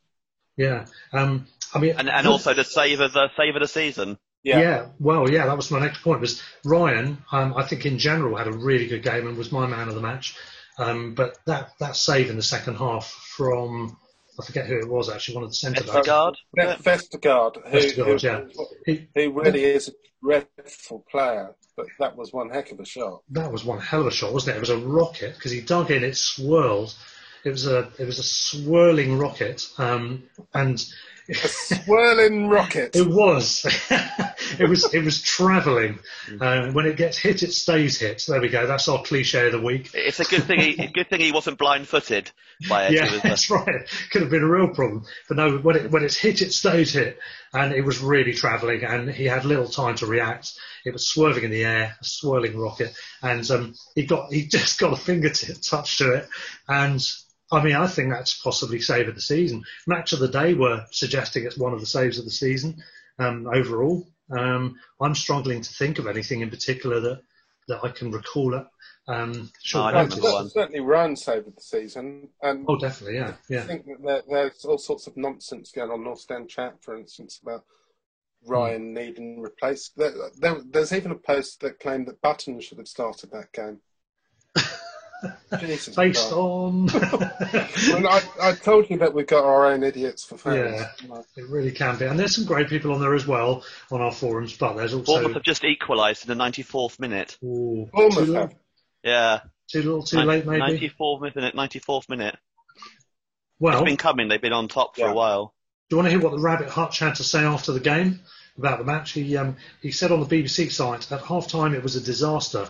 Yeah. 0.56 0.86
Um, 1.12 1.48
I 1.74 1.80
mean, 1.80 1.96
And, 1.98 2.10
and 2.10 2.28
also 2.28 2.54
the 2.54 2.64
save 2.64 3.00
of 3.02 3.12
the 3.14 3.30
save 3.36 3.56
of 3.56 3.62
the 3.62 3.68
season. 3.68 4.18
Yeah. 4.44 4.60
yeah. 4.60 4.86
well, 5.00 5.30
yeah, 5.30 5.46
that 5.48 5.56
was 5.58 5.72
my 5.72 5.80
next 5.80 6.02
point. 6.02 6.22
Was 6.22 6.42
Ryan? 6.66 7.18
Um, 7.32 7.54
I 7.58 7.64
think 7.64 7.86
in 7.86 7.98
general 7.98 8.36
had 8.38 8.48
a 8.48 8.52
really 8.52 8.88
good 8.88 9.02
game 9.04 9.26
and 9.28 9.38
was 9.38 9.52
my 9.52 9.66
man 9.68 9.88
of 9.90 9.96
the 9.96 10.02
match. 10.02 10.36
Um, 10.78 11.14
but 11.14 11.38
that 11.46 11.72
that 11.80 11.96
save 11.96 12.30
in 12.30 12.36
the 12.36 12.44
second 12.44 12.76
half 12.76 13.08
from 13.08 13.98
I 14.40 14.46
forget 14.46 14.66
who 14.66 14.80
it 14.80 14.90
was 14.90 15.10
actually, 15.10 15.36
one 15.36 15.44
of 15.44 15.52
the 15.52 15.56
centre 15.56 15.84
backs. 15.84 16.08
Vestergaard? 16.08 16.36
Ve- 16.56 16.84
Vestergaard, 16.84 17.70
who, 17.70 17.78
Vestergaard, 17.78 18.52
who, 18.54 18.58
yeah. 18.58 18.66
He- 18.86 19.08
who 19.16 19.32
really 19.40 19.64
is 19.64 19.90
a 19.90 19.92
dreadful 20.24 21.06
player, 21.12 21.56
but 21.78 21.86
that 22.00 22.16
was 22.16 22.34
one 22.34 22.50
heck 22.50 22.72
of 22.72 22.80
a 22.80 22.86
shot. 22.86 23.22
That 23.30 23.52
was 23.52 23.64
one 23.64 23.80
hell 23.80 24.02
of 24.02 24.08
a 24.08 24.12
shot, 24.12 24.34
wasn't 24.34 24.56
it? 24.56 24.58
It 24.58 24.62
was 24.62 24.70
a 24.70 24.78
rocket 24.78 25.36
because 25.36 25.52
he 25.52 25.62
dug 25.62 25.92
in, 25.92 26.04
it 26.04 26.18
swirled. 26.18 26.96
It 27.44 27.52
was 27.52 27.68
a 27.68 27.92
it 28.00 28.06
was 28.06 28.20
a 28.20 28.24
swirling 28.24 29.18
rocket, 29.18 29.68
um, 29.78 30.24
and 30.54 30.84
A 31.30 31.36
swirling 31.48 32.50
rocket. 32.50 32.96
It 32.96 33.08
was. 33.08 33.66
it 34.60 34.68
was. 34.70 34.94
It 34.94 35.04
was 35.04 35.22
travelling. 35.22 36.00
Uh, 36.40 36.72
when 36.72 36.86
it 36.86 36.98
gets 36.98 37.18
hit, 37.18 37.44
it 37.44 37.54
stays 37.54 38.00
hit. 38.00 38.26
There 38.28 38.42
we 38.42 38.50
go. 38.50 38.68
That's 38.68 38.88
our 38.90 39.02
cliche 39.04 39.46
of 39.48 39.54
the 39.54 39.62
week. 39.62 39.92
It's 39.94 40.20
a 40.20 40.26
good 40.26 40.44
thing. 40.44 40.60
He, 40.60 40.70
it's 40.72 40.80
a 40.90 40.94
good 40.94 41.10
thing 41.10 41.22
he 41.22 41.32
wasn't 41.32 41.58
blind-footed 41.58 42.30
by 42.68 42.88
it. 42.88 42.94
Yeah, 42.94 43.06
It 43.06 43.12
was 43.12 43.20
a- 43.24 43.28
that's 43.28 43.50
right. 43.50 43.88
Could 44.12 44.22
have 44.22 44.32
been 44.32 44.44
a 44.44 44.50
real 44.50 44.68
problem. 44.70 45.06
But 45.30 45.38
no, 45.38 45.58
when 45.60 45.76
it 45.78 45.92
when 45.92 46.04
it's 46.04 46.18
hit, 46.18 46.42
it 46.42 46.52
stays 46.52 46.94
hit, 46.94 47.18
and 47.54 47.74
it 47.74 47.86
was 47.86 48.00
really 48.00 48.34
travelling, 48.34 48.84
and 48.84 49.10
he 49.10 49.26
had 49.26 49.46
little 49.46 49.68
time 49.68 49.96
to 49.96 50.06
react. 50.06 50.52
It 50.86 50.92
was 50.92 51.08
swerving 51.08 51.46
in 51.46 51.52
the 51.52 51.64
air, 51.64 51.96
a 52.02 52.04
swirling 52.04 52.58
rocket, 52.58 52.94
and 53.22 53.50
um, 53.50 53.76
he 53.96 54.06
got 54.06 54.32
he 54.34 54.46
just 54.48 54.78
got 54.78 54.92
a 54.92 54.98
fingertip 54.98 55.62
touch 55.62 56.00
to 56.00 56.16
it, 56.16 56.28
and 56.68 57.02
I 57.52 57.64
mean 57.64 57.76
I 57.76 57.88
think 57.88 58.10
that's 58.10 58.42
possibly 58.42 58.82
save 58.82 59.08
of 59.08 59.16
the 59.16 59.22
season. 59.22 59.64
Match 59.88 60.14
of 60.14 60.20
the 60.20 60.28
day 60.28 60.54
were 60.54 60.86
suggesting 60.92 61.46
it's 61.46 61.58
one 61.58 61.74
of 61.74 61.80
the 61.80 61.86
saves 61.86 62.20
of 62.20 62.26
the 62.26 62.32
season 62.32 62.84
um, 63.20 63.48
overall. 63.48 64.08
Um, 64.32 64.76
I'm 65.02 65.16
struggling 65.16 65.62
to 65.62 65.74
think 65.74 66.00
of 66.00 66.08
anything 66.08 66.42
in 66.42 66.50
particular 66.50 67.00
that 67.02 67.22
that 67.68 67.84
I 67.84 67.90
can 67.90 68.12
recall 68.12 68.56
it. 68.56 68.66
Um, 69.08 69.52
short 69.62 69.94
No, 69.94 70.00
I 70.00 70.06
don't 70.06 70.24
notice. 70.24 70.54
Certainly 70.54 70.80
Ryan 70.80 71.16
saved 71.16 71.48
the 71.48 71.62
season. 71.62 72.30
And 72.42 72.66
Oh, 72.68 72.78
definitely, 72.78 73.18
yeah, 73.18 73.34
I 73.52 73.62
think 73.62 73.86
that 73.86 74.02
there, 74.04 74.22
there's 74.30 74.66
all 74.66 74.78
sorts 74.78 75.08
of 75.08 75.18
nonsense 75.18 75.72
going 75.72 75.92
on 75.92 76.04
North 76.04 76.20
Stand 76.20 76.50
chat, 76.50 76.82
for 76.82 76.96
instance, 76.96 77.40
about 77.42 77.66
Ryan 78.46 78.94
needing 78.94 79.42
replaced. 79.42 79.98
There, 79.98 80.14
there, 80.38 80.62
there's 80.70 80.94
even 80.94 81.12
a 81.12 81.16
post 81.16 81.62
that 81.62 81.80
claimed 81.80 82.08
that 82.08 82.22
Button 82.22 82.60
should 82.60 82.78
have 82.78 82.88
started 82.88 83.32
that 83.32 83.52
game. 83.52 83.80
Jesus 85.60 85.96
Based 85.96 86.30
Christ. 86.30 86.32
on. 86.34 86.88
Well, 87.90 88.08
I, 88.08 88.22
I 88.42 88.52
told 88.54 88.90
you 88.90 88.98
that 89.00 89.14
we've 89.14 89.28
got 89.28 89.44
our 89.44 89.68
own 89.68 89.84
idiots 89.84 90.24
for 90.24 90.38
fans. 90.38 90.82
Yeah, 91.08 91.22
it 91.38 91.50
really 91.50 91.72
can 91.72 91.98
be. 91.98 92.06
And 92.06 92.18
there's 92.20 92.36
some 92.36 92.46
great 92.46 92.68
people 92.70 92.94
on 92.94 93.00
there 93.02 93.14
as 93.14 93.28
well 93.28 93.64
on 93.92 94.02
our 94.02 94.12
forums, 94.12 94.56
but 94.58 94.74
there's 94.74 94.94
also 94.94 95.14
Bournemouth 95.14 95.34
have 95.36 95.44
just 95.44 95.64
equalised 95.64 96.28
in 96.28 96.36
the 96.38 96.44
94th 96.44 97.00
minute. 97.00 97.38
Ooh, 97.44 97.90
Bournemouth 97.94 98.26
too, 98.26 98.34
have. 98.34 98.50
late, 98.50 98.58
Yeah. 99.04 99.40
too 99.70 99.82
little, 99.84 100.04
too 100.04 100.18
Nin- 100.18 100.28
late, 100.28 100.46
maybe. 100.46 100.90
94th 101.00 101.36
minute. 101.36 101.56
94th 101.56 102.10
minute. 102.10 102.38
Well, 103.60 103.76
It's 103.80 103.86
been 103.86 103.98
coming. 103.98 104.28
They've 104.28 104.42
been 104.42 104.54
on 104.54 104.68
top 104.68 104.96
for 104.96 105.02
Yeah. 105.02 105.12
a 105.12 105.16
while. 105.16 105.54
do 105.90 105.96
you 105.96 105.98
want 105.98 106.08
to 106.08 106.12
hear 106.12 106.20
what 106.22 106.32
the 106.32 106.40
Rabbit 106.42 106.70
Hutch 106.70 107.00
had 107.00 107.16
to 107.16 107.24
say 107.24 107.44
after 107.44 107.72
the 107.72 107.80
game 107.80 108.22
about 108.58 108.80
the 108.80 108.86
match? 108.86 109.12
He 109.12 109.38
um, 109.38 109.58
he 109.82 109.92
said 109.92 110.12
on 110.12 110.20
the 110.20 110.26
BBC 110.26 110.72
site 110.72 111.12
at 111.12 111.22
half 111.22 111.48
time 111.48 111.74
it 111.76 111.84
was 111.84 111.96
a 111.96 112.02
disaster. 112.02 112.68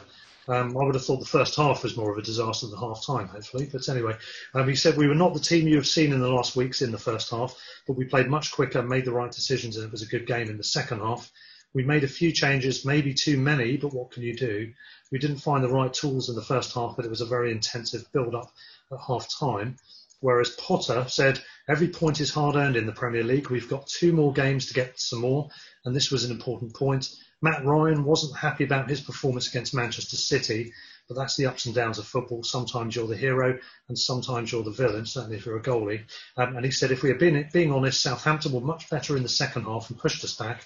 Um, 0.48 0.78
I 0.78 0.84
would 0.84 0.96
have 0.96 1.06
thought 1.06 1.20
the 1.20 1.26
first 1.26 1.56
half 1.56 1.84
was 1.84 1.96
more 1.96 2.12
of 2.12 2.18
a 2.18 2.22
disaster 2.22 2.68
than 2.68 2.78
half 2.78 3.06
time, 3.06 3.28
hopefully. 3.28 3.70
But 3.72 3.88
anyway, 3.88 4.16
um, 4.54 4.68
he 4.68 4.76
said 4.76 4.98
we 4.98 5.08
were 5.08 5.16
not 5.16 5.34
the 5.34 5.40
team 5.40 5.68
you 5.68 5.78
have 5.78 5.88
seen 5.88 6.12
in 6.12 6.20
the 6.20 6.28
last 6.28 6.56
weeks 6.56 6.82
in 6.82 6.92
the 6.92 6.98
first 6.98 7.32
half, 7.32 7.56
but 7.88 7.98
we 7.98 8.06
played 8.06 8.28
much 8.28 8.52
quicker, 8.52 8.84
made 8.84 9.06
the 9.06 9.14
right 9.14 9.32
decisions, 9.32 9.78
and 9.78 9.86
it 9.86 9.92
was 9.92 10.02
a 10.02 10.08
good 10.08 10.28
game 10.28 10.50
in 10.50 10.58
the 10.58 10.64
second 10.64 11.00
half. 11.00 11.32
We 11.74 11.84
made 11.84 12.04
a 12.04 12.08
few 12.08 12.32
changes, 12.32 12.86
maybe 12.86 13.14
too 13.14 13.38
many, 13.38 13.78
but 13.78 13.94
what 13.94 14.12
can 14.12 14.22
you 14.24 14.36
do? 14.36 14.74
We 15.12 15.20
didn't 15.20 15.38
find 15.38 15.64
the 15.64 15.70
right 15.70 15.94
tools 15.94 16.30
in 16.30 16.36
the 16.36 16.42
first 16.42 16.74
half, 16.74 16.96
but 16.96 17.06
it 17.06 17.10
was 17.10 17.22
a 17.22 17.26
very 17.26 17.52
intensive 17.52 18.12
build 18.12 18.36
up 18.36 18.52
at 18.92 19.00
half 19.00 19.28
time. 19.40 19.78
Whereas 20.20 20.52
Potter 20.52 21.06
said 21.10 21.42
every 21.68 21.90
point 21.90 22.22
is 22.22 22.30
hard 22.30 22.56
earned 22.56 22.78
in 22.78 22.86
the 22.86 22.94
Premier 22.94 23.24
League. 23.24 23.50
We've 23.50 23.68
got 23.68 23.88
two 23.88 24.14
more 24.14 24.32
games 24.32 24.68
to 24.68 24.74
get 24.74 25.00
some 25.00 25.20
more, 25.20 25.50
and 25.84 25.96
this 25.96 26.12
was 26.12 26.24
an 26.24 26.32
important 26.32 26.74
point. 26.74 27.10
Matt 27.44 27.66
Ryan 27.66 28.06
wasn't 28.06 28.38
happy 28.38 28.64
about 28.64 28.90
his 28.90 29.02
performance 29.02 29.50
against 29.50 29.76
Manchester 29.76 30.16
City, 30.16 30.72
but 31.10 31.16
that's 31.16 31.36
the 31.36 31.46
ups 31.48 31.66
and 31.66 31.76
downs 31.76 32.00
of 32.00 32.08
football. 32.08 32.42
Sometimes 32.44 32.96
you're 32.96 33.06
the 33.06 33.18
hero, 33.18 33.60
and 33.90 34.00
sometimes 34.00 34.50
you're 34.52 34.64
the 34.64 34.72
villain. 34.72 35.06
Certainly 35.06 35.36
if 35.38 35.46
you're 35.46 35.58
a 35.58 35.62
goalie. 35.62 36.06
Um, 36.38 36.56
and 36.56 36.64
he 36.64 36.72
said 36.72 36.92
if 36.92 37.04
we 37.04 37.10
had 37.10 37.20
been 37.20 37.48
being 37.52 37.74
honest, 37.74 38.02
Southampton 38.02 38.54
were 38.54 38.62
much 38.62 38.90
better 38.90 39.18
in 39.18 39.24
the 39.24 39.30
second 39.30 39.64
half 39.66 39.90
and 39.90 40.00
pushed 40.00 40.24
us 40.24 40.36
back. 40.36 40.66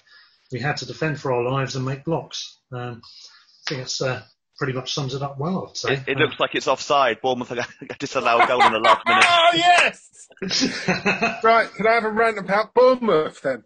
We 0.52 0.60
had 0.60 0.76
to 0.78 0.86
defend 0.86 1.20
for 1.20 1.32
our 1.32 1.42
lives 1.42 1.74
and 1.76 1.84
make 1.84 2.04
blocks. 2.04 2.58
Um, 2.72 3.02
I 3.04 3.70
think 3.70 3.82
it's 3.82 4.00
uh, 4.00 4.22
pretty 4.56 4.72
much 4.72 4.94
sums 4.94 5.14
it 5.14 5.22
up 5.22 5.36
well. 5.38 5.66
I'd 5.68 5.76
say. 5.76 5.92
It, 5.94 6.02
it 6.06 6.16
Um, 6.16 6.22
looks 6.22 6.38
like 6.40 6.54
it's 6.54 6.68
offside. 6.68 7.20
Bournemouth 7.20 7.50
are 7.50 7.56
going 7.56 7.66
to 7.88 7.96
disallow 7.98 8.40
a 8.40 8.46
goal 8.46 8.62
in 8.64 8.72
the 8.72 8.78
last 8.78 9.04
minute. 9.04 9.24
Oh, 9.28 9.50
yes! 9.54 10.04
right, 11.42 11.68
can 11.76 11.86
I 11.86 11.92
have 11.94 12.04
a 12.04 12.10
rant 12.10 12.38
about 12.38 12.72
Bournemouth 12.74 13.40
then? 13.42 13.64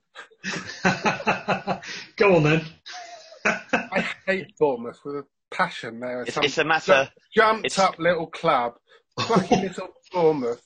Go 2.16 2.36
on 2.36 2.42
then. 2.42 2.64
I 3.44 4.06
hate 4.26 4.56
Bournemouth 4.58 5.00
with 5.04 5.16
a 5.16 5.24
passion. 5.50 6.00
There, 6.00 6.22
It's, 6.22 6.36
it's 6.36 6.58
a 6.58 6.64
matter. 6.64 7.10
jumped 7.34 7.66
it's- 7.66 7.78
up 7.78 7.98
little 7.98 8.26
club, 8.26 8.74
plucky 9.18 9.56
little 9.62 9.88
Bournemouth. 10.12 10.62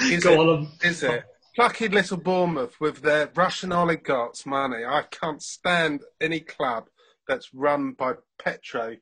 Is 0.00 0.24
Go 0.24 0.32
it? 0.32 0.38
on. 0.38 0.48
um, 0.58 0.72
Is 0.82 1.02
it? 1.02 1.24
Plucky 1.54 1.88
little 1.88 2.18
Bournemouth 2.18 2.78
with 2.80 3.00
their 3.00 3.30
Russian 3.34 3.72
oligarchs' 3.72 4.44
money. 4.44 4.84
I 4.84 5.02
can't 5.10 5.42
stand 5.42 6.02
any 6.20 6.40
club 6.40 6.88
that's 7.26 7.54
run 7.54 7.92
by 7.92 8.12
petro, 8.38 8.96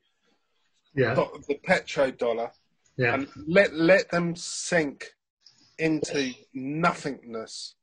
Yeah, 0.95 1.15
the 1.15 1.59
petrodollar, 1.67 2.51
yeah. 2.97 3.13
and 3.13 3.27
let 3.45 3.73
let 3.73 4.09
them 4.09 4.35
sink 4.37 5.11
into 5.77 6.31
nothingness. 6.53 7.75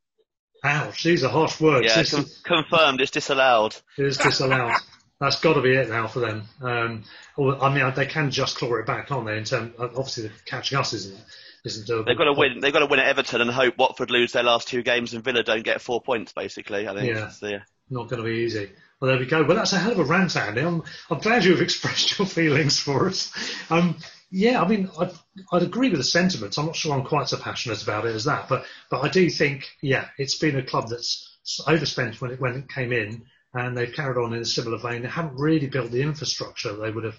Ouch, 0.64 1.02
these 1.02 1.24
are 1.24 1.28
harsh 1.30 1.60
words. 1.60 1.86
Yeah, 1.86 2.02
con- 2.04 2.24
is- 2.24 2.38
confirmed. 2.44 3.00
It's 3.00 3.10
disallowed. 3.10 3.74
it 3.98 4.04
is 4.06 4.16
disallowed. 4.18 4.74
That's 5.20 5.38
got 5.40 5.54
to 5.54 5.60
be 5.62 5.72
it 5.74 5.88
now 5.88 6.08
for 6.08 6.18
them. 6.18 6.42
Um, 6.60 7.04
or, 7.36 7.62
I 7.62 7.72
mean, 7.72 7.92
they 7.94 8.06
can 8.06 8.32
just 8.32 8.56
claw 8.58 8.74
it 8.74 8.86
back, 8.86 9.06
can't 9.08 9.24
they? 9.24 9.38
In 9.38 9.44
terms, 9.44 9.72
obviously, 9.78 10.30
catching 10.46 10.78
us 10.78 10.92
isn't 10.92 11.20
isn't 11.64 11.86
doable. 11.86 12.06
They've 12.06 12.18
got 12.18 12.24
to 12.24 12.32
win. 12.32 12.58
They've 12.60 12.72
got 12.72 12.80
to 12.80 12.86
win 12.86 12.98
at 12.98 13.06
Everton 13.06 13.40
and 13.40 13.50
hope 13.50 13.78
Watford 13.78 14.10
lose 14.10 14.32
their 14.32 14.42
last 14.42 14.66
two 14.66 14.82
games 14.82 15.14
and 15.14 15.22
Villa 15.22 15.44
don't 15.44 15.62
get 15.62 15.80
four 15.80 16.00
points. 16.02 16.32
Basically, 16.32 16.88
I 16.88 16.94
think. 16.94 17.06
Yeah. 17.08 17.20
That's 17.20 17.38
the- 17.38 17.62
Not 17.88 18.08
going 18.08 18.20
to 18.22 18.28
be 18.28 18.38
easy. 18.38 18.70
Well, 19.00 19.10
there 19.10 19.18
we 19.20 19.26
go. 19.26 19.44
Well, 19.44 19.56
that's 19.56 19.72
a 19.72 19.78
hell 19.78 19.92
of 19.92 19.98
a 20.00 20.04
rant, 20.04 20.36
Andy. 20.36 20.60
I'm, 20.60 20.82
I'm 21.10 21.18
glad 21.18 21.44
you've 21.44 21.60
expressed 21.62 22.18
your 22.18 22.26
feelings 22.26 22.78
for 22.80 23.08
us. 23.08 23.32
Um, 23.70 23.96
yeah, 24.33 24.62
I 24.62 24.66
mean, 24.66 24.89
I'd, 24.99 25.12
I'd 25.53 25.62
agree 25.62 25.91
with 25.91 25.99
the 25.99 26.05
sentiments. 26.05 26.57
I'm 26.57 26.64
not 26.64 26.74
sure 26.74 26.95
I'm 26.95 27.05
quite 27.05 27.28
so 27.28 27.37
passionate 27.37 27.83
about 27.83 28.07
it 28.07 28.14
as 28.14 28.24
that, 28.24 28.49
but 28.49 28.64
but 28.91 29.03
I 29.03 29.09
do 29.09 29.28
think, 29.28 29.70
yeah, 29.83 30.09
it's 30.16 30.39
been 30.39 30.57
a 30.57 30.62
club 30.62 30.89
that's 30.89 31.39
overspent 31.66 32.20
when 32.20 32.30
it 32.30 32.41
when 32.41 32.55
it 32.55 32.68
came 32.70 32.93
in, 32.93 33.26
and 33.53 33.76
they've 33.76 33.93
carried 33.93 34.16
on 34.16 34.33
in 34.33 34.41
a 34.41 34.47
similar 34.47 34.78
vein. 34.78 35.03
They 35.03 35.09
haven't 35.09 35.37
really 35.37 35.66
built 35.66 35.91
the 35.91 36.01
infrastructure 36.01 36.72
they 36.72 36.91
would 36.91 37.05
have, 37.05 37.18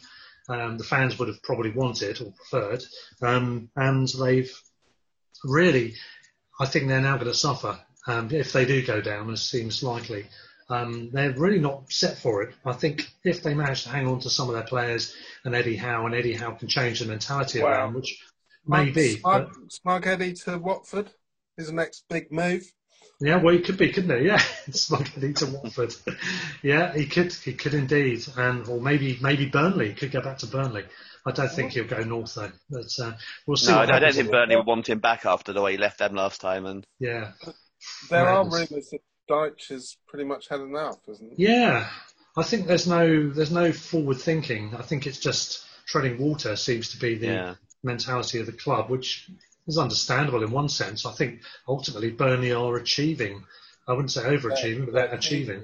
um, 0.50 0.78
the 0.80 0.84
fans 0.84 1.20
would 1.20 1.28
have 1.28 1.44
probably 1.44 1.70
wanted 1.70 2.20
or 2.20 2.32
preferred, 2.32 2.84
um, 3.22 3.70
and 3.76 4.08
they've 4.20 4.52
really, 5.44 5.94
I 6.60 6.66
think 6.66 6.88
they're 6.88 7.00
now 7.00 7.18
going 7.18 7.28
to 7.28 7.36
suffer 7.36 7.80
um, 8.08 8.32
if 8.32 8.54
they 8.54 8.66
do 8.66 8.84
go 8.84 9.02
down, 9.02 9.32
as 9.32 9.44
seems 9.44 9.84
likely. 9.84 10.26
Um, 10.74 11.10
they're 11.14 11.34
really 11.34 11.60
not 11.60 11.92
set 11.92 12.18
for 12.18 12.42
it. 12.44 12.56
I 12.66 12.74
think 12.74 13.08
if 13.24 13.44
they 13.44 13.54
manage 13.54 13.84
to 13.84 13.90
hang 13.90 14.08
on 14.08 14.20
to 14.22 14.30
some 14.30 14.48
of 14.50 14.56
their 14.56 14.64
players 14.64 15.14
and 15.46 15.54
Eddie 15.56 15.76
Howe, 15.76 16.06
and 16.06 16.16
Eddie 16.16 16.34
Howe 16.34 16.52
can 16.52 16.68
change 16.68 17.00
the 17.00 17.06
mentality 17.06 17.62
Wow. 17.62 17.68
around, 17.70 17.94
which 17.96 18.18
may 18.66 18.90
be. 18.90 19.18
Smug, 19.18 19.54
but- 19.54 19.72
Smug 19.72 20.08
Eddie 20.08 20.34
to 20.34 20.58
Watford. 20.58 21.10
is 21.58 21.68
the 21.68 21.74
next 21.74 22.06
big 22.10 22.32
move. 22.32 22.64
Yeah, 23.22 23.38
well, 23.38 23.54
he 23.54 23.62
could 23.62 23.78
be, 23.78 23.92
couldn't 23.92 24.18
he? 24.20 24.26
Yeah, 24.28 24.38
Smug 24.72 25.08
Eddie 25.16 25.34
to 25.34 25.46
Watford. 25.46 25.94
yeah, 26.64 26.94
he 26.94 27.06
could, 27.06 27.32
he 27.32 27.54
could 27.54 27.74
indeed, 27.76 28.26
and 28.36 28.68
or 28.68 28.82
maybe 28.82 29.18
maybe 29.22 29.46
Burnley 29.46 29.90
he 29.90 29.94
could 29.94 30.12
go 30.12 30.22
back 30.22 30.40
to 30.40 30.48
Burnley. 30.48 30.84
I 31.26 31.32
don't 31.32 31.52
think 31.52 31.72
he'll 31.74 31.86
go 31.88 32.00
north 32.04 32.34
though, 32.36 32.52
but 32.70 32.90
uh, 33.02 33.14
we'll 33.46 33.56
see. 33.58 33.72
No, 33.72 33.78
I 33.80 33.86
don't, 33.86 33.96
I 33.96 34.00
don't 34.00 34.14
think 34.16 34.32
Burnley 34.32 34.56
would 34.56 34.66
want 34.66 34.90
him 34.90 35.00
back 35.00 35.26
after 35.26 35.54
the 35.54 35.62
way 35.62 35.74
he 35.74 35.78
left 35.78 36.00
them 36.00 36.16
last 36.16 36.42
time. 36.42 36.66
And 36.66 36.86
Yeah, 37.00 37.32
There 38.10 38.28
are 38.28 38.44
rumours 38.44 38.70
that 38.90 39.00
Dyche 39.30 39.70
has 39.70 39.98
pretty 40.08 40.26
much 40.26 40.48
had 40.50 40.60
enough, 40.62 40.98
isn't 41.08 41.34
he? 41.38 41.44
Yeah, 41.48 41.88
I 42.38 42.44
think 42.44 42.68
there's 42.68 42.88
no 42.88 43.30
there's 43.30 43.52
no 43.52 43.72
forward 43.72 44.18
thinking. 44.18 44.74
I 44.78 44.82
think 44.82 45.08
it's 45.08 45.20
just 45.20 45.66
treading 45.86 46.18
water 46.20 46.56
seems 46.56 46.90
to 46.92 46.98
be 47.00 47.16
the 47.16 47.28
Yeah. 47.28 47.56
mentality 47.84 48.40
of 48.40 48.46
the 48.46 48.52
club, 48.54 48.90
which 48.90 49.30
is 49.68 49.78
understandable 49.78 50.44
in 50.44 50.52
one 50.52 50.70
sense. 50.70 51.06
I 51.06 51.12
think 51.14 51.42
ultimately 51.68 52.12
Burnley 52.12 52.52
are 52.52 52.76
achieving 52.76 53.44
I 53.86 53.92
wouldn't 53.92 54.12
say 54.12 54.22
overachieving, 54.22 54.86
but 54.86 54.94
they're 54.94 55.14
achieving. 55.14 55.62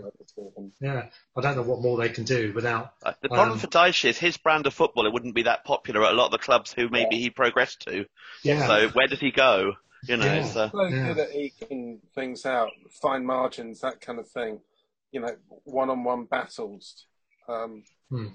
Yeah, 0.81 1.05
I 1.37 1.41
don't 1.41 1.55
know 1.55 1.61
what 1.61 1.79
more 1.81 1.97
they 1.97 2.09
can 2.09 2.25
do 2.25 2.51
without. 2.53 2.91
Uh, 3.01 3.13
The 3.21 3.29
problem 3.29 3.53
Um, 3.53 3.59
for 3.59 3.67
Dyche 3.67 4.03
is 4.09 4.17
his 4.17 4.35
brand 4.35 4.67
of 4.67 4.73
football. 4.73 5.05
It 5.07 5.13
wouldn't 5.13 5.35
be 5.35 5.43
that 5.43 5.63
popular 5.63 6.03
at 6.03 6.11
a 6.11 6.15
lot 6.15 6.25
of 6.25 6.31
the 6.31 6.37
clubs 6.37 6.73
who 6.73 6.89
maybe 6.89 7.17
he 7.17 7.29
progressed 7.29 7.79
to. 7.87 8.05
Yeah. 8.43 8.67
So 8.67 8.89
where 8.89 9.07
does 9.07 9.21
he 9.21 9.31
go? 9.31 9.75
You 10.07 10.17
know, 10.17 10.25
Yeah. 10.25 10.39
uh, 10.41 10.69
So 10.69 10.83
Yeah. 10.87 11.07
good 11.13 11.17
at 11.19 11.35
eking 11.35 11.99
things 12.15 12.45
out, 12.45 12.71
fine 13.01 13.25
margins, 13.25 13.81
that 13.81 14.01
kind 14.01 14.19
of 14.19 14.29
thing. 14.29 14.59
You 15.11 15.21
know, 15.21 15.35
one-on-one 15.65 16.25
battles. 16.25 17.05
Um, 17.47 17.83
Hmm. 18.09 18.27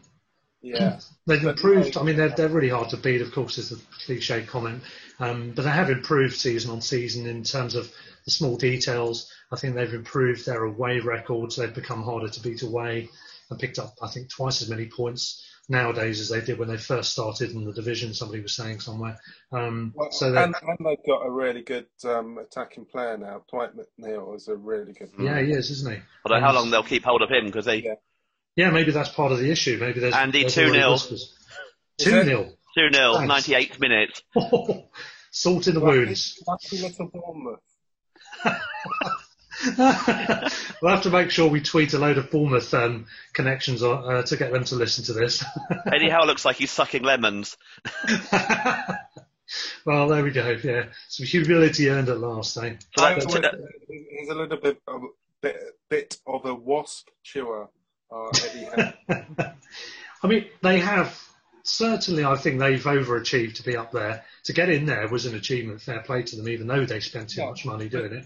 yeah, 0.60 0.98
They've 1.26 1.42
But 1.42 1.56
improved. 1.58 1.94
no- 1.94 2.00
I 2.00 2.04
mean, 2.04 2.16
they're, 2.16 2.28
they're 2.30 2.48
really 2.48 2.68
hard 2.68 2.90
to 2.90 2.96
beat, 2.96 3.20
of 3.22 3.32
course, 3.32 3.58
is 3.58 3.70
the 3.70 3.80
cliche 4.04 4.44
comment. 4.44 4.82
Um, 5.20 5.52
but 5.52 5.62
they 5.62 5.70
have 5.70 5.90
improved 5.90 6.36
season 6.36 6.70
on 6.70 6.80
season 6.80 7.26
in 7.26 7.44
terms 7.44 7.74
of 7.74 7.92
the 8.24 8.30
small 8.30 8.56
details. 8.56 9.30
I 9.52 9.56
think 9.56 9.74
they've 9.74 9.94
improved 9.94 10.44
their 10.46 10.64
away 10.64 10.98
records. 11.00 11.56
They've 11.56 11.72
become 11.72 12.02
harder 12.02 12.28
to 12.28 12.40
beat 12.40 12.62
away 12.62 13.08
and 13.50 13.58
picked 13.60 13.78
up, 13.78 13.94
I 14.02 14.08
think, 14.08 14.28
twice 14.30 14.62
as 14.62 14.68
many 14.68 14.86
points 14.88 15.44
nowadays 15.68 16.20
as 16.20 16.28
they 16.28 16.40
did 16.40 16.58
when 16.58 16.68
they 16.68 16.76
first 16.76 17.12
started 17.12 17.50
in 17.52 17.64
the 17.64 17.72
division. 17.72 18.12
Somebody 18.14 18.42
was 18.42 18.54
saying 18.54 18.80
somewhere. 18.80 19.18
Um, 19.52 19.92
Well, 19.94 20.10
so 20.12 20.30
they- 20.32 20.42
and, 20.42 20.54
and 20.62 20.78
they've 20.84 21.06
got 21.06 21.26
a 21.26 21.30
really 21.30 21.62
good 21.62 21.86
um, 22.04 22.38
attacking 22.38 22.84
player 22.86 23.16
now. 23.16 23.42
Dwight 23.50 23.70
McNeil 23.76 24.36
is 24.36 24.48
a 24.48 24.56
really 24.56 24.92
good. 24.92 25.12
Player. 25.14 25.36
yeah, 25.40 25.46
he 25.46 25.52
is, 25.52 25.70
isn't 25.70 25.92
he? 25.92 25.98
I 25.98 26.28
don't 26.28 26.40
know 26.40 26.46
how 26.46 26.54
long 26.54 26.70
they'll 26.70 26.82
keep 26.82 27.04
hold 27.04 27.22
of 27.22 27.30
him 27.30 27.46
because 27.46 27.64
they 27.64 27.76
Yeah. 27.82 27.94
Yeah, 28.56 28.70
maybe 28.70 28.92
that's 28.92 29.08
part 29.08 29.32
of 29.32 29.38
the 29.38 29.50
issue. 29.50 29.78
Maybe 29.80 29.98
there's 30.00 30.14
Andy, 30.14 30.42
there's 30.42 30.54
2-0. 30.54 30.68
already 30.68 30.92
whispers. 30.92 31.34
Is 31.98 32.04
Two 32.06 32.18
it? 32.18 32.24
0 32.24 32.50
two 32.76 32.92
0 32.92 33.14
Thanks. 33.16 33.48
98th 33.48 33.80
minute. 33.80 34.22
Salt 35.32 35.66
in 35.66 35.74
the 35.74 35.80
Lucky- 35.80 35.98
wounds. 35.98 36.42
Lucky 36.46 36.78
little 36.82 37.08
Bournemouth. 37.12 37.60
we'll 40.82 40.92
have 40.92 41.02
to 41.02 41.10
make 41.10 41.30
sure 41.30 41.48
we 41.48 41.60
tweet 41.60 41.94
a 41.94 41.98
load 41.98 42.18
of 42.18 42.30
Bournemouth 42.30 42.72
um, 42.74 43.06
connections 43.32 43.82
on, 43.82 44.12
uh, 44.14 44.22
to 44.22 44.36
get 44.36 44.52
them 44.52 44.64
to 44.64 44.74
listen 44.74 45.04
to 45.04 45.12
this. 45.12 45.44
Eddie 45.92 46.10
Howe 46.10 46.24
looks 46.26 46.44
like 46.44 46.56
he's 46.56 46.70
sucking 46.70 47.02
lemons. 47.02 47.56
well, 49.84 50.08
there 50.08 50.22
we 50.22 50.30
go. 50.30 50.56
Yeah, 50.62 50.84
some 51.08 51.26
humility 51.26 51.88
earned 51.90 52.08
at 52.08 52.18
last, 52.18 52.56
eh? 52.56 52.74
So 52.96 53.04
I 53.04 53.14
that, 53.14 53.26
always- 53.26 53.40
that- 53.42 53.54
he's 53.88 54.28
a 54.28 54.34
little 54.34 54.58
bit 54.58 54.80
of 54.86 55.02
a 55.02 55.06
bit, 55.40 55.62
bit 55.88 56.16
of 56.26 56.44
a 56.46 56.54
wasp 56.54 57.08
chewer. 57.22 57.68
Uh, 58.10 58.28
Eddie 58.44 58.64
Howe. 59.08 59.52
I 60.22 60.26
mean, 60.26 60.46
they 60.62 60.78
have 60.80 61.18
certainly. 61.64 62.24
I 62.24 62.36
think 62.36 62.58
they've 62.58 62.82
overachieved 62.82 63.54
to 63.56 63.62
be 63.62 63.76
up 63.76 63.92
there. 63.92 64.24
To 64.44 64.52
get 64.52 64.68
in 64.70 64.86
there 64.86 65.08
was 65.08 65.26
an 65.26 65.34
achievement. 65.34 65.80
Fair 65.82 66.00
play 66.00 66.22
to 66.22 66.36
them, 66.36 66.48
even 66.48 66.66
though 66.66 66.84
they 66.86 67.00
spent 67.00 67.30
too 67.30 67.40
Yeah. 67.42 67.48
much 67.50 67.64
money 67.66 67.88
doing 67.88 68.12
it. 68.12 68.24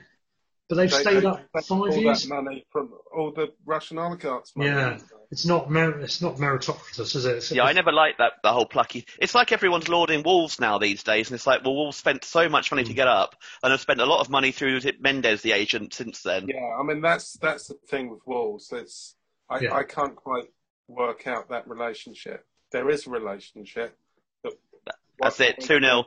But 0.68 0.76
they've 0.76 0.90
They- 0.90 1.00
stayed 1.00 1.20
they 1.22 1.26
up 1.26 1.36
spent 1.48 1.64
five 1.66 1.70
all 1.80 1.96
years. 1.96 2.24
that 2.24 2.28
money 2.42 2.66
from 2.70 2.92
all 3.16 3.30
the 3.32 3.54
Russian 3.64 3.98
oligarchs. 3.98 4.54
Money. 4.54 4.68
Yeah, 4.70 4.98
it's 5.30 5.46
not 5.46 5.70
mer- 5.70 5.98
it's 6.00 6.20
not 6.20 6.36
meritocratic, 6.36 7.00
is 7.16 7.24
it? 7.24 7.28
It's- 7.30 7.50
yeah, 7.52 7.62
I 7.64 7.72
never 7.72 7.90
liked 7.90 8.18
that 8.18 8.34
the 8.42 8.52
whole 8.52 8.66
plucky. 8.66 9.06
It's 9.18 9.34
like 9.34 9.50
everyone's 9.50 9.88
lauding 9.88 10.22
Wolves 10.22 10.60
now 10.60 10.76
these 10.76 11.02
days, 11.02 11.30
and 11.30 11.36
it's 11.36 11.46
like, 11.46 11.64
well, 11.64 11.74
Wolves 11.74 11.96
spent 11.96 12.22
so 12.22 12.50
much 12.50 12.68
Hmm. 12.68 12.74
money 12.76 12.86
to 12.88 12.92
get 12.92 13.08
up, 13.08 13.34
and 13.62 13.70
have 13.70 13.80
spent 13.80 14.00
a 14.02 14.06
lot 14.06 14.20
of 14.20 14.28
money 14.28 14.52
through 14.52 14.76
is 14.76 14.84
it 14.84 15.00
Mendes, 15.00 15.40
the 15.40 15.52
agent, 15.52 15.94
since 15.94 16.22
then. 16.22 16.48
Yeah, 16.48 16.76
I 16.78 16.82
mean 16.82 17.00
that's 17.00 17.32
that's 17.38 17.68
the 17.68 17.74
thing 17.88 18.10
with 18.10 18.20
Wolves. 18.26 18.70
It's 18.70 19.16
I, 19.48 19.60
Yeah. 19.60 19.74
I 19.74 19.84
can't 19.84 20.16
quite 20.16 20.52
work 20.86 21.26
out 21.26 21.48
that 21.48 21.66
relationship. 21.66 22.44
There 22.72 22.90
is 22.90 23.06
a 23.06 23.10
relationship. 23.10 23.96
But 24.42 24.52
That's 25.18 25.40
it, 25.40 25.60
two 25.60 25.80
0 25.80 26.04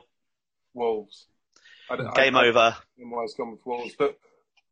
Wolves. 0.72 1.26
I, 1.90 1.96
don't- 1.96 2.14
game 2.14 2.36
I, 2.36 2.44
I 2.44 2.46
over. 2.46 2.76
know 2.96 3.16
why 3.16 3.24
it's 3.24 3.34
gone 3.34 3.50
with 3.50 3.66
Wolves, 3.66 3.94
but 3.98 4.16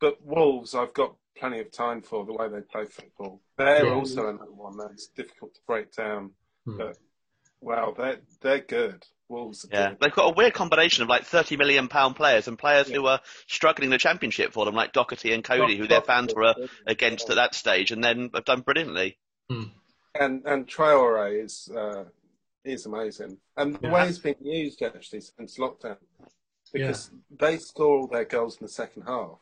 but 0.00 0.24
Wolves, 0.24 0.74
I've 0.74 0.94
got 0.94 1.14
plenty 1.36 1.60
of 1.60 1.70
time 1.70 2.02
for 2.02 2.24
the 2.24 2.32
way 2.32 2.48
they 2.48 2.60
play 2.60 2.86
football. 2.86 3.40
They're 3.56 3.86
Yeah. 3.86 3.94
also 3.94 4.28
another 4.28 4.50
one 4.50 4.76
that's 4.76 5.06
difficult 5.08 5.54
to 5.54 5.60
break 5.66 5.92
down. 5.94 6.32
Hmm. 6.64 6.76
But 6.76 6.98
wow, 7.60 7.94
they're 7.96 8.20
they're 8.40 8.58
good. 8.60 9.06
Wolves. 9.28 9.64
Are 9.64 9.68
Yeah, 9.70 9.88
good. 9.90 10.00
they've 10.00 10.12
got 10.12 10.30
a 10.32 10.34
weird 10.34 10.54
combination 10.54 11.02
of 11.04 11.08
like 11.08 11.24
thirty 11.24 11.56
million 11.56 11.88
pound 11.88 12.16
players 12.16 12.48
and 12.48 12.58
players 12.58 12.88
who 12.88 13.06
are 13.06 13.20
struggling 13.46 13.86
in 13.86 13.90
the 13.90 13.98
championship 13.98 14.52
for 14.52 14.64
them, 14.64 14.74
like 14.74 14.92
Doherty 14.92 15.32
and 15.32 15.44
Coady, 15.44 15.76
who 15.76 15.86
their 15.86 16.00
fans 16.02 16.34
were 16.34 16.54
against 16.86 17.30
at 17.30 17.36
that 17.36 17.54
stage, 17.54 17.92
and 17.92 18.02
then 18.02 18.30
have 18.34 18.44
done 18.44 18.62
brilliantly. 18.62 19.18
and 19.48 20.42
and 20.44 20.66
Traore 20.66 21.42
is 21.44 21.70
uh, 21.74 22.04
is 22.64 22.86
amazing, 22.86 23.38
and 23.56 23.76
the 23.76 23.86
Yeah. 23.86 23.92
way 23.94 24.06
he's 24.06 24.18
been 24.18 24.34
used 24.40 24.82
actually 24.82 25.20
since 25.20 25.56
lockdown, 25.58 25.96
because 26.72 27.10
they 27.30 27.56
score 27.58 27.98
all 28.00 28.06
their 28.08 28.24
goals 28.24 28.56
in 28.58 28.66
the 28.66 28.72
second 28.72 29.02
half. 29.02 29.38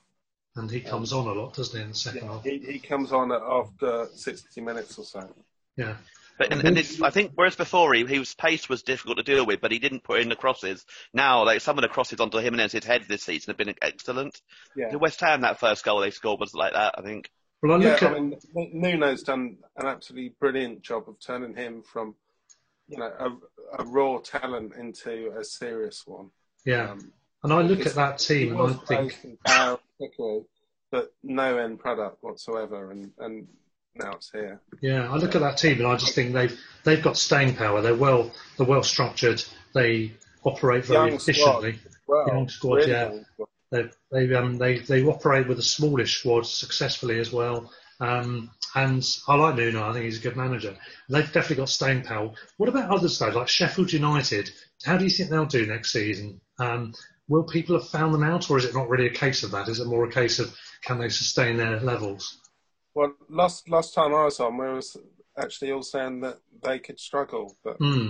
And 0.56 0.70
he 0.70 0.80
comes 0.80 1.12
on 1.12 1.26
a 1.26 1.32
lot, 1.32 1.54
doesn't 1.54 1.76
he, 1.76 1.82
in 1.82 1.90
the 1.90 1.94
second 1.94 2.26
half? 2.28 2.44
He, 2.44 2.58
he 2.58 2.78
comes 2.78 3.12
on 3.12 3.32
after 3.32 4.06
sixty 4.14 4.60
minutes 4.60 4.98
or 4.98 5.04
so. 5.04 5.28
Yeah. 5.76 5.96
But 6.38 6.52
and, 6.52 6.64
and 6.64 6.78
it's, 6.78 7.02
I 7.02 7.10
think 7.10 7.32
whereas 7.34 7.56
before 7.56 7.92
he, 7.94 8.06
his 8.06 8.34
pace 8.34 8.68
was 8.68 8.82
difficult 8.84 9.18
to 9.18 9.24
deal 9.24 9.44
with, 9.44 9.60
but 9.60 9.72
he 9.72 9.80
didn't 9.80 10.04
put 10.04 10.20
in 10.20 10.28
the 10.28 10.36
crosses. 10.36 10.84
Now, 11.12 11.44
like 11.44 11.60
some 11.60 11.76
of 11.78 11.82
the 11.82 11.88
crosses 11.88 12.20
onto 12.20 12.38
him 12.38 12.54
and 12.54 12.70
his 12.70 12.84
head 12.84 13.04
this 13.08 13.24
season 13.24 13.50
have 13.50 13.56
been 13.56 13.74
excellent. 13.82 14.40
Yeah. 14.76 14.90
The 14.90 15.00
West 15.00 15.20
Ham 15.20 15.40
that 15.40 15.58
first 15.58 15.84
goal 15.84 16.00
they 16.00 16.10
scored 16.10 16.38
was 16.38 16.54
like 16.54 16.74
that, 16.74 16.94
I 16.96 17.02
think. 17.02 17.28
Well, 17.60 17.72
I 17.72 17.84
Yeah, 17.84 17.90
look 17.90 18.02
I 18.04 18.20
mean, 18.20 18.38
Nuno's 18.54 19.24
done 19.24 19.56
an 19.76 19.86
absolutely 19.86 20.32
brilliant 20.38 20.82
job 20.82 21.08
of 21.08 21.18
turning 21.18 21.56
him 21.56 21.82
from, 21.82 22.14
you 22.86 22.98
know, 22.98 23.10
a, 23.18 23.82
a 23.82 23.84
raw 23.86 24.18
talent 24.18 24.74
into 24.78 25.32
a 25.36 25.42
serious 25.42 26.04
one. 26.06 26.30
yeah, 26.64 26.92
Um, 26.92 27.12
and 27.42 27.52
I 27.52 27.62
look 27.62 27.86
at 27.86 27.94
that 27.94 28.18
team 28.18 28.58
and 28.58 28.74
I 28.74 29.08
think 29.08 29.38
power 29.44 29.78
but 30.90 31.12
no 31.22 31.58
end 31.58 31.78
product 31.80 32.22
whatsoever, 32.22 32.90
and, 32.90 33.10
and 33.18 33.46
now 33.94 34.12
it's 34.12 34.30
here. 34.30 34.60
Yeah, 34.80 35.10
I 35.10 35.16
look 35.16 35.34
at 35.34 35.40
that 35.42 35.58
team 35.58 35.78
and 35.78 35.86
I 35.86 35.96
just 35.96 36.14
think 36.14 36.32
they've 36.32 36.58
they've 36.84 37.02
got 37.02 37.16
staying 37.16 37.56
power. 37.56 37.82
They're 37.82 37.94
well 37.94 38.30
they're 38.56 38.66
well 38.66 38.82
structured. 38.82 39.42
They 39.74 40.12
operate 40.44 40.86
very 40.86 41.08
Young 41.08 41.16
efficiently. 41.16 41.78
as 41.86 41.96
well. 42.06 42.26
Young 42.28 42.48
squad, 42.48 42.74
Really 42.76 42.90
yeah. 42.90 43.08
young 43.10 43.24
squad. 43.34 43.48
They 43.70 43.90
they 44.10 44.34
um 44.34 44.56
they 44.56 44.78
they 44.78 45.04
operate 45.04 45.46
with 45.46 45.58
a 45.58 45.62
smallish 45.62 46.20
squad 46.20 46.46
successfully 46.46 47.18
as 47.18 47.32
well. 47.32 47.70
Um, 48.00 48.50
and 48.74 49.04
I 49.26 49.34
like 49.34 49.56
Nuno. 49.56 49.90
I 49.90 49.92
think 49.92 50.04
he's 50.04 50.18
a 50.20 50.22
good 50.22 50.36
manager. 50.36 50.76
They've 51.08 51.24
definitely 51.32 51.56
got 51.56 51.68
staying 51.68 52.02
power. 52.02 52.30
What 52.56 52.68
about 52.68 52.90
others 52.90 53.18
though, 53.18 53.28
like 53.30 53.48
Sheffield 53.48 53.92
United? 53.92 54.50
How 54.84 54.96
do 54.96 55.04
you 55.04 55.10
think 55.10 55.30
they'll 55.30 55.46
do 55.46 55.66
next 55.66 55.92
season? 55.92 56.40
Um, 56.58 56.94
will 57.28 57.44
people 57.44 57.78
have 57.78 57.88
found 57.88 58.12
them 58.14 58.22
out, 58.24 58.50
or 58.50 58.58
is 58.58 58.64
it 58.64 58.74
not 58.74 58.88
really 58.88 59.06
a 59.06 59.10
case 59.10 59.42
of 59.42 59.50
that? 59.52 59.68
Is 59.68 59.80
it 59.80 59.86
more 59.86 60.04
a 60.04 60.10
case 60.10 60.38
of 60.38 60.54
can 60.82 60.98
they 60.98 61.08
sustain 61.08 61.56
their 61.56 61.80
levels? 61.80 62.38
Well, 62.94 63.14
last 63.28 63.68
last 63.68 63.94
time 63.94 64.14
I 64.14 64.24
was 64.24 64.40
on, 64.40 64.56
we 64.56 64.68
was 64.68 64.96
actually 65.36 65.70
all 65.72 65.82
saying 65.82 66.20
that 66.20 66.38
they 66.62 66.78
could 66.78 66.98
struggle, 66.98 67.56
but 67.62 67.76
Hmm. 67.76 68.08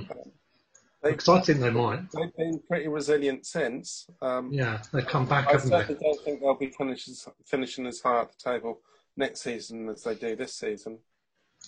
they, 1.03 1.11
Because 1.13 1.29
I 1.29 1.41
think 1.41 1.61
they 1.61 1.71
might. 1.71 2.11
they've 2.13 2.35
been 2.37 2.61
pretty 2.69 2.89
resilient 2.89 3.45
since. 3.47 4.07
Um, 4.23 4.53
Yeah, 4.53 4.81
they've 4.93 5.07
come 5.07 5.27
back, 5.27 5.49
I 5.49 5.53
haven't 5.53 5.71
they? 5.71 5.79
certainly 5.81 6.01
don't 6.03 6.25
think 6.25 6.41
they'll 6.41 6.55
be 6.55 6.71
finishing 6.71 7.15
finishing 7.45 7.87
as 7.87 8.01
high 8.01 8.23
at 8.23 8.33
the 8.33 8.51
table 8.51 8.81
next 9.17 9.41
season 9.43 9.89
as 9.89 10.05
they 10.05 10.15
do 10.15 10.37
this 10.37 10.55
season. 10.55 10.99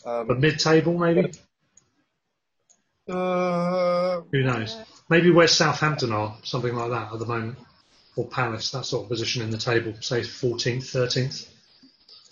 But 0.04 0.30
Um, 0.30 0.40
mid-table, 0.40 0.96
maybe. 0.96 1.32
uh, 3.08 4.20
Who 4.32 4.42
knows? 4.42 4.76
Maybe 5.10 5.30
where 5.30 5.48
Southampton 5.48 6.12
are, 6.12 6.36
something 6.44 6.74
like 6.74 6.90
that 6.90 7.12
at 7.12 7.18
the 7.18 7.26
moment, 7.26 7.58
or 8.16 8.26
Palace, 8.26 8.70
that 8.70 8.86
sort 8.86 9.02
of 9.04 9.08
position 9.08 9.42
in 9.42 9.50
the 9.50 9.58
table, 9.58 9.92
say 10.00 10.20
14th, 10.20 10.84
13th. 10.84 11.48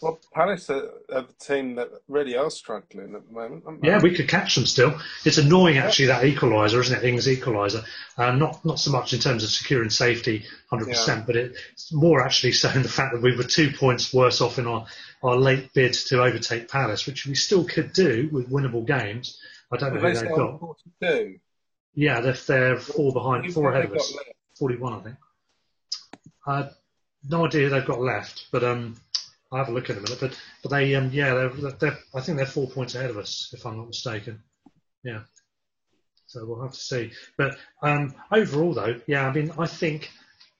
well, 0.00 0.18
Palace 0.32 0.70
are, 0.70 0.90
are 1.12 1.22
the 1.22 1.32
team 1.40 1.74
that 1.74 1.88
really 2.06 2.36
are 2.36 2.50
struggling 2.50 3.16
at 3.16 3.26
the 3.26 3.32
moment. 3.32 3.64
Yeah, 3.82 4.00
we 4.00 4.14
could 4.14 4.28
catch 4.28 4.54
them 4.54 4.64
still. 4.66 4.96
It's 5.24 5.38
annoying 5.38 5.78
actually 5.78 6.06
that 6.06 6.22
equaliser, 6.22 6.80
isn't 6.80 6.98
it? 6.98 7.04
Ings 7.04 7.26
equaliser. 7.26 7.84
Um, 8.16 8.38
not 8.38 8.64
not 8.64 8.78
so 8.78 8.92
much 8.92 9.12
in 9.12 9.18
terms 9.18 9.42
of 9.42 9.50
securing 9.50 9.90
safety, 9.90 10.44
100%, 10.70 11.06
Yeah. 11.08 11.24
but 11.26 11.34
it's 11.36 11.92
more 11.92 12.22
actually 12.24 12.52
saying 12.62 12.82
the 12.84 12.88
fact 12.88 13.12
that 13.12 13.22
we 13.22 13.36
were 13.36 13.42
two 13.42 13.72
points 13.72 14.14
worse 14.14 14.40
off 14.40 14.58
in 14.58 14.68
our, 14.68 14.86
our 15.24 15.36
late 15.36 15.72
bid 15.74 15.94
to 15.94 16.22
overtake 16.22 16.68
Palace, 16.70 17.06
which 17.06 17.26
we 17.26 17.34
still 17.34 17.64
could 17.64 17.92
do 17.92 18.28
with 18.30 18.48
winnable 18.50 18.86
games. 18.86 19.36
I 19.72 19.76
don't 19.78 19.94
know 19.94 20.00
who 20.00 20.14
they 20.14 20.20
they've 20.20 20.36
got. 20.36 20.60
42? 20.60 21.40
Yeah, 21.94 22.20
they're, 22.20 22.32
they're 22.32 22.78
four 22.78 23.12
behind, 23.12 23.52
four 23.52 23.72
ahead 23.72 23.86
of 23.86 23.92
us. 23.92 24.14
left? 24.14 24.30
41, 24.58 24.92
I 24.92 25.00
think. 25.00 25.16
Uh, 26.46 26.68
no 27.28 27.46
idea 27.46 27.64
who 27.64 27.70
they've 27.70 27.86
got 27.86 28.00
left, 28.00 28.46
but 28.52 28.64
um, 28.64 28.96
I'll 29.50 29.58
have 29.58 29.68
a 29.68 29.72
look 29.72 29.90
in 29.90 29.98
a 29.98 30.00
minute. 30.00 30.18
But 30.20 30.38
but 30.62 30.70
they 30.70 30.94
um, 30.94 31.10
yeah, 31.12 31.34
they're, 31.34 31.72
they're, 31.72 31.98
I 32.14 32.20
think 32.20 32.36
they're 32.38 32.46
four 32.46 32.68
points 32.68 32.94
ahead 32.94 33.10
of 33.10 33.16
us, 33.16 33.52
if 33.52 33.66
I'm 33.66 33.76
not 33.76 33.88
mistaken. 33.88 34.42
Yeah. 35.02 35.22
So 36.26 36.44
we'll 36.44 36.62
have 36.62 36.72
to 36.72 36.80
see. 36.80 37.12
But 37.36 37.56
um, 37.82 38.14
overall, 38.30 38.74
though, 38.74 39.00
yeah, 39.06 39.26
I 39.26 39.32
mean, 39.32 39.50
I 39.58 39.66
think 39.66 40.10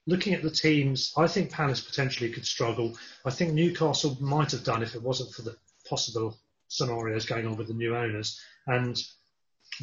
looking 0.07 0.33
at 0.33 0.41
the 0.41 0.49
teams, 0.49 1.13
I 1.15 1.27
think 1.27 1.51
Palace 1.51 1.81
potentially 1.81 2.31
could 2.31 2.45
struggle. 2.45 2.97
I 3.25 3.29
think 3.29 3.53
Newcastle 3.53 4.17
might 4.19 4.51
have 4.51 4.63
done 4.63 4.81
if 4.81 4.95
it 4.95 5.03
wasn't 5.03 5.31
for 5.31 5.43
the 5.43 5.55
possible 5.87 6.35
scenarios 6.67 7.25
going 7.25 7.45
on 7.45 7.55
with 7.55 7.67
the 7.67 7.73
new 7.73 7.95
owners. 7.95 8.39
And 8.65 8.99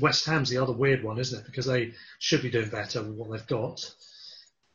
West 0.01 0.27
Ham's 0.27 0.51
the 0.51 0.59
other 0.59 0.73
weird 0.73 1.03
one, 1.03 1.19
isn't 1.19 1.41
it? 1.41 1.47
Because 1.47 1.67
they 1.67 1.93
should 2.19 2.43
be 2.43 2.51
doing 2.51 2.69
better 2.69 3.03
with 3.03 3.17
what 3.17 3.31
they've 3.31 3.47
got. 3.47 3.91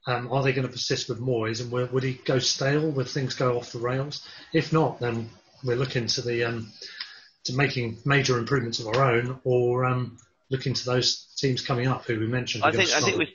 Um, 0.08 0.32
are 0.32 0.42
they 0.42 0.54
going 0.54 0.66
to 0.66 0.72
persist 0.74 1.10
with 1.10 1.20
Moyes, 1.20 1.62
and 1.62 1.72
will, 1.72 1.88
would 1.88 2.04
he 2.04 2.14
go 2.14 2.40
stale? 2.40 2.90
Would 2.90 3.08
things 3.08 3.36
go 3.36 3.58
off 3.58 3.72
the 3.72 3.80
rails? 3.80 4.28
If 4.52 4.74
not, 4.74 5.00
then 5.00 5.30
we're 5.64 5.76
looking 5.76 6.08
to 6.08 6.22
the 6.22 6.46
um, 6.46 6.72
to 7.46 7.54
making 7.54 7.98
major 8.06 8.38
improvements 8.40 8.80
of 8.80 8.88
our 8.88 9.04
own, 9.04 9.40
or 9.44 9.86
um, 9.86 10.18
looking 10.50 10.74
to 10.74 10.86
those 10.86 11.28
teams 11.38 11.62
coming 11.62 11.88
up 11.88 12.06
who 12.06 12.20
we 12.20 12.26
mentioned. 12.28 12.64
I 12.64 12.72
think 12.72 12.92
I 12.92 13.02
think 13.02 13.30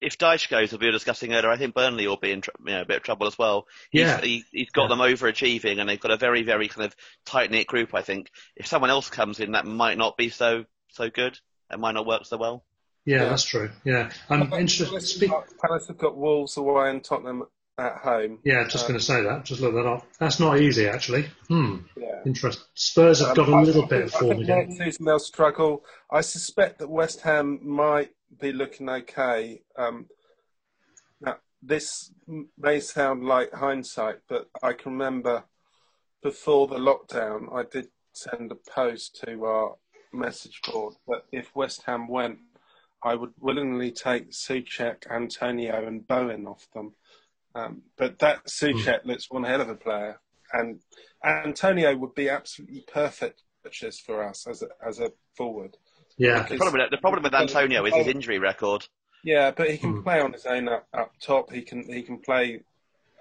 if 0.00 0.18
Dyche 0.18 0.48
goes, 0.48 0.72
as 0.72 0.78
we 0.78 0.86
were 0.86 0.92
discussing 0.92 1.32
earlier, 1.32 1.50
I 1.50 1.56
think 1.56 1.74
Burnley 1.74 2.08
will 2.08 2.16
be 2.16 2.32
in 2.32 2.42
you 2.66 2.72
know, 2.72 2.82
a 2.82 2.84
bit 2.84 2.96
of 2.96 3.02
trouble 3.04 3.28
as 3.28 3.38
well. 3.38 3.66
He's, 3.90 4.02
Yeah. 4.02 4.20
he, 4.20 4.44
he's 4.50 4.70
got 4.70 4.82
Yeah. 4.82 4.88
them 4.88 4.98
overachieving, 4.98 5.78
and 5.78 5.88
they've 5.88 6.00
got 6.00 6.10
a 6.10 6.16
very 6.16 6.42
very 6.42 6.68
kind 6.68 6.84
of 6.86 6.96
tight 7.24 7.50
knit 7.50 7.66
group. 7.66 7.94
I 7.94 8.02
think 8.02 8.30
if 8.56 8.66
someone 8.66 8.90
else 8.90 9.10
comes 9.10 9.40
in, 9.40 9.52
that 9.52 9.64
might 9.64 9.98
not 9.98 10.16
be 10.16 10.28
so 10.28 10.64
so 10.92 11.10
good. 11.10 11.38
It 11.70 11.78
might 11.80 11.92
not 11.92 12.06
work 12.06 12.24
so 12.26 12.36
well. 12.36 12.64
yeah, 13.04 13.22
Yeah. 13.22 13.28
that's 13.30 13.44
true. 13.44 13.70
Yeah, 13.84 14.10
I'm 14.30 14.42
interested. 14.52 14.86
Palace 14.88 15.14
Speak, 15.14 15.30
have 15.30 15.48
got- 15.48 15.58
Palace 15.58 15.88
have 15.88 15.98
got 15.98 16.16
Wolves 16.16 16.56
away 16.56 16.90
and 16.90 17.02
Tottenham 17.02 17.44
at 17.78 17.96
home. 17.96 18.38
yeah, 18.44 18.62
just 18.68 18.84
Uh, 18.84 18.88
going 18.88 19.00
to 19.00 19.04
say 19.04 19.22
that. 19.22 19.44
Just 19.44 19.60
look 19.60 19.74
that 19.74 19.86
up. 19.86 20.06
That's 20.20 20.38
not 20.38 20.58
easy, 20.60 20.86
actually. 20.86 21.24
Hmm. 21.48 21.78
Yeah. 21.96 22.22
Interesting. 22.26 22.64
Spurs 22.74 23.18
have 23.20 23.34
got 23.34 23.48
a 23.48 23.52
Um, 23.54 23.64
little 23.64 23.84
I 23.84 23.86
bit 23.88 23.98
think- 24.02 24.12
of 24.14 24.20
form 24.20 24.24
I 24.24 24.34
think 24.34 24.42
again. 24.44 24.68
next 24.68 24.78
season 24.84 25.04
they'll 25.06 25.18
struggle. 25.18 25.84
I 26.10 26.20
suspect 26.20 26.78
that 26.78 26.88
West 26.88 27.22
Ham 27.22 27.58
might 27.66 28.14
be 28.40 28.52
looking 28.52 28.88
okay. 28.88 29.62
Um, 29.76 30.08
now, 31.20 31.38
this 31.62 32.12
may 32.58 32.78
sound 32.80 33.24
like 33.24 33.52
hindsight, 33.52 34.20
but 34.28 34.48
I 34.62 34.74
can 34.74 34.92
remember 34.92 35.44
before 36.22 36.68
the 36.68 36.76
lockdown, 36.78 37.52
I 37.52 37.64
did 37.64 37.88
send 38.12 38.52
a 38.52 38.54
post 38.54 39.20
to 39.24 39.44
our 39.44 39.76
message 40.12 40.60
board 40.70 40.94
that 41.08 41.24
if 41.32 41.54
West 41.54 41.82
Ham 41.86 42.08
went, 42.08 42.38
I 43.02 43.14
would 43.14 43.32
willingly 43.40 43.90
take 43.90 44.30
Souček, 44.30 45.10
Antonio, 45.10 45.86
and 45.86 46.06
Bowen 46.06 46.46
off 46.46 46.68
them. 46.74 46.94
Um, 47.54 47.82
but 47.96 48.18
that 48.20 48.46
Souček 48.46 49.04
looks 49.04 49.30
one 49.30 49.44
hell 49.44 49.60
of 49.60 49.68
a 49.68 49.74
player, 49.74 50.20
and 50.52 50.80
Antonio 51.24 51.96
would 51.96 52.14
be 52.14 52.28
absolutely 52.28 52.84
perfect 52.92 53.42
purchase 53.62 53.98
for 54.00 54.22
us 54.22 54.46
as 54.46 54.62
a, 54.62 54.68
as 54.86 55.00
a 55.00 55.12
forward. 55.36 55.76
Yeah, 56.16 56.46
The 56.48 56.56
problem, 56.56 56.88
the 56.90 56.98
problem 56.98 57.22
with 57.24 57.34
Antonio 57.34 57.84
is 57.84 57.94
his 57.94 58.06
injury 58.06 58.38
record. 58.38 58.86
Yeah, 59.24 59.50
but 59.50 59.70
he 59.70 59.78
can 59.78 59.94
Hmm. 59.94 60.02
play 60.02 60.20
on 60.20 60.32
his 60.32 60.46
own 60.46 60.68
up, 60.68 60.86
up 60.92 61.12
top. 61.20 61.52
He 61.52 61.62
can 61.62 61.84
he 61.84 62.02
can 62.02 62.18
play 62.18 62.62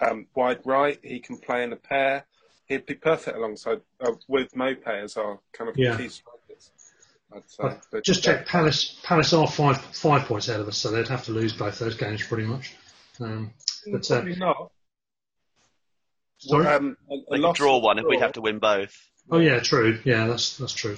um, 0.02 0.28
wide 0.36 0.60
right. 0.66 1.00
He 1.04 1.20
can 1.20 1.38
play 1.38 1.64
in 1.64 1.74
a 1.74 1.78
pair. 1.78 2.26
He'd 2.68 2.86
be 2.86 2.96
perfect 2.96 3.38
alongside 3.38 3.82
uh, 4.00 4.14
with 4.28 4.56
Mope 4.56 4.88
as 4.88 5.18
our 5.18 5.39
kind 5.54 5.70
of 5.70 5.76
Yeah. 5.76 5.98
key 5.98 6.10
strikers. 6.10 6.41
I'd 7.36 7.50
say. 7.50 7.58
But 7.64 7.82
But 7.92 8.04
just 8.04 8.26
yeah, 8.26 8.38
check. 8.38 8.48
Palace 8.48 9.00
Palace 9.04 9.34
are 9.34 9.48
five 9.48 9.80
five 9.82 10.26
points 10.26 10.48
ahead 10.50 10.62
of 10.62 10.68
us, 10.68 10.78
so 10.78 10.92
they'd 10.92 11.08
have 11.08 11.24
to 11.26 11.32
lose 11.32 11.54
both 11.54 11.80
those 11.80 11.96
games 11.96 12.24
pretty 12.26 12.44
much. 12.46 12.76
Um, 13.20 13.54
but 13.92 14.10
uh, 14.12 14.16
Probably 14.16 14.36
not. 14.36 14.72
sorry. 16.40 16.68
Um, 16.68 16.98
a- 17.10 17.36
a 17.36 17.40
They 17.42 17.52
draw 17.54 17.78
one 17.80 18.00
if 18.00 18.06
we'd 18.06 18.22
have 18.22 18.34
to 18.34 18.42
win 18.42 18.60
both. 18.60 18.96
oh 19.30 19.40
yeah, 19.40 19.60
true. 19.60 20.00
Yeah, 20.04 20.28
that's 20.28 20.58
that's 20.58 20.74
true. 20.74 20.98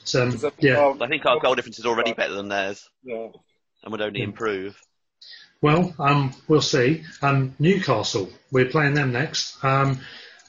But, 0.00 0.14
um, 0.20 0.28
is 0.34 0.44
yeah. 0.58 0.76
well, 0.76 1.02
I 1.02 1.08
think 1.08 1.24
our 1.26 1.40
goal 1.40 1.54
difference 1.54 1.78
is 1.78 1.86
already 1.86 2.12
better 2.12 2.34
than 2.34 2.48
theirs, 2.48 2.88
Yeah. 3.02 3.28
and 3.82 3.92
would 3.92 4.00
only 4.02 4.20
Hmm. 4.20 4.30
improve. 4.30 4.78
Well, 5.62 5.94
um, 5.98 6.34
we'll 6.46 6.60
see. 6.60 7.04
Um, 7.22 7.54
Newcastle, 7.58 8.28
we're 8.50 8.66
playing 8.68 8.92
them 8.92 9.12
next. 9.12 9.64
Um, 9.64 9.98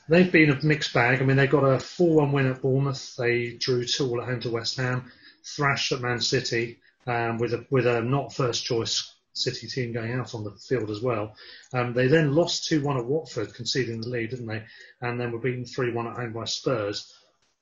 they've 0.09 0.29
been 0.29 0.49
a 0.49 0.61
mixed 0.61 0.93
bag. 0.93 1.21
I 1.21 1.25
mean, 1.25 1.37
they 1.37 1.47
got 1.47 1.63
a 1.63 1.79
4 1.79 2.17
1 2.17 2.31
win 2.33 2.47
at 2.51 2.61
Bournemouth. 2.61 3.15
They 3.15 3.51
drew 3.51 3.85
2 3.85 4.09
all 4.09 4.21
at 4.21 4.27
home 4.27 4.41
to 4.41 4.49
West 4.49 4.75
Ham, 4.75 5.09
thrashed 5.45 5.91
at 5.91 6.01
Man 6.01 6.19
City 6.19 6.79
um, 7.07 7.37
with, 7.37 7.53
a, 7.53 7.65
with 7.69 7.85
a 7.87 8.01
not 8.01 8.33
first 8.33 8.65
choice 8.65 9.11
City 9.33 9.67
team 9.67 9.91
going 9.91 10.13
out 10.13 10.33
on 10.33 10.43
the 10.45 10.51
field 10.51 10.89
as 10.89 11.01
well. 11.01 11.35
Um, 11.73 11.93
they 11.93 12.07
then 12.07 12.33
lost 12.33 12.67
2 12.69 12.81
1 12.81 12.97
at 12.97 13.05
Watford, 13.05 13.53
conceding 13.53 13.99
the 14.01 14.07
lead, 14.09 14.29
didn't 14.29 14.47
they? 14.47 14.63
And 15.01 15.19
then 15.19 15.31
were 15.31 15.39
beaten 15.39 15.65
3 15.65 15.91
1 15.91 16.07
at 16.07 16.15
home 16.15 16.33
by 16.33 16.45
Spurs. 16.45 17.13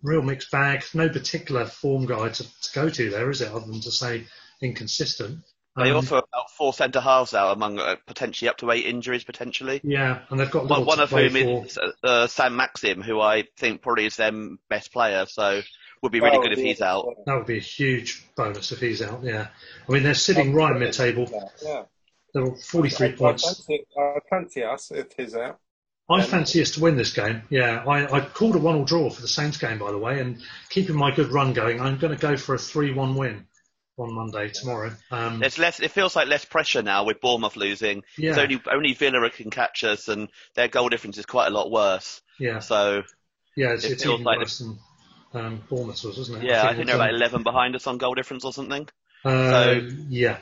Real 0.03 0.21
mixed 0.21 0.51
bag. 0.51 0.83
No 0.93 1.09
particular 1.09 1.65
form 1.65 2.05
guide 2.05 2.35
to, 2.35 2.43
to 2.43 2.73
go 2.73 2.89
to 2.89 3.09
there, 3.09 3.29
is 3.31 3.41
it, 3.41 3.51
other 3.51 3.65
than 3.65 3.81
to 3.81 3.91
say 3.91 4.25
inconsistent? 4.61 5.39
They 5.75 5.89
Um, 5.89 5.95
also 5.95 6.15
have 6.15 6.25
about 6.31 6.51
four 6.51 6.73
centre 6.73 7.01
halves 7.01 7.33
out 7.33 7.55
among 7.55 7.79
uh, 7.79 7.95
potentially 8.05 8.49
up 8.49 8.57
to 8.57 8.69
eight 8.69 8.85
injuries 8.85 9.23
potentially. 9.23 9.81
Yeah, 9.83 10.19
and 10.29 10.39
they've 10.39 10.51
got 10.51 10.67
One, 10.67 10.85
one 10.85 10.99
of 10.99 11.09
whom 11.09 11.31
for. 11.31 11.65
is 11.65 11.79
uh, 12.03 12.27
Saint-Maximin, 12.27 13.01
who 13.01 13.19
I 13.19 13.45
think 13.57 13.81
probably 13.81 14.05
is 14.05 14.15
their 14.17 14.31
best 14.69 14.93
player. 14.93 15.25
So 15.25 15.63
would 16.03 16.11
be 16.11 16.19
really 16.19 16.37
Well, 16.37 16.47
good 16.47 16.53
if 16.53 16.59
he's 16.59 16.81
out. 16.81 17.15
That 17.25 17.35
would 17.35 17.47
be 17.47 17.57
a 17.57 17.61
huge 17.61 18.25
bonus 18.35 18.71
if 18.71 18.79
he's 18.79 19.01
out. 19.01 19.23
Yeah, 19.23 19.47
I 19.87 19.91
mean 19.91 20.03
they're 20.03 20.13
sitting 20.13 20.53
right 20.53 20.77
mid-table. 20.77 21.27
Yeah. 21.63 21.83
They're 22.33 22.55
43 22.55 23.07
I, 23.07 23.11
points. 23.13 23.43
I 23.45 23.47
fancy, 23.53 23.85
I 23.97 24.19
fancy 24.29 24.63
us 24.63 24.91
if 24.91 25.07
he's 25.15 25.35
out. 25.35 25.59
I 26.09 26.21
fancy 26.21 26.61
us 26.61 26.71
to 26.71 26.81
win 26.81 26.97
this 26.97 27.13
game. 27.13 27.43
Yeah, 27.49 27.83
I, 27.87 28.17
I 28.17 28.19
called 28.19 28.55
a 28.55 28.59
one-all 28.59 28.83
draw 28.83 29.09
for 29.09 29.21
the 29.21 29.27
Saints 29.27 29.57
game, 29.57 29.79
by 29.79 29.91
the 29.91 29.97
way, 29.97 30.19
and 30.19 30.41
keeping 30.69 30.95
my 30.95 31.11
good 31.11 31.31
run 31.31 31.53
going, 31.53 31.79
I'm 31.79 31.97
going 31.97 32.13
to 32.13 32.19
go 32.19 32.35
for 32.35 32.55
a 32.55 32.59
three-one 32.59 33.15
win 33.15 33.47
on 33.97 34.13
Monday 34.13 34.49
tomorrow. 34.49 34.91
Um, 35.11 35.39
There's 35.39 35.57
less. 35.57 35.79
It 35.79 35.91
feels 35.91 36.15
like 36.15 36.27
less 36.27 36.43
pressure 36.43 36.81
now 36.81 37.05
with 37.05 37.21
Bournemouth 37.21 37.55
losing. 37.55 38.03
Yeah. 38.17 38.31
It's 38.31 38.39
only 38.39 38.61
only 38.71 38.93
Villa 38.93 39.29
can 39.29 39.49
catch 39.49 39.83
us, 39.83 40.07
and 40.09 40.27
their 40.55 40.67
goal 40.67 40.89
difference 40.89 41.17
is 41.17 41.25
quite 41.25 41.47
a 41.47 41.51
lot 41.51 41.71
worse. 41.71 42.21
yeah, 42.39 42.59
So 42.59 43.03
yeah, 43.55 43.73
it's, 43.73 43.85
it 43.85 43.93
it's 43.93 44.03
feels 44.03 44.15
even 44.15 44.25
like 44.25 44.39
worse 44.39 44.59
than 44.59 44.77
um, 45.33 45.61
Bournemouth 45.69 46.03
was, 46.03 46.17
wasn't 46.17 46.43
it? 46.43 46.47
yeah, 46.47 46.63
I 46.63 46.69
think 46.69 46.81
it's, 46.81 46.87
they're 46.87 46.95
about 46.95 47.09
um, 47.09 47.15
11 47.15 47.43
behind 47.43 47.75
us 47.75 47.87
on 47.87 47.97
goal 47.97 48.13
difference 48.13 48.45
or 48.45 48.53
something. 48.53 48.87
Uh, 49.25 49.29
so- 49.51 49.71
yeah, 50.09 50.37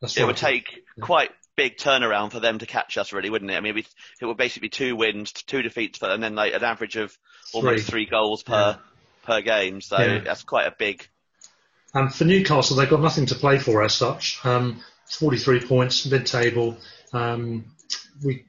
that's 0.00 0.16
It 0.16 0.20
right. 0.20 0.26
would 0.26 0.36
take 0.36 0.84
quite 1.00 1.30
big 1.56 1.76
turnaround 1.76 2.32
for 2.32 2.40
them 2.40 2.58
to 2.58 2.66
catch 2.66 2.98
us, 2.98 3.12
really, 3.12 3.30
wouldn't 3.30 3.50
it? 3.50 3.54
I 3.56 3.60
mean, 3.60 3.74
we- 3.74 3.86
it 4.20 4.24
would 4.26 4.36
basically 4.36 4.66
be 4.66 4.70
two 4.70 4.96
wins, 4.96 5.32
two 5.32 5.62
defeats, 5.62 6.00
and 6.02 6.22
then 6.22 6.34
like 6.34 6.52
an 6.54 6.64
average 6.64 6.96
of 6.96 7.16
almost 7.52 7.84
Three. 7.86 8.04
three 8.04 8.06
goals 8.06 8.42
per 8.42 8.78
per 9.22 9.40
game. 9.40 9.80
So 9.80 9.96
Yeah. 9.98 10.18
that's 10.18 10.42
quite 10.42 10.66
a 10.66 10.74
big. 10.78 11.08
And 11.94 12.12
for 12.14 12.24
Newcastle, 12.24 12.76
they've 12.76 12.90
got 12.90 13.00
nothing 13.00 13.24
to 13.26 13.34
play 13.34 13.58
for 13.58 13.82
as 13.82 13.94
such. 13.94 14.44
Um, 14.44 14.82
43 15.08 15.60
points, 15.60 16.04
mid-table. 16.06 16.76
Um, 17.12 17.64
we 18.22 18.44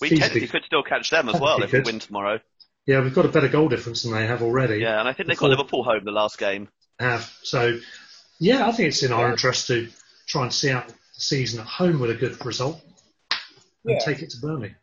We 0.00 0.10
technically 0.10 0.46
could 0.46 0.62
still 0.64 0.82
catch 0.82 1.10
them 1.10 1.28
as 1.30 1.40
well 1.40 1.62
if 1.62 1.72
we 1.72 1.80
win 1.80 1.98
tomorrow. 2.00 2.38
Yeah, 2.86 3.00
we've 3.02 3.14
got 3.14 3.24
a 3.26 3.28
better 3.28 3.48
goal 3.48 3.68
difference 3.68 4.02
than 4.02 4.12
they 4.12 4.26
have 4.26 4.42
already. 4.42 4.78
Yeah, 4.78 5.00
and 5.00 5.08
I 5.08 5.12
think 5.12 5.28
they've 5.28 5.36
got 5.36 5.50
Liverpool 5.50 5.82
home 5.82 6.04
the 6.04 6.12
last 6.12 6.38
game. 6.38 6.68
Have 7.00 7.30
so, 7.42 7.78
yeah, 8.38 8.66
I 8.66 8.72
think 8.72 8.88
it's 8.88 9.02
in 9.02 9.12
our 9.12 9.30
interest 9.30 9.66
to 9.66 9.88
try 10.26 10.42
and 10.44 10.52
see 10.52 10.70
out 10.70 10.88
the 10.88 10.94
season 11.12 11.60
at 11.60 11.66
home 11.66 11.98
with 11.98 12.10
a 12.10 12.14
good 12.14 12.44
result 12.46 12.80
and 13.84 13.94
Yeah. 13.94 13.98
take 13.98 14.22
it 14.22 14.30
to 14.30 14.40
Burnley. 14.40 14.74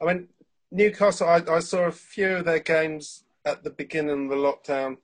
I 0.00 0.06
mean, 0.06 0.28
Newcastle, 0.72 1.28
I, 1.28 1.42
I 1.48 1.60
saw 1.60 1.84
a 1.84 1.92
few 1.92 2.36
of 2.36 2.44
their 2.44 2.58
games 2.58 3.24
at 3.44 3.62
the 3.62 3.70
beginning 3.70 4.24
of 4.24 4.30
the 4.30 4.36
lockdown, 4.36 4.96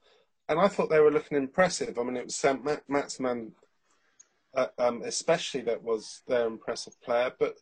and 0.49 0.59
I 0.59 0.67
thought 0.67 0.91
they 0.91 1.01
were 1.01 1.13
looking 1.13 1.39
impressive. 1.39 1.97
I 1.99 2.03
mean, 2.03 2.17
it 2.17 2.25
was 2.25 2.35
Sam 2.35 2.61
Ma- 2.65 2.77
Maximin, 2.89 3.53
uh, 4.55 4.67
um, 4.79 5.03
especially, 5.03 5.61
that 5.63 5.83
was 5.83 6.23
their 6.27 6.47
impressive 6.47 7.01
player. 7.03 7.33
But 7.39 7.57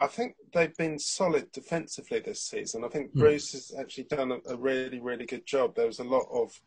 I 0.00 0.06
think 0.06 0.36
they've 0.52 0.76
been 0.76 0.98
solid 0.98 1.50
defensively 1.52 2.20
this 2.20 2.42
season. 2.42 2.84
I 2.84 2.88
think 2.88 3.12
Hmm. 3.12 3.20
Bruce 3.20 3.52
has 3.52 3.72
actually 3.78 4.04
done 4.04 4.32
a, 4.32 4.38
a 4.52 4.56
really, 4.56 5.00
really 5.00 5.26
good 5.26 5.46
job. 5.46 5.74
There 5.74 5.86
was 5.86 6.00
a 6.00 6.04
lot 6.04 6.26
of 6.32 6.60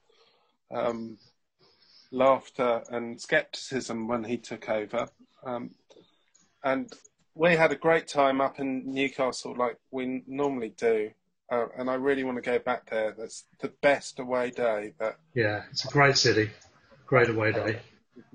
um, 0.71 1.17
laughter 2.11 2.83
and 2.89 3.19
scepticism 3.19 4.07
when 4.07 4.23
he 4.23 4.37
took 4.37 4.69
over. 4.69 5.07
Um, 5.45 5.71
and 6.63 6.91
we 7.35 7.55
had 7.55 7.71
a 7.71 7.75
great 7.75 8.07
time 8.07 8.41
up 8.41 8.59
in 8.59 8.91
Newcastle, 8.91 9.55
like 9.55 9.77
we 9.91 10.23
normally 10.27 10.69
do. 10.77 11.11
Uh, 11.51 11.67
and 11.77 11.89
I 11.89 11.93
really 11.93 12.23
want 12.25 12.37
to 12.37 12.41
go 12.41 12.59
back 12.59 12.89
there. 12.89 13.13
That's 13.17 13.45
the 13.59 13.69
best 13.81 14.19
away 14.19 14.51
day. 14.51 14.93
That 14.99 15.17
Yeah, 15.33 15.63
it's 15.71 15.85
a 15.85 15.89
great 15.89 16.17
city, 16.17 16.49
great 17.05 17.29
away 17.29 17.51
day. 17.53 17.79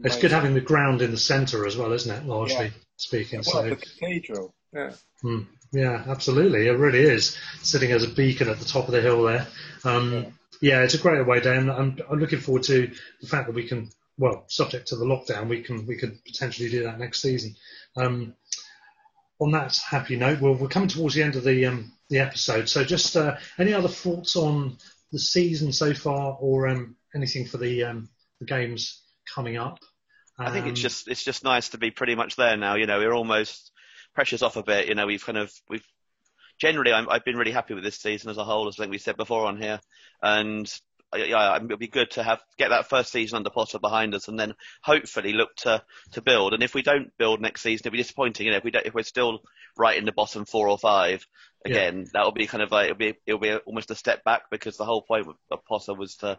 It's 0.04 0.18
good 0.18 0.30
having 0.30 0.54
the 0.54 0.60
ground 0.60 1.02
in 1.02 1.10
the 1.10 1.18
centre 1.18 1.66
as 1.66 1.76
well, 1.76 1.92
isn't 1.92 2.10
it? 2.10 2.24
Largely 2.26 2.66
Yeah. 2.66 2.70
speaking. 2.96 3.42
well, 3.46 3.62
So 3.64 3.68
the 3.70 3.76
cathedral. 3.76 4.54
Yeah, 4.72 4.92
Hmm. 5.20 5.42
Yeah, 5.72 6.04
absolutely. 6.06 6.68
It 6.68 6.72
really 6.72 7.00
is 7.00 7.36
sitting 7.62 7.92
as 7.92 8.04
a 8.04 8.08
beacon 8.08 8.48
at 8.50 8.58
the 8.58 8.64
top 8.66 8.86
of 8.86 8.92
the 8.92 9.00
hill 9.00 9.22
there. 9.22 9.46
Um, 9.84 10.34
yeah. 10.60 10.82
it's 10.82 10.94
a 10.94 10.98
great 10.98 11.20
away 11.20 11.40
day, 11.40 11.56
and 11.56 11.70
I'm, 11.70 11.98
I'm 12.10 12.18
looking 12.18 12.40
forward 12.40 12.64
to 12.64 12.90
the 13.22 13.26
fact 13.26 13.46
that 13.46 13.54
we 13.54 13.66
can, 13.66 13.88
well, 14.18 14.44
subject 14.48 14.88
to 14.88 14.96
the 14.96 15.06
lockdown, 15.06 15.48
we 15.48 15.62
can 15.62 15.86
we 15.86 15.96
could 15.96 16.22
potentially 16.24 16.68
do 16.68 16.84
that 16.84 16.98
next 16.98 17.22
season. 17.22 17.56
Um, 17.96 18.34
on 19.40 19.50
that 19.52 19.76
happy 19.88 20.16
note, 20.16 20.40
well, 20.40 20.54
we're 20.54 20.68
coming 20.68 20.88
towards 20.88 21.14
the 21.14 21.22
end 21.22 21.36
of 21.36 21.44
the 21.44 21.66
um, 21.66 21.92
the 22.10 22.18
episode. 22.18 22.68
So, 22.68 22.84
just 22.84 23.16
uh, 23.16 23.36
any 23.58 23.72
other 23.72 23.88
thoughts 23.88 24.36
on 24.36 24.76
the 25.10 25.18
season 25.18 25.72
so 25.72 25.94
far, 25.94 26.36
or 26.38 26.68
um, 26.68 26.96
anything 27.14 27.46
for 27.46 27.58
the 27.58 27.84
um, 27.84 28.08
the 28.40 28.46
games 28.46 29.02
coming 29.34 29.56
up? 29.56 29.78
I 30.38 30.50
think 30.50 30.66
it's 30.66 30.80
Um, 30.80 30.82
just 30.82 31.08
it's 31.08 31.24
just 31.24 31.44
nice 31.44 31.70
to 31.70 31.78
be 31.78 31.90
pretty 31.90 32.14
much 32.14 32.36
there 32.36 32.56
now. 32.56 32.76
You 32.76 32.86
know, 32.86 32.98
we're 32.98 33.14
almost 33.14 33.71
pressures 34.14 34.42
off 34.42 34.56
a 34.56 34.62
bit. 34.62 34.88
You 34.88 34.94
know, 34.94 35.06
we've 35.06 35.24
kind 35.24 35.38
of 35.38 35.52
we've 35.68 35.86
generally 36.58 36.92
I'm, 36.92 37.08
I've 37.08 37.24
been 37.24 37.36
really 37.36 37.52
happy 37.52 37.74
with 37.74 37.84
this 37.84 37.98
season 37.98 38.30
as 38.30 38.38
a 38.38 38.44
whole, 38.44 38.68
as 38.68 38.78
I 38.78 38.84
think 38.84 38.92
we 38.92 38.98
said 38.98 39.16
before 39.16 39.46
on 39.46 39.60
here, 39.60 39.80
and 40.22 40.72
yeah, 41.14 41.56
it 41.56 41.62
would 41.62 41.78
be 41.78 41.88
good 41.88 42.10
to 42.12 42.22
have 42.22 42.40
get 42.56 42.70
that 42.70 42.88
first 42.88 43.12
season 43.12 43.36
under 43.36 43.50
Potter 43.50 43.78
behind 43.78 44.14
us, 44.14 44.28
and 44.28 44.38
then 44.38 44.54
hopefully 44.82 45.32
look 45.32 45.54
to 45.56 45.82
to 46.12 46.22
build. 46.22 46.54
And 46.54 46.62
if 46.62 46.74
we 46.74 46.82
don't 46.82 47.10
build 47.18 47.40
next 47.40 47.62
season, 47.62 47.86
it'll 47.86 47.92
be 47.92 47.98
disappointing. 47.98 48.46
You 48.46 48.52
know, 48.52 48.58
if 48.58 48.64
we 48.64 48.70
don't, 48.70 48.86
if 48.86 48.94
we're 48.94 49.02
still 49.02 49.40
right 49.76 49.98
in 49.98 50.04
the 50.04 50.12
bottom 50.12 50.44
four 50.44 50.68
or 50.68 50.78
five 50.78 51.26
again, 51.64 51.98
yeah. 51.98 52.04
that 52.14 52.24
will 52.24 52.32
be 52.32 52.46
kind 52.46 52.62
of 52.62 52.70
like 52.70 52.86
it'll 52.86 52.96
be 52.96 53.14
it'll 53.26 53.40
be 53.40 53.54
almost 53.54 53.90
a 53.90 53.94
step 53.94 54.24
back 54.24 54.44
because 54.50 54.76
the 54.76 54.84
whole 54.84 55.02
point 55.02 55.26
of 55.50 55.64
Potter 55.66 55.94
was 55.94 56.16
to, 56.16 56.38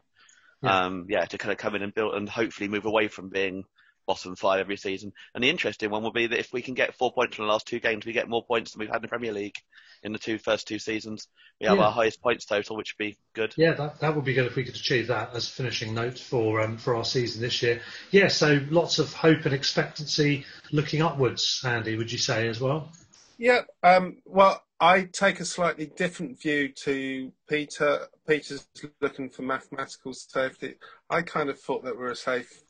yeah. 0.63 0.85
um, 0.85 1.05
yeah, 1.07 1.25
to 1.25 1.37
kind 1.37 1.51
of 1.51 1.57
come 1.57 1.75
in 1.75 1.83
and 1.83 1.93
build 1.93 2.15
and 2.15 2.27
hopefully 2.27 2.67
move 2.67 2.85
away 2.85 3.07
from 3.07 3.29
being 3.29 3.65
bottom 4.05 4.35
five 4.35 4.59
every 4.59 4.77
season. 4.77 5.13
And 5.33 5.43
the 5.43 5.49
interesting 5.49 5.89
one 5.89 6.03
will 6.03 6.11
be 6.11 6.27
that 6.27 6.39
if 6.39 6.53
we 6.53 6.61
can 6.61 6.73
get 6.73 6.95
four 6.95 7.13
points 7.13 7.35
from 7.35 7.45
the 7.45 7.51
last 7.51 7.67
two 7.67 7.79
games, 7.79 8.05
we 8.05 8.13
get 8.13 8.29
more 8.29 8.45
points 8.45 8.71
than 8.71 8.79
we've 8.79 8.89
had 8.89 8.97
in 8.97 9.01
the 9.03 9.07
Premier 9.07 9.33
League 9.33 9.57
in 10.03 10.11
the 10.11 10.19
two 10.19 10.37
first 10.37 10.67
two 10.67 10.79
seasons. 10.79 11.27
We 11.59 11.67
have 11.67 11.77
yeah. 11.77 11.85
our 11.85 11.91
highest 11.91 12.21
points 12.21 12.45
total, 12.45 12.75
which 12.75 12.95
would 12.97 13.05
be 13.05 13.17
good. 13.33 13.53
Yeah, 13.57 13.73
that, 13.73 13.99
that 14.01 14.15
would 14.15 14.25
be 14.25 14.33
good 14.33 14.45
if 14.45 14.55
we 14.55 14.63
could 14.63 14.75
achieve 14.75 15.07
that 15.07 15.33
as 15.33 15.47
finishing 15.47 15.93
note 15.93 16.19
for 16.19 16.61
um, 16.61 16.77
for 16.77 16.95
our 16.95 17.05
season 17.05 17.41
this 17.41 17.61
year. 17.61 17.81
Yeah, 18.11 18.27
so 18.27 18.59
lots 18.69 18.99
of 18.99 19.13
hope 19.13 19.45
and 19.45 19.53
expectancy 19.53 20.45
looking 20.71 21.01
upwards. 21.01 21.61
Andy, 21.65 21.95
would 21.95 22.11
you 22.11 22.17
say 22.17 22.47
as 22.47 22.59
well? 22.59 22.91
Yeah. 23.37 23.61
Um, 23.81 24.17
well, 24.25 24.63
I 24.79 25.03
take 25.03 25.39
a 25.39 25.45
slightly 25.45 25.85
different 25.85 26.41
view 26.41 26.69
to 26.83 27.31
Peter. 27.47 28.07
Peter's 28.27 28.67
looking 29.01 29.29
for 29.29 29.41
mathematical 29.43 30.13
safety. 30.13 30.75
I 31.09 31.21
kind 31.21 31.49
of 31.49 31.59
thought 31.59 31.83
that 31.85 31.95
we 31.95 32.03
were 32.03 32.15
safe 32.15 32.63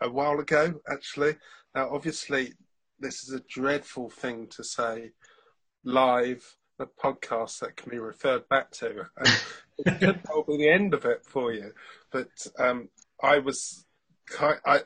a 0.00 0.10
while 0.10 0.38
ago, 0.40 0.80
actually. 0.90 1.36
Now, 1.74 1.90
obviously, 1.92 2.54
this 2.98 3.22
is 3.22 3.32
a 3.32 3.40
dreadful 3.40 4.10
thing 4.10 4.46
to 4.48 4.64
say 4.64 5.12
live, 5.84 6.56
a 6.78 6.86
podcast 6.86 7.60
that 7.60 7.76
can 7.76 7.90
be 7.90 7.98
referred 7.98 8.48
back 8.48 8.70
to. 8.72 9.06
it 9.78 10.00
could 10.00 10.24
probably 10.24 10.58
be 10.58 10.64
the 10.64 10.70
end 10.70 10.94
of 10.94 11.04
it 11.04 11.24
for 11.24 11.52
you. 11.52 11.72
But 12.10 12.28
um, 12.58 12.88
I 13.22 13.38
was, 13.38 13.86
I, 14.40 14.80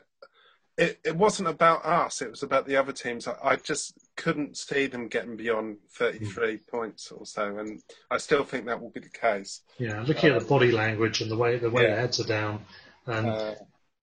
it, 0.77 0.99
it 1.05 1.15
wasn't 1.15 1.49
about 1.49 1.85
us, 1.85 2.21
it 2.21 2.29
was 2.29 2.43
about 2.43 2.67
the 2.67 2.75
other 2.75 2.91
teams. 2.91 3.27
I, 3.27 3.35
I 3.43 3.55
just 3.55 3.97
couldn't 4.17 4.57
see 4.57 4.87
them 4.87 5.07
getting 5.07 5.37
beyond 5.37 5.77
33 5.91 6.57
mm. 6.57 6.67
points 6.67 7.11
or 7.11 7.25
so, 7.25 7.57
and 7.57 7.81
I 8.11 8.17
still 8.17 8.43
think 8.43 8.65
that 8.65 8.81
will 8.81 8.89
be 8.89 8.99
the 8.99 9.09
case. 9.09 9.61
Yeah, 9.77 10.03
looking 10.05 10.31
um, 10.31 10.37
at 10.37 10.43
the 10.43 10.49
body 10.49 10.71
language 10.71 11.21
and 11.21 11.31
the 11.31 11.37
way 11.37 11.57
the 11.57 11.69
way 11.69 11.83
yeah. 11.83 11.89
their 11.89 11.99
heads 12.01 12.19
are 12.19 12.27
down, 12.27 12.65
and 13.05 13.27
uh, 13.27 13.55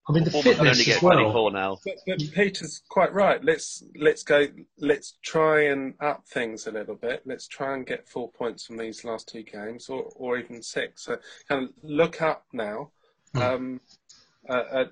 I 0.09 0.13
mean, 0.13 0.25
the 0.25 0.31
fitness 0.31 0.89
as 0.89 1.01
well. 1.01 1.51
now. 1.51 1.79
But, 1.85 1.95
but, 2.07 2.19
Peter's 2.33 2.83
quite 2.89 3.13
right. 3.13 3.43
Let's 3.45 3.85
let's 3.97 4.25
go. 4.25 4.49
Let's 4.79 5.19
try 5.23 5.67
and 5.67 5.95
up 6.01 6.27
things 6.27 6.67
a 6.67 6.73
little 6.73 6.97
bit. 6.97 7.23
Let's 7.25 7.47
try 7.47 7.75
and 7.75 7.87
get 7.87 8.09
four 8.09 8.31
points 8.31 8.67
from 8.67 8.79
these 8.79 9.05
last 9.05 9.29
two 9.29 9.45
games, 9.45 9.89
or 9.89 10.11
or 10.17 10.39
even 10.39 10.61
six. 10.61 11.05
So 11.05 11.19
kind 11.49 11.65
of 11.65 11.71
look 11.85 12.21
up 12.21 12.47
now. 12.53 12.91
Hmm. 13.33 13.43
Um, 13.43 13.81
uh, 14.49 14.53
uh, 14.53 14.85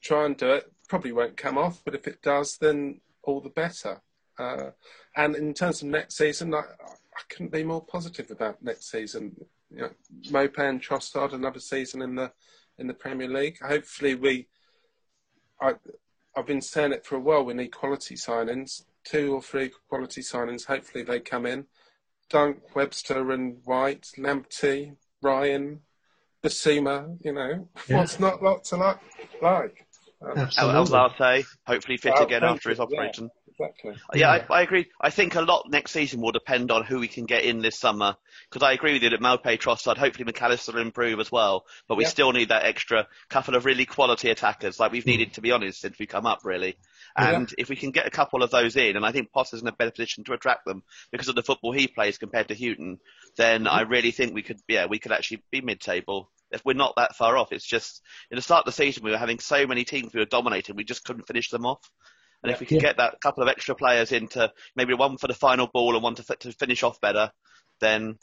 try 0.00 0.26
and 0.26 0.36
do 0.36 0.52
it. 0.52 0.72
Probably 0.88 1.12
won't 1.12 1.36
come 1.36 1.58
off, 1.58 1.82
but 1.84 1.94
if 1.94 2.06
it 2.06 2.22
does, 2.22 2.56
then 2.58 3.00
all 3.24 3.40
the 3.40 3.50
better. 3.50 4.00
Uh, 4.38 4.70
and 5.16 5.34
in 5.34 5.54
terms 5.54 5.82
of 5.82 5.88
next 5.88 6.16
season, 6.16 6.54
I, 6.54 6.60
I 6.60 7.20
couldn't 7.28 7.52
be 7.52 7.64
more 7.64 7.84
positive 7.84 8.30
about 8.30 8.62
next 8.62 8.90
season. 8.90 9.34
You 9.70 9.82
know, 9.82 9.90
Maupay 10.28 10.68
and 10.68 10.80
Trossard, 10.80 11.32
another 11.32 11.60
season 11.60 12.02
in 12.02 12.14
the 12.14 12.32
in 12.78 12.86
the 12.86 12.94
Premier 12.94 13.28
League. 13.28 13.58
Hopefully, 13.60 14.14
we. 14.14 14.48
I, 15.62 15.74
I've 16.36 16.46
been 16.46 16.60
saying 16.60 16.92
it 16.92 17.04
for 17.04 17.16
a 17.16 17.20
while. 17.20 17.44
We 17.44 17.54
need 17.54 17.68
quality 17.68 18.14
signings, 18.14 18.84
two 19.04 19.34
or 19.34 19.42
three 19.42 19.70
quality 19.88 20.22
signings. 20.22 20.66
Hopefully, 20.66 21.04
they 21.04 21.20
come 21.20 21.46
in. 21.46 21.66
Dunk, 22.28 22.74
Webster, 22.74 23.30
and 23.30 23.58
White, 23.64 24.08
Lamptey, 24.18 24.96
Ryan, 25.20 25.80
Bissouma. 26.42 27.18
You 27.22 27.32
know, 27.32 27.68
yeah. 27.88 27.98
what's 27.98 28.18
not 28.18 28.42
lot 28.42 28.64
to 28.64 28.76
like? 28.76 28.98
Like. 29.40 29.86
Um, 30.24 30.48
I'll 30.56 31.14
say, 31.16 31.44
hopefully 31.66 31.96
fit 31.96 32.14
again 32.16 32.44
after 32.44 32.70
his 32.70 32.78
operation. 32.78 33.24
Yeah 33.24 33.41
exactly. 33.62 33.94
Yeah, 34.14 34.36
yeah. 34.36 34.46
I, 34.50 34.58
I, 34.58 34.62
agree. 34.62 34.86
I 35.00 35.10
think 35.10 35.34
a 35.34 35.40
lot 35.40 35.70
next 35.70 35.92
season 35.92 36.20
will 36.20 36.32
depend 36.32 36.70
on 36.70 36.84
who 36.84 36.98
we 36.98 37.08
can 37.08 37.24
get 37.24 37.44
in 37.44 37.60
this 37.60 37.78
summer. 37.78 38.16
Because 38.50 38.62
I 38.62 38.72
agree 38.72 38.92
with 38.92 39.02
you 39.02 39.10
that 39.10 39.20
Maupay, 39.20 39.58
Trossard, 39.58 39.96
hopefully 39.96 40.24
Mac 40.24 40.40
Allister 40.42 40.72
will 40.72 40.80
improve 40.80 41.20
as 41.20 41.30
well. 41.30 41.64
But 41.88 41.96
we 41.96 42.04
still 42.04 42.32
need 42.32 42.48
that 42.48 42.64
extra 42.64 43.06
couple 43.28 43.54
of 43.54 43.64
really 43.64 43.86
quality 43.86 44.30
attackers, 44.30 44.78
like 44.78 44.92
we've 44.92 45.06
needed, 45.06 45.34
to 45.34 45.40
be 45.40 45.52
honest, 45.52 45.80
since 45.80 45.98
we 45.98 46.06
come 46.06 46.26
up, 46.26 46.40
really. 46.44 46.76
And 47.16 47.48
yeah. 47.50 47.62
if 47.62 47.68
we 47.68 47.76
can 47.76 47.90
get 47.90 48.06
a 48.06 48.10
couple 48.10 48.42
of 48.42 48.50
those 48.50 48.76
in, 48.76 48.96
and 48.96 49.04
I 49.04 49.12
think 49.12 49.32
Potter's 49.32 49.62
in 49.62 49.68
a 49.68 49.72
better 49.72 49.90
position 49.90 50.24
to 50.24 50.32
attract 50.32 50.64
them 50.64 50.82
because 51.10 51.28
of 51.28 51.34
the 51.34 51.42
football 51.42 51.72
he 51.72 51.86
plays 51.86 52.18
compared 52.18 52.48
to 52.48 52.54
Hughton, 52.54 52.98
then 53.36 53.64
mm-hmm. 53.64 53.74
I 53.74 53.82
really 53.82 54.10
think 54.10 54.34
we 54.34 54.42
could, 54.42 54.60
yeah, 54.68 54.86
we 54.86 54.98
could 54.98 55.12
actually 55.12 55.42
be 55.50 55.60
mid-table 55.60 56.30
if 56.52 56.64
we're 56.64 56.74
not 56.74 56.94
that 56.96 57.16
far 57.16 57.36
off. 57.36 57.52
It's 57.52 57.66
just 57.66 58.02
in 58.30 58.36
the 58.36 58.42
start 58.42 58.60
of 58.60 58.66
the 58.66 58.72
season 58.72 59.04
we 59.04 59.10
were 59.10 59.18
having 59.18 59.38
so 59.38 59.66
many 59.66 59.84
teams 59.84 60.12
we 60.12 60.20
were 60.20 60.26
dominating, 60.26 60.76
we 60.76 60.84
just 60.84 61.04
couldn't 61.04 61.26
finish 61.26 61.50
them 61.50 61.66
off. 61.66 61.90
And 62.42 62.50
yeah. 62.50 62.54
if 62.54 62.60
we 62.60 62.66
can 62.66 62.76
yeah. 62.76 62.82
get 62.82 62.96
that 62.96 63.20
couple 63.20 63.42
of 63.42 63.48
extra 63.48 63.74
players 63.74 64.12
into 64.12 64.52
maybe 64.74 64.94
one 64.94 65.16
for 65.16 65.28
the 65.28 65.34
final 65.34 65.66
ball 65.66 65.94
and 65.94 66.02
one 66.02 66.14
to, 66.16 66.36
to 66.40 66.52
finish 66.52 66.82
off 66.82 67.00
better, 67.00 67.30
then 67.80 68.18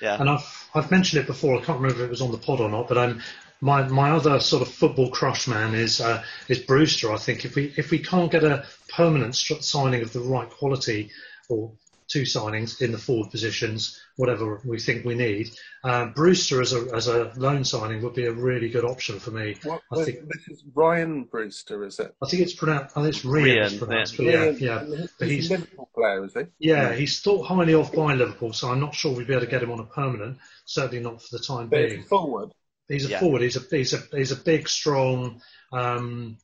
yeah. 0.00 0.20
And 0.20 0.28
I've 0.28 0.68
I've 0.74 0.90
mentioned 0.90 1.22
it 1.22 1.26
before. 1.26 1.56
I 1.56 1.64
can't 1.64 1.80
remember 1.80 2.02
if 2.02 2.06
it 2.06 2.10
was 2.10 2.20
on 2.20 2.32
the 2.32 2.38
pod 2.38 2.60
or 2.60 2.68
not, 2.68 2.88
but 2.88 2.98
um, 2.98 3.22
my 3.60 3.86
my 3.88 4.10
other 4.10 4.40
sort 4.40 4.62
of 4.62 4.68
football 4.68 5.10
crush 5.10 5.46
man 5.48 5.74
is 5.74 6.00
uh, 6.00 6.22
is 6.48 6.58
Brewster. 6.58 7.12
I 7.12 7.16
think 7.16 7.44
if 7.44 7.54
we 7.54 7.72
if 7.76 7.90
we 7.90 7.98
can't 7.98 8.30
get 8.30 8.44
a 8.44 8.66
permanent 8.88 9.36
signing 9.36 10.02
of 10.02 10.12
the 10.12 10.20
right 10.20 10.48
quality 10.48 11.10
or 11.48 11.72
two 12.08 12.22
signings 12.22 12.80
in 12.80 12.90
the 12.90 12.98
forward 12.98 13.30
positions, 13.30 14.00
whatever 14.16 14.60
we 14.64 14.80
think 14.80 15.04
we 15.04 15.14
need. 15.14 15.50
Um, 15.84 16.12
Brewster 16.12 16.60
as 16.60 16.72
a 16.72 16.88
as 16.94 17.06
a 17.06 17.32
loan 17.36 17.64
signing 17.64 18.02
would 18.02 18.14
be 18.14 18.26
a 18.26 18.32
really 18.32 18.68
good 18.68 18.84
option 18.84 19.20
for 19.20 19.30
me. 19.30 19.56
What, 19.62 19.82
I 19.92 20.04
think 20.04 20.20
this 20.28 20.48
is 20.48 20.64
Ryan 20.74 21.24
Brewster, 21.24 21.84
is 21.84 21.98
it? 22.00 22.14
I 22.22 22.28
think 22.28 22.42
it's 22.42 22.54
pronounced. 22.54 22.96
I 22.96 23.02
think 23.02 23.14
it's 23.14 23.24
Ryan. 23.24 23.78
Pronounced, 23.78 24.18
yeah, 24.18 24.50
yeah. 24.50 24.84
yeah. 24.84 25.06
But 25.18 25.28
he's, 25.28 25.36
he's 25.36 25.50
a 25.50 25.54
Liverpool 25.54 25.90
player, 25.94 26.24
is 26.24 26.34
he? 26.34 26.40
Yeah, 26.58 26.90
yeah, 26.90 26.94
he's 26.94 27.20
thought 27.20 27.46
highly 27.46 27.74
of 27.74 27.92
by 27.92 28.14
Liverpool, 28.14 28.52
so 28.52 28.70
I'm 28.70 28.80
not 28.80 28.94
sure 28.94 29.14
we'd 29.14 29.26
be 29.26 29.34
able 29.34 29.44
to 29.44 29.50
get 29.50 29.62
him 29.62 29.70
on 29.70 29.80
a 29.80 29.84
permanent. 29.84 30.38
Certainly 30.64 31.04
not 31.04 31.22
for 31.22 31.36
the 31.36 31.44
time 31.44 31.68
but 31.68 31.88
being. 31.88 32.02
forward. 32.04 32.50
He's 32.88 33.06
a 33.06 33.10
yeah. 33.10 33.20
forward. 33.20 33.42
He's 33.42 33.56
a 33.56 33.60
he's 33.70 33.92
a 33.92 33.98
he's 34.16 34.32
a 34.32 34.36
big, 34.36 34.68
strong. 34.68 35.42
Um, 35.72 36.38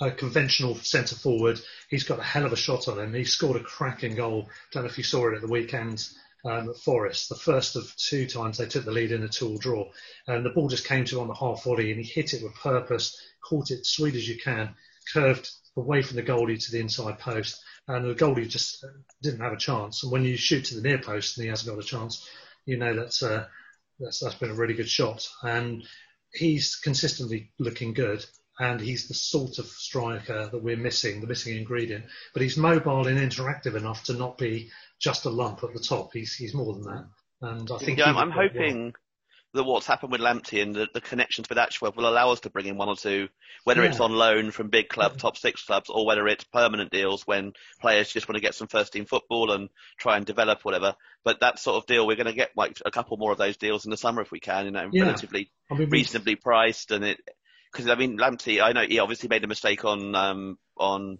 a 0.00 0.10
conventional 0.10 0.74
centre 0.76 1.16
forward. 1.16 1.60
He's 1.88 2.04
got 2.04 2.18
a 2.18 2.24
hell 2.24 2.44
of 2.44 2.52
a 2.52 2.56
shot 2.56 2.88
on 2.88 2.98
him. 2.98 3.14
He 3.14 3.24
scored 3.24 3.56
a 3.56 3.64
cracking 3.64 4.14
goal. 4.14 4.48
Don't 4.72 4.82
know 4.82 4.88
if 4.88 4.98
you 4.98 5.04
saw 5.04 5.28
it 5.28 5.34
at 5.34 5.40
the 5.40 5.48
weekend 5.48 6.06
um, 6.44 6.70
at 6.70 6.76
Forest. 6.76 7.28
The 7.28 7.34
first 7.34 7.76
of 7.76 7.94
two 7.96 8.26
times 8.26 8.58
they 8.58 8.66
took 8.66 8.84
the 8.84 8.92
lead 8.92 9.12
in 9.12 9.22
a 9.22 9.28
two-all 9.28 9.58
draw, 9.58 9.90
and 10.26 10.44
the 10.44 10.50
ball 10.50 10.68
just 10.68 10.86
came 10.86 11.04
to 11.06 11.16
him 11.16 11.22
on 11.22 11.28
the 11.28 11.34
half 11.34 11.64
volley, 11.64 11.90
and 11.90 12.00
he 12.00 12.06
hit 12.06 12.34
it 12.34 12.42
with 12.42 12.54
purpose, 12.54 13.20
caught 13.42 13.70
it 13.70 13.86
sweet 13.86 14.14
as 14.14 14.28
you 14.28 14.38
can, 14.38 14.74
curved 15.12 15.50
away 15.76 16.02
from 16.02 16.16
the 16.16 16.22
goalie 16.22 16.62
to 16.62 16.72
the 16.72 16.80
inside 16.80 17.18
post, 17.18 17.62
and 17.88 18.04
the 18.04 18.14
goalie 18.14 18.48
just 18.48 18.84
didn't 19.22 19.40
have 19.40 19.52
a 19.52 19.58
chance. 19.58 20.02
And 20.02 20.12
when 20.12 20.24
you 20.24 20.36
shoot 20.36 20.66
to 20.66 20.76
the 20.76 20.86
near 20.86 20.98
post 20.98 21.36
and 21.36 21.44
he 21.44 21.50
hasn't 21.50 21.74
got 21.74 21.82
a 21.82 21.86
chance, 21.86 22.28
you 22.64 22.76
know 22.76 22.94
that's 22.94 23.22
uh, 23.22 23.46
that's 24.00 24.20
that's 24.20 24.34
been 24.34 24.50
a 24.50 24.54
really 24.54 24.74
good 24.74 24.88
shot. 24.88 25.26
And 25.42 25.84
he's 26.32 26.76
consistently 26.76 27.52
looking 27.58 27.94
good 27.94 28.24
and 28.58 28.80
he's 28.80 29.08
the 29.08 29.14
sort 29.14 29.58
of 29.58 29.66
striker 29.66 30.48
that 30.50 30.62
we're 30.62 30.76
missing, 30.76 31.20
the 31.20 31.26
missing 31.26 31.56
ingredient. 31.56 32.04
But 32.32 32.42
he's 32.42 32.56
mobile 32.56 33.06
and 33.06 33.18
interactive 33.18 33.74
enough 33.74 34.04
to 34.04 34.14
not 34.14 34.38
be 34.38 34.70
just 34.98 35.26
a 35.26 35.30
lump 35.30 35.62
at 35.62 35.72
the 35.72 35.80
top. 35.80 36.12
He's 36.12 36.34
he's 36.34 36.54
more 36.54 36.72
than 36.74 36.84
that. 36.84 37.04
And 37.42 37.70
I 37.70 37.78
think 37.78 37.98
yeah, 37.98 38.06
I'm, 38.06 38.16
I'm 38.16 38.30
hoping 38.30 38.84
well. 38.84 38.92
that 39.52 39.64
what's 39.64 39.86
happened 39.86 40.10
with 40.10 40.22
Lamptey 40.22 40.62
and 40.62 40.74
the, 40.74 40.88
the, 40.94 41.02
connections 41.02 41.50
with 41.50 41.58
Ashworth 41.58 41.94
will 41.94 42.08
allow 42.08 42.30
us 42.30 42.40
to 42.40 42.50
bring 42.50 42.64
in 42.64 42.78
one 42.78 42.88
or 42.88 42.96
two, 42.96 43.28
whether 43.64 43.82
yeah. 43.82 43.90
it's 43.90 44.00
on 44.00 44.12
loan 44.12 44.50
from 44.52 44.70
big 44.70 44.88
club, 44.88 45.12
yeah. 45.12 45.18
top 45.18 45.36
six 45.36 45.62
clubs, 45.62 45.90
or 45.90 46.06
whether 46.06 46.26
it's 46.26 46.44
permanent 46.44 46.90
deals 46.90 47.26
when 47.26 47.52
players 47.78 48.10
just 48.10 48.26
want 48.26 48.36
to 48.36 48.40
get 48.40 48.54
some 48.54 48.68
first 48.68 48.94
team 48.94 49.04
football 49.04 49.50
and 49.50 49.68
try 49.98 50.16
and 50.16 50.24
develop 50.24 50.64
whatever. 50.64 50.94
But 51.24 51.40
that 51.40 51.58
sort 51.58 51.76
of 51.76 51.86
deal, 51.86 52.06
we're 52.06 52.16
going 52.16 52.26
to 52.26 52.32
get 52.32 52.52
like 52.56 52.78
a 52.86 52.90
couple 52.90 53.18
more 53.18 53.32
of 53.32 53.38
those 53.38 53.58
deals 53.58 53.84
in 53.84 53.90
the 53.90 53.98
summer 53.98 54.22
if 54.22 54.30
we 54.30 54.40
can, 54.40 54.64
you 54.64 54.70
know, 54.70 54.88
relatively 54.94 55.50
I 55.70 55.74
mean, 55.74 55.90
reasonably 55.90 56.36
priced 56.36 56.90
and 56.90 57.04
it 57.04 57.20
because 57.76 57.90
I 57.90 57.94
mean 57.94 58.18
Lamptey, 58.18 58.62
I 58.62 58.72
know 58.72 58.86
he 58.86 58.98
obviously 58.98 59.28
made 59.28 59.44
a 59.44 59.48
mistake 59.48 59.84
on 59.84 60.14
um, 60.14 60.58
on 60.76 61.18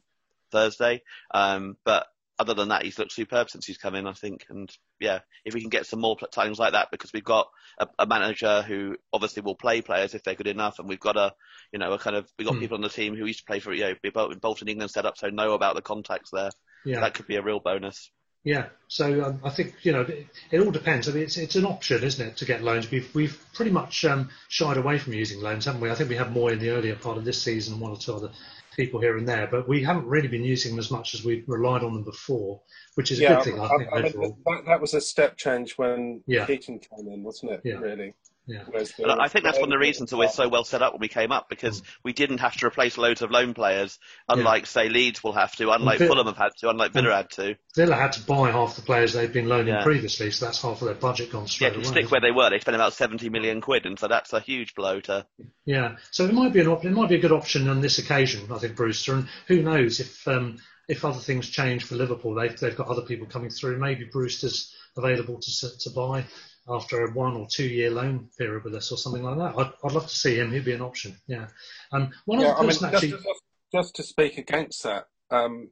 Thursday, 0.51 1.03
um, 1.33 1.77
but 1.85 2.07
other 2.39 2.55
than 2.55 2.69
that, 2.69 2.83
he's 2.83 2.99
looked 2.99 3.13
superb 3.13 3.49
since 3.49 3.67
he's 3.67 3.79
come 3.79 3.95
in, 3.95 4.07
I 4.07 4.13
think. 4.13 4.45
And 4.51 4.71
yeah, 5.01 5.21
if 5.45 5.55
we 5.55 5.61
can 5.61 5.71
get 5.71 5.87
some 5.87 6.01
more 6.01 6.17
times 6.33 6.59
like 6.59 6.73
that, 6.73 6.89
because 6.91 7.13
we've 7.13 7.25
got 7.25 7.49
a, 7.79 7.89
a, 7.99 8.07
manager 8.07 8.61
who 8.61 8.97
obviously 9.11 9.43
will 9.43 9.55
play 9.55 9.81
players 9.81 10.15
if 10.15 10.23
they're 10.23 10.35
good 10.35 10.47
enough, 10.47 10.79
and 10.79 10.89
we've 10.89 11.01
got 11.01 11.17
a, 11.17 11.33
you 11.73 11.79
know, 11.79 11.93
a 11.93 11.99
kind 11.99 12.17
of 12.17 12.31
we've 12.39 12.47
got 12.47 12.57
mm. 12.57 12.61
people 12.61 12.77
on 12.77 12.83
the 12.83 12.89
team 12.89 13.17
who 13.17 13.27
used 13.27 13.41
to 13.41 13.47
play 13.47 13.59
for, 13.59 13.73
you 13.73 13.97
know, 14.05 14.35
Bolton 14.41 14.69
England 14.69 14.91
set 14.91 15.07
up, 15.07 15.17
so 15.17 15.29
know 15.29 15.53
about 15.53 15.77
the 15.77 15.83
contacts 15.83 16.31
there. 16.33 16.51
Yeah. 16.85 17.01
That 17.01 17.15
could 17.15 17.27
be 17.27 17.37
a 17.37 17.43
real 17.43 17.61
bonus. 17.61 18.11
Yeah, 18.47 18.67
so 18.87 19.25
um, 19.25 19.41
I 19.43 19.51
think 19.51 19.75
you 19.83 19.91
know 19.91 20.03
it, 20.03 20.29
it, 20.53 20.61
all 20.61 20.71
depends. 20.71 21.09
I 21.09 21.13
mean, 21.13 21.25
it's 21.25 21.37
it's 21.37 21.57
an 21.57 21.67
option, 21.67 22.05
isn't 22.05 22.25
it, 22.25 22.37
to 22.37 22.45
get 22.45 22.63
loans? 22.63 22.89
We've 22.89 23.13
we've 23.13 23.45
pretty 23.53 23.73
much 23.73 24.05
um, 24.05 24.31
shied 24.49 24.77
away 24.77 25.01
from 25.01 25.15
using 25.15 25.43
loans, 25.43 25.65
haven't 25.65 25.81
we? 25.81 25.91
I 25.91 25.97
think 25.97 26.11
we 26.11 26.15
had 26.15 26.31
more 26.31 26.53
in 26.53 26.61
the 26.61 26.71
earlier 26.71 26.95
part 26.95 27.19
of 27.19 27.25
this 27.25 27.43
season, 27.43 27.81
one 27.81 27.91
or 27.91 27.97
two 27.97 28.15
other 28.15 28.31
people 28.77 29.01
here 29.01 29.17
and 29.17 29.29
there, 29.29 29.49
but 29.49 29.67
we 29.69 29.83
haven't 29.83 30.07
really 30.07 30.29
been 30.29 30.45
using 30.45 30.73
them 30.73 30.79
as 30.79 30.93
much 30.93 31.13
as 31.13 31.25
we 31.25 31.43
relied 31.49 31.83
on 31.83 31.93
them 31.93 32.05
before, 32.05 32.61
which 32.95 33.11
is 33.11 33.19
a 33.19 33.23
yeah, 33.23 33.35
good 33.35 33.45
thing, 33.45 33.59
I, 33.59 33.65
I 33.65 34.03
think. 34.03 34.17
I 34.17 34.19
mean, 34.19 34.37
that, 34.47 34.63
that, 34.67 34.81
was 34.81 34.95
a 34.95 35.01
step 35.01 35.37
change 35.37 35.77
when 35.77 36.23
yeah. 36.29 36.47
Keating 36.47 36.79
came 36.79 37.09
in, 37.09 37.25
wasn't 37.25 37.51
it? 37.51 37.63
Yeah. 37.65 37.79
Really. 37.79 38.15
Yeah. 38.49 38.63
And 38.99 39.21
I 39.21 39.27
think 39.27 39.45
that's 39.45 39.59
one 39.59 39.69
of 39.73 39.73
the 39.73 39.79
reasons 39.79 40.11
that 40.11 40.17
we're 40.17 40.29
so 40.29 40.49
well 40.49 40.63
set 40.63 40.81
up 40.81 40.93
when 40.93 41.01
we 41.01 41.09
came 41.09 41.33
up 41.33 41.49
because 41.49 41.83
we 42.05 42.13
didn't 42.13 42.39
have 42.39 42.57
to 42.59 42.67
replace 42.67 42.97
loads 42.97 43.21
of 43.23 43.33
loan 43.33 43.55
players, 43.55 43.99
unlike 44.29 44.67
say 44.67 44.89
Leeds 44.89 45.25
will 45.25 45.33
have 45.33 45.57
to, 45.57 45.73
unlike 45.73 45.99
Villa- 45.99 46.11
Fulham 46.11 46.27
have 46.29 46.37
had 46.37 46.53
to, 46.59 46.71
unlike 46.71 46.93
Villa 46.93 47.15
had 47.17 47.31
to. 47.31 47.57
Villa 47.75 47.97
had 47.97 48.13
to 48.13 48.21
buy 48.23 48.53
half 48.53 48.77
the 48.77 48.83
players 48.83 49.15
they'd 49.15 49.33
been 49.33 49.49
loaning 49.49 49.75
Yeah. 49.75 49.83
previously, 49.83 50.31
so 50.31 50.47
that's 50.47 50.63
half 50.63 50.81
of 50.81 50.87
their 50.87 50.95
budget 50.95 51.33
gone 51.33 51.43
Yeah, 51.43 51.49
straight 51.49 51.71
to 51.71 51.75
away. 51.77 51.85
stick 51.85 52.11
where 52.13 52.21
they 52.21 52.31
were, 52.31 52.49
they 52.51 52.61
spent 52.61 52.77
about 52.77 52.93
seventy 52.93 53.29
million 53.31 53.61
quid, 53.61 53.85
and 53.85 53.99
so 53.99 54.07
that's 54.07 54.33
a 54.33 54.39
huge 54.41 54.75
blow 54.77 55.01
to. 55.01 55.27
Yeah, 55.65 55.97
so 56.13 56.25
it 56.25 56.33
might 56.33 56.53
be 56.53 56.61
an 56.61 56.69
op- 56.69 56.85
it 56.85 56.93
might 56.93 57.09
be 57.09 57.17
a 57.17 57.21
good 57.21 57.33
option 57.33 57.69
on 57.69 57.81
this 57.81 57.99
occasion. 57.99 58.47
I 58.53 58.59
think 58.59 58.77
Brewster, 58.77 59.15
and 59.15 59.29
who 59.49 59.61
knows 59.63 59.99
if 59.99 60.27
um, 60.29 60.59
if 60.89 61.05
other 61.05 61.19
things 61.19 61.49
change 61.49 61.83
for 61.83 61.97
Liverpool, 61.97 62.35
they've 62.35 62.57
they've 62.57 62.77
got 62.77 62.87
other 62.87 63.03
people 63.03 63.27
coming 63.27 63.51
through. 63.51 63.79
Maybe 63.79 64.05
Brewster's 64.05 64.73
available 64.97 65.41
to 65.41 65.79
to 65.81 65.91
buy 65.91 66.25
after 66.69 67.05
a 67.05 67.11
one 67.13 67.37
or 67.37 67.47
two 67.51 67.67
year 67.67 67.91
loan 67.91 68.29
period 68.39 68.65
with 68.65 68.75
us 68.75 68.91
or 68.91 68.99
something 68.99 69.23
like 69.23 69.39
that. 69.39 69.59
I'd, 69.59 69.73
I'd 69.85 69.93
love 69.93 70.07
to 70.09 70.17
see 70.17 70.37
him. 70.37 70.51
He'd 70.53 70.65
be 70.65 70.73
an 70.73 70.81
option. 70.81 71.17
Yeah. 71.27 71.47
Um, 71.93 72.11
one 72.25 72.41
yeah, 72.41 72.49
other 72.49 72.59
I 72.59 72.61
mean, 72.63 72.69
person 72.71 72.91
just, 72.91 73.05
actually. 73.05 73.11
just, 73.11 73.43
just 73.73 73.97
to 73.97 74.03
speak 74.03 74.39
against 74.39 74.83
that, 74.83 75.09
um, 75.31 75.71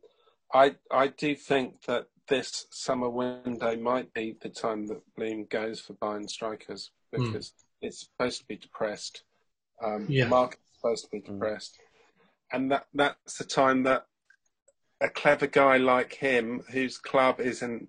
I 0.53 0.76
I 0.90 1.09
do 1.09 1.34
think 1.34 1.82
that 1.86 2.07
this 2.28 2.66
summer 2.70 3.09
window 3.11 3.76
might 3.76 4.12
be 4.14 4.36
the 4.40 4.49
time 4.49 4.86
that 4.86 5.03
Bloom 5.16 5.47
goes 5.51 5.80
for 5.80 5.95
buying 5.95 6.28
strikers 6.28 6.90
Hmm. 7.14 7.32
because 7.32 7.53
it's 7.80 8.01
supposed 8.07 8.40
to 8.40 8.47
be 8.47 8.57
depressed. 8.57 9.22
Um, 9.82 10.07
Yeah. 10.09 10.24
The 10.24 10.30
market's 10.30 10.62
supposed 10.76 11.05
to 11.05 11.11
be 11.11 11.20
depressed, 11.20 11.76
and 12.53 12.70
that 12.70 12.86
that's 12.95 13.38
the 13.38 13.45
time 13.45 13.82
that 13.84 14.07
a 15.01 15.09
clever 15.09 15.47
guy 15.49 15.76
like 15.76 16.14
him, 16.14 16.62
whose 16.70 16.99
club 16.99 17.40
is 17.40 17.62
in 17.62 17.88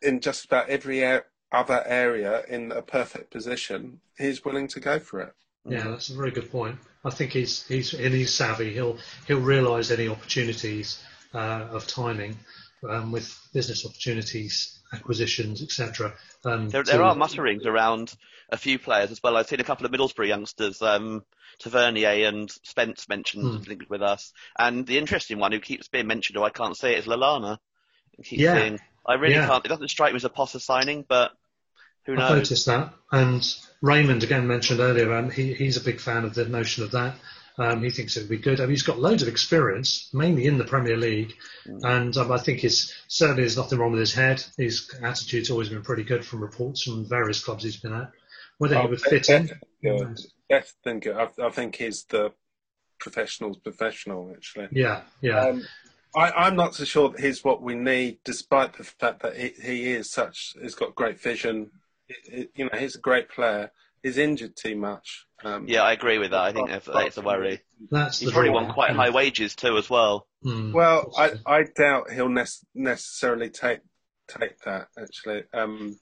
in 0.00 0.20
just 0.20 0.44
about 0.44 0.68
every 0.68 1.02
a- 1.02 1.24
other 1.52 1.82
area 1.86 2.42
in 2.48 2.72
a 2.72 2.82
perfect 2.82 3.30
position, 3.30 4.00
he's 4.18 4.44
willing 4.44 4.68
to 4.68 4.80
go 4.80 4.98
for 4.98 5.20
it. 5.20 5.32
Yeah, 5.64 5.84
that's 5.88 6.10
a 6.10 6.14
very 6.16 6.30
good 6.30 6.50
point. 6.50 6.76
I 7.04 7.10
think 7.10 7.32
he's 7.32 7.66
he's 7.66 7.92
and 7.94 8.14
he's 8.14 8.32
savvy. 8.34 8.72
He'll 8.72 8.98
he'll 9.26 9.40
realise 9.40 9.90
any 9.90 10.08
opportunities 10.08 11.02
uh, 11.34 11.66
of 11.70 11.86
timing 11.86 12.36
um, 12.88 13.12
with 13.12 13.34
business 13.52 13.84
opportunities, 13.84 14.78
acquisitions, 14.92 15.62
etc. 15.62 16.14
Um, 16.44 16.68
There, 16.68 16.82
to- 16.82 16.90
there 16.90 17.02
are 17.02 17.14
mutterings 17.14 17.66
around 17.66 18.14
a 18.50 18.56
few 18.56 18.78
players 18.78 19.10
as 19.10 19.22
well. 19.22 19.36
I've 19.36 19.46
seen 19.48 19.60
a 19.60 19.64
couple 19.64 19.84
of 19.84 19.92
Middlesbrough 19.92 20.28
youngsters, 20.28 20.80
um, 20.80 21.22
Tavernier 21.58 22.28
and 22.28 22.50
Spence 22.50 23.06
mentioned 23.08 23.44
Hmm. 23.64 23.68
linked 23.68 23.90
with 23.90 24.00
us, 24.00 24.32
and 24.58 24.86
the 24.86 24.96
interesting 24.96 25.38
one 25.38 25.52
who 25.52 25.60
keeps 25.60 25.88
being 25.88 26.06
mentioned, 26.06 26.36
though 26.36 26.44
I 26.44 26.50
can't 26.50 26.76
say 26.76 26.94
it, 26.94 27.00
is 27.00 27.06
Lallana. 27.06 27.58
I 28.18 28.22
keep 28.22 28.38
Yeah. 28.38 28.54
seeing- 28.58 28.78
I 29.08 29.14
really 29.14 29.34
Yeah. 29.34 29.46
can't. 29.48 29.64
It 29.64 29.68
doesn't 29.68 29.88
strike 29.88 30.12
me 30.12 30.16
as 30.16 30.24
a 30.24 30.28
Potter 30.28 30.58
signing, 30.60 31.04
but 31.08 31.32
who 32.06 32.14
knows? 32.14 32.30
I've 32.30 32.36
noticed 32.38 32.66
that. 32.66 32.92
And 33.10 33.42
Raymond, 33.80 34.22
again 34.22 34.46
mentioned 34.46 34.80
earlier, 34.80 35.12
um, 35.14 35.30
he, 35.30 35.54
he's 35.54 35.76
a 35.76 35.80
big 35.84 35.98
fan 36.00 36.24
of 36.24 36.34
the 36.34 36.44
notion 36.46 36.84
of 36.84 36.90
that. 36.92 37.16
Um, 37.60 37.82
he 37.82 37.90
thinks 37.90 38.16
it 38.16 38.20
would 38.20 38.28
be 38.28 38.38
good. 38.38 38.60
I 38.60 38.64
mean, 38.64 38.70
he's 38.70 38.84
got 38.84 39.00
loads 39.00 39.22
of 39.22 39.26
experience, 39.28 40.10
mainly 40.14 40.46
in 40.46 40.58
the 40.58 40.64
Premier 40.64 40.96
League, 40.96 41.34
and 41.64 42.16
um, 42.16 42.30
I 42.30 42.38
think 42.38 42.60
his 42.60 42.94
certainly 43.08 43.42
there's 43.42 43.56
nothing 43.56 43.80
wrong 43.80 43.90
with 43.90 43.98
his 43.98 44.14
head. 44.14 44.44
His 44.56 44.88
attitude's 45.02 45.50
always 45.50 45.68
been 45.68 45.82
pretty 45.82 46.04
good 46.04 46.24
from 46.24 46.40
reports 46.40 46.84
from 46.84 47.08
various 47.08 47.42
clubs 47.42 47.64
he's 47.64 47.78
been 47.78 47.94
at. 47.94 48.12
Whether 48.58 48.76
he 48.76 48.82
Oh, 48.82 48.86
would 48.90 49.00
fit 49.00 49.28
in, 49.28 49.46
better 49.46 49.60
than 49.82 49.96
good. 49.96 50.18
Better 50.48 50.66
than 50.84 51.00
good. 51.00 51.16
I, 51.16 51.46
I 51.46 51.50
think 51.50 51.74
he's 51.74 52.04
the 52.04 52.32
professional's 53.00 53.58
professional, 53.58 54.32
actually. 54.36 54.68
yeah, 54.70 55.02
yeah, 55.20 55.40
Um, 55.40 55.66
I, 56.18 56.46
I'm 56.46 56.56
not 56.56 56.74
so 56.74 56.84
sure 56.84 57.08
that 57.10 57.20
he's 57.20 57.42
what 57.44 57.62
we 57.62 57.74
need, 57.74 58.18
despite 58.24 58.76
the 58.76 58.84
fact 58.84 59.22
that 59.22 59.36
he, 59.36 59.52
he 59.62 59.92
is 59.92 60.10
such. 60.10 60.54
He's 60.60 60.74
got 60.74 60.94
great 60.94 61.20
vision. 61.20 61.70
It- 62.08 62.32
it- 62.32 62.50
you 62.54 62.64
know, 62.64 62.78
he's 62.78 62.96
a 62.96 63.00
great 63.00 63.28
player. 63.28 63.70
He's 64.02 64.18
injured 64.18 64.56
too 64.56 64.76
much. 64.76 65.26
Um, 65.44 65.66
Yeah, 65.68 65.82
I 65.82 65.92
agree 65.92 66.18
with 66.18 66.30
that. 66.30 66.40
I 66.40 66.52
think 66.52 66.68
that's, 66.68 66.86
that's 66.86 67.16
a 67.16 67.22
worry. 67.22 67.60
that's 67.90 68.20
He's 68.20 68.30
probably 68.32 68.50
won 68.50 68.72
quite 68.72 68.90
high 68.92 69.10
wages 69.10 69.54
too, 69.56 69.76
as 69.76 69.88
well. 69.90 70.26
Mm. 70.44 70.72
Well, 70.72 71.12
I, 71.18 71.32
I 71.46 71.64
doubt 71.64 72.10
he'll 72.12 72.28
nec- 72.28 72.48
necessarily 72.74 73.50
take 73.50 73.80
take 74.28 74.58
that. 74.60 74.88
Actually, 74.96 75.42
um, 75.52 75.98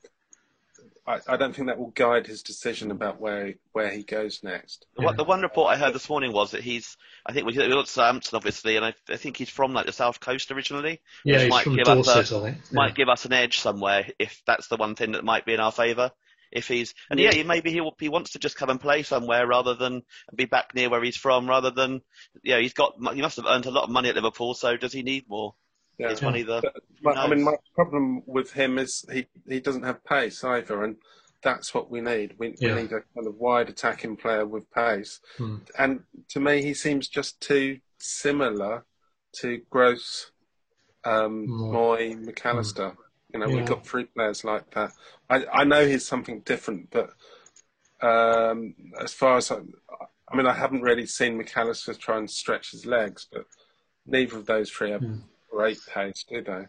I, 1.06 1.20
I 1.28 1.36
don't 1.36 1.54
think 1.54 1.68
that 1.68 1.78
will 1.78 1.90
guide 1.90 2.26
his 2.26 2.42
decision 2.42 2.90
about 2.90 3.20
where 3.20 3.46
he, 3.46 3.54
where 3.72 3.90
he 3.90 4.02
goes 4.02 4.42
next. 4.42 4.86
The, 4.96 5.02
one, 5.02 5.16
the 5.16 5.24
one 5.24 5.42
report 5.42 5.72
I 5.72 5.76
heard 5.76 5.94
this 5.94 6.08
morning 6.08 6.32
was 6.32 6.50
that 6.50 6.62
he's, 6.62 6.96
I 7.24 7.32
think 7.32 7.46
we 7.46 7.56
we 7.56 7.68
got 7.68 7.88
Southampton 7.88 8.36
obviously, 8.36 8.76
and 8.76 8.84
I, 8.84 8.94
I 9.08 9.16
think 9.16 9.36
he's 9.36 9.48
from 9.48 9.72
like 9.72 9.86
the 9.86 9.92
south 9.92 10.20
coast 10.20 10.50
originally, 10.50 11.00
yeah, 11.24 11.34
which 11.34 11.42
he's 11.42 11.50
might 11.50 11.64
from 11.64 11.76
give 11.76 11.88
us 11.88 12.06
Dorset, 12.06 12.32
a, 12.32 12.36
I 12.36 12.40
think. 12.50 12.56
Yeah. 12.70 12.76
might 12.76 12.94
give 12.94 13.08
us 13.08 13.24
an 13.24 13.32
edge 13.32 13.58
somewhere 13.60 14.06
if 14.18 14.42
that's 14.46 14.68
the 14.68 14.76
one 14.76 14.94
thing 14.94 15.12
that 15.12 15.24
might 15.24 15.46
be 15.46 15.54
in 15.54 15.60
our 15.60 15.72
favour. 15.72 16.10
If 16.52 16.68
he's 16.68 16.94
and 17.10 17.20
yeah, 17.20 17.32
he- 17.32 17.42
maybe 17.42 17.70
he 17.70 17.88
he 18.00 18.08
wants 18.08 18.32
to 18.32 18.38
just 18.38 18.56
come 18.56 18.70
and 18.70 18.80
play 18.80 19.02
somewhere 19.02 19.46
rather 19.46 19.74
than 19.74 20.02
be 20.34 20.44
back 20.46 20.74
near 20.74 20.88
where 20.90 21.02
he's 21.02 21.16
from, 21.16 21.48
rather 21.48 21.70
than 21.70 22.00
yeah, 22.42 22.58
he's 22.58 22.74
got 22.74 22.94
he 23.14 23.20
must 23.20 23.36
have 23.36 23.46
earned 23.46 23.66
a 23.66 23.70
lot 23.70 23.84
of 23.84 23.90
money 23.90 24.08
at 24.08 24.14
Liverpool, 24.14 24.54
so 24.54 24.76
does 24.76 24.92
he 24.92 25.02
need 25.02 25.24
more? 25.28 25.54
Yeah. 25.98 26.10
Is 26.10 26.20
money 26.22 26.42
the 26.42 26.62
But, 27.02 27.16
I 27.16 27.26
mean, 27.26 27.42
my 27.42 27.54
problem 27.74 28.22
with 28.26 28.52
him 28.52 28.78
is 28.78 29.04
he, 29.10 29.26
he 29.48 29.60
doesn't 29.60 29.82
have 29.84 30.04
pace 30.04 30.44
either, 30.44 30.84
and 30.84 30.96
that's 31.42 31.72
what 31.72 31.90
we 31.90 32.00
need. 32.00 32.34
We, 32.38 32.54
Yeah. 32.58 32.74
we 32.74 32.82
need 32.82 32.92
a 32.92 33.00
kind 33.14 33.26
of 33.26 33.36
wide 33.36 33.68
attacking 33.68 34.16
player 34.16 34.44
with 34.46 34.70
pace. 34.72 35.20
Hmm. 35.38 35.56
And 35.78 36.00
to 36.30 36.40
me, 36.40 36.62
he 36.62 36.74
seems 36.74 37.08
just 37.08 37.40
too 37.40 37.80
similar 37.98 38.84
to 39.40 39.62
Gross, 39.70 40.30
um, 41.04 41.46
Hmm. 41.46 41.74
Mooy, 41.74 42.24
McAllister. 42.26 42.96
You 43.32 43.40
know, 43.40 43.48
Yeah. 43.48 43.56
we've 43.56 43.66
got 43.66 43.86
three 43.86 44.04
players 44.04 44.44
like 44.44 44.70
that. 44.72 44.92
I, 45.30 45.46
I 45.46 45.64
know 45.64 45.86
he's 45.86 46.06
something 46.06 46.40
different, 46.40 46.90
but 46.90 47.14
um, 48.02 48.74
as 49.00 49.12
far 49.14 49.38
as 49.38 49.50
I, 49.50 49.60
I 50.28 50.36
mean, 50.36 50.46
I 50.46 50.52
haven't 50.52 50.82
really 50.82 51.06
seen 51.06 51.40
McAllister 51.40 51.96
try 51.98 52.18
and 52.18 52.30
stretch 52.30 52.72
his 52.72 52.84
legs, 52.84 53.26
but 53.32 53.46
neither 54.06 54.36
of 54.36 54.46
those 54.46 54.70
three 54.70 54.90
have 54.90 55.00
Hmm. 55.00 55.20
Great 55.50 55.78
pace, 55.86 56.24
do 56.28 56.42
they? 56.42 56.66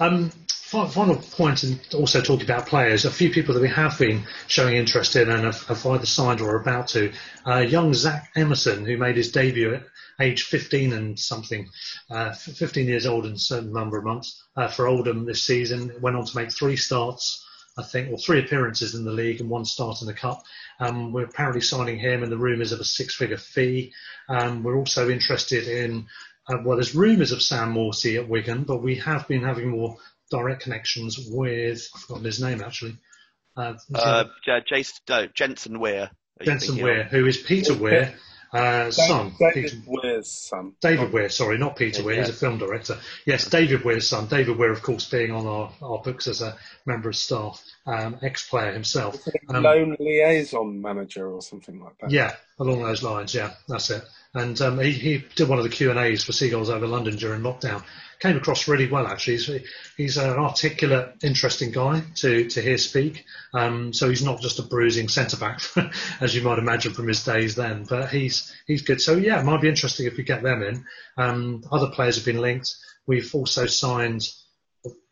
Um, 0.00 0.30
final 0.56 1.16
point, 1.16 1.62
and 1.64 1.80
also 1.94 2.22
talking 2.22 2.44
about 2.44 2.66
players, 2.66 3.04
a 3.04 3.10
few 3.10 3.30
people 3.30 3.54
that 3.54 3.60
we 3.60 3.68
have 3.68 3.98
been 3.98 4.24
showing 4.46 4.76
interest 4.76 5.16
in 5.16 5.28
and 5.30 5.44
have, 5.44 5.62
have 5.66 5.84
either 5.84 6.06
signed 6.06 6.40
or 6.40 6.52
are 6.52 6.60
about 6.60 6.88
to. 6.88 7.12
Uh, 7.46 7.58
young 7.58 7.92
Zak 7.92 8.30
Emmerson, 8.34 8.86
who 8.86 8.96
made 8.96 9.16
his 9.16 9.32
debut 9.32 9.74
at 9.74 9.82
age 10.20 10.44
15 10.44 10.92
and 10.94 11.18
something, 11.18 11.68
uh, 12.10 12.32
15 12.32 12.86
years 12.86 13.06
old 13.06 13.26
and 13.26 13.36
a 13.36 13.38
certain 13.38 13.72
number 13.72 13.98
of 13.98 14.04
months 14.04 14.42
uh, 14.56 14.68
for 14.68 14.86
Oldham 14.86 15.26
this 15.26 15.42
season, 15.42 15.92
went 16.00 16.16
on 16.16 16.24
to 16.24 16.36
make 16.36 16.52
three 16.52 16.76
starts. 16.76 17.46
I 17.78 17.82
think, 17.82 18.10
or 18.12 18.18
three 18.18 18.40
appearances 18.40 18.94
in 18.94 19.06
the 19.06 19.12
league 19.12 19.40
and 19.40 19.48
one 19.48 19.64
start 19.64 20.02
in 20.02 20.06
the 20.06 20.12
cup. 20.12 20.42
Um, 20.78 21.10
we're 21.10 21.24
apparently 21.24 21.62
signing 21.62 21.98
him, 21.98 22.22
and 22.22 22.30
the 22.30 22.36
rumours 22.36 22.72
of 22.72 22.80
a 22.80 22.84
six-figure 22.84 23.38
fee. 23.38 23.94
Um, 24.28 24.62
we're 24.62 24.76
also 24.76 25.08
interested 25.08 25.66
in 25.66 26.06
uh, 26.48 26.58
well, 26.64 26.76
there's 26.76 26.94
rumours 26.94 27.32
of 27.32 27.42
Sam 27.42 27.74
Morsy 27.74 28.18
at 28.20 28.28
Wigan, 28.28 28.64
but 28.64 28.82
we 28.82 28.96
have 28.96 29.28
been 29.28 29.42
having 29.42 29.68
more 29.70 29.96
direct 30.30 30.62
connections 30.62 31.18
with, 31.30 31.88
I've 31.94 32.00
forgotten 32.00 32.24
his 32.24 32.42
name 32.42 32.62
actually, 32.62 32.96
uh, 33.56 33.74
uh, 33.94 34.24
J- 34.44 34.64
Jason, 34.66 34.96
no, 35.08 35.26
Jensen 35.26 35.78
Weir. 35.78 36.10
Jensen 36.42 36.68
thinking 36.76 36.84
Weir, 36.84 37.00
of? 37.02 37.06
who 37.08 37.26
is 37.26 37.36
Peter 37.36 37.74
Weir, 37.74 38.14
uh, 38.52 38.90
son. 38.90 39.34
David 39.38 39.54
Peter- 39.54 39.82
Weir's 39.86 40.30
son. 40.30 40.72
David 40.80 41.12
Weir, 41.12 41.28
sorry, 41.28 41.58
not 41.58 41.76
Peter 41.76 42.02
Weir, 42.02 42.16
he's 42.16 42.30
a 42.30 42.32
film 42.32 42.58
director. 42.58 42.98
Yes, 43.26 43.48
David 43.48 43.84
Weir's 43.84 44.08
son. 44.08 44.26
David 44.26 44.56
Weir, 44.56 44.72
of 44.72 44.82
course, 44.82 45.08
being 45.08 45.30
on 45.32 45.46
our, 45.46 45.70
our 45.82 45.98
books 45.98 46.26
as 46.26 46.40
a 46.40 46.56
member 46.86 47.10
of 47.10 47.16
staff, 47.16 47.62
um, 47.86 48.16
ex-player 48.22 48.72
himself. 48.72 49.16
Um, 49.48 49.62
Loan 49.62 49.96
liaison 50.00 50.80
manager 50.80 51.28
or 51.28 51.42
something 51.42 51.78
like 51.80 51.98
that. 52.00 52.10
Yeah, 52.10 52.34
along 52.62 52.82
those 52.82 53.02
lines. 53.02 53.34
Yeah, 53.34 53.52
that's 53.68 53.90
it. 53.90 54.02
And 54.34 54.58
um, 54.62 54.78
he, 54.78 54.92
he 54.92 55.24
did 55.36 55.48
one 55.48 55.58
of 55.58 55.64
the 55.64 55.70
Q 55.70 55.90
and 55.90 55.98
A's 55.98 56.24
for 56.24 56.32
Seagulls 56.32 56.70
over 56.70 56.86
London 56.86 57.16
during 57.16 57.42
lockdown. 57.42 57.82
Came 58.20 58.36
across 58.36 58.68
really 58.68 58.88
well, 58.88 59.06
actually. 59.06 59.36
He's, 59.36 59.50
he's 59.96 60.16
an 60.16 60.38
articulate, 60.38 61.16
interesting 61.22 61.70
guy 61.70 62.02
to, 62.16 62.48
to 62.48 62.62
hear 62.62 62.78
speak. 62.78 63.24
Um, 63.52 63.92
so 63.92 64.08
he's 64.08 64.24
not 64.24 64.40
just 64.40 64.58
a 64.58 64.62
bruising 64.62 65.08
centre 65.08 65.36
back, 65.36 65.60
as 66.20 66.34
you 66.34 66.42
might 66.42 66.58
imagine 66.58 66.94
from 66.94 67.08
his 67.08 67.24
days 67.24 67.56
then. 67.56 67.84
But 67.84 68.10
he's 68.10 68.54
he's 68.66 68.82
good. 68.82 69.00
So 69.00 69.16
yeah, 69.16 69.40
it 69.40 69.44
might 69.44 69.60
be 69.60 69.68
interesting 69.68 70.06
if 70.06 70.16
we 70.16 70.22
get 70.22 70.42
them 70.42 70.62
in. 70.62 70.84
Um, 71.18 71.64
other 71.70 71.88
players 71.88 72.16
have 72.16 72.24
been 72.24 72.40
linked. 72.40 72.74
We've 73.06 73.34
also 73.34 73.66
signed. 73.66 74.28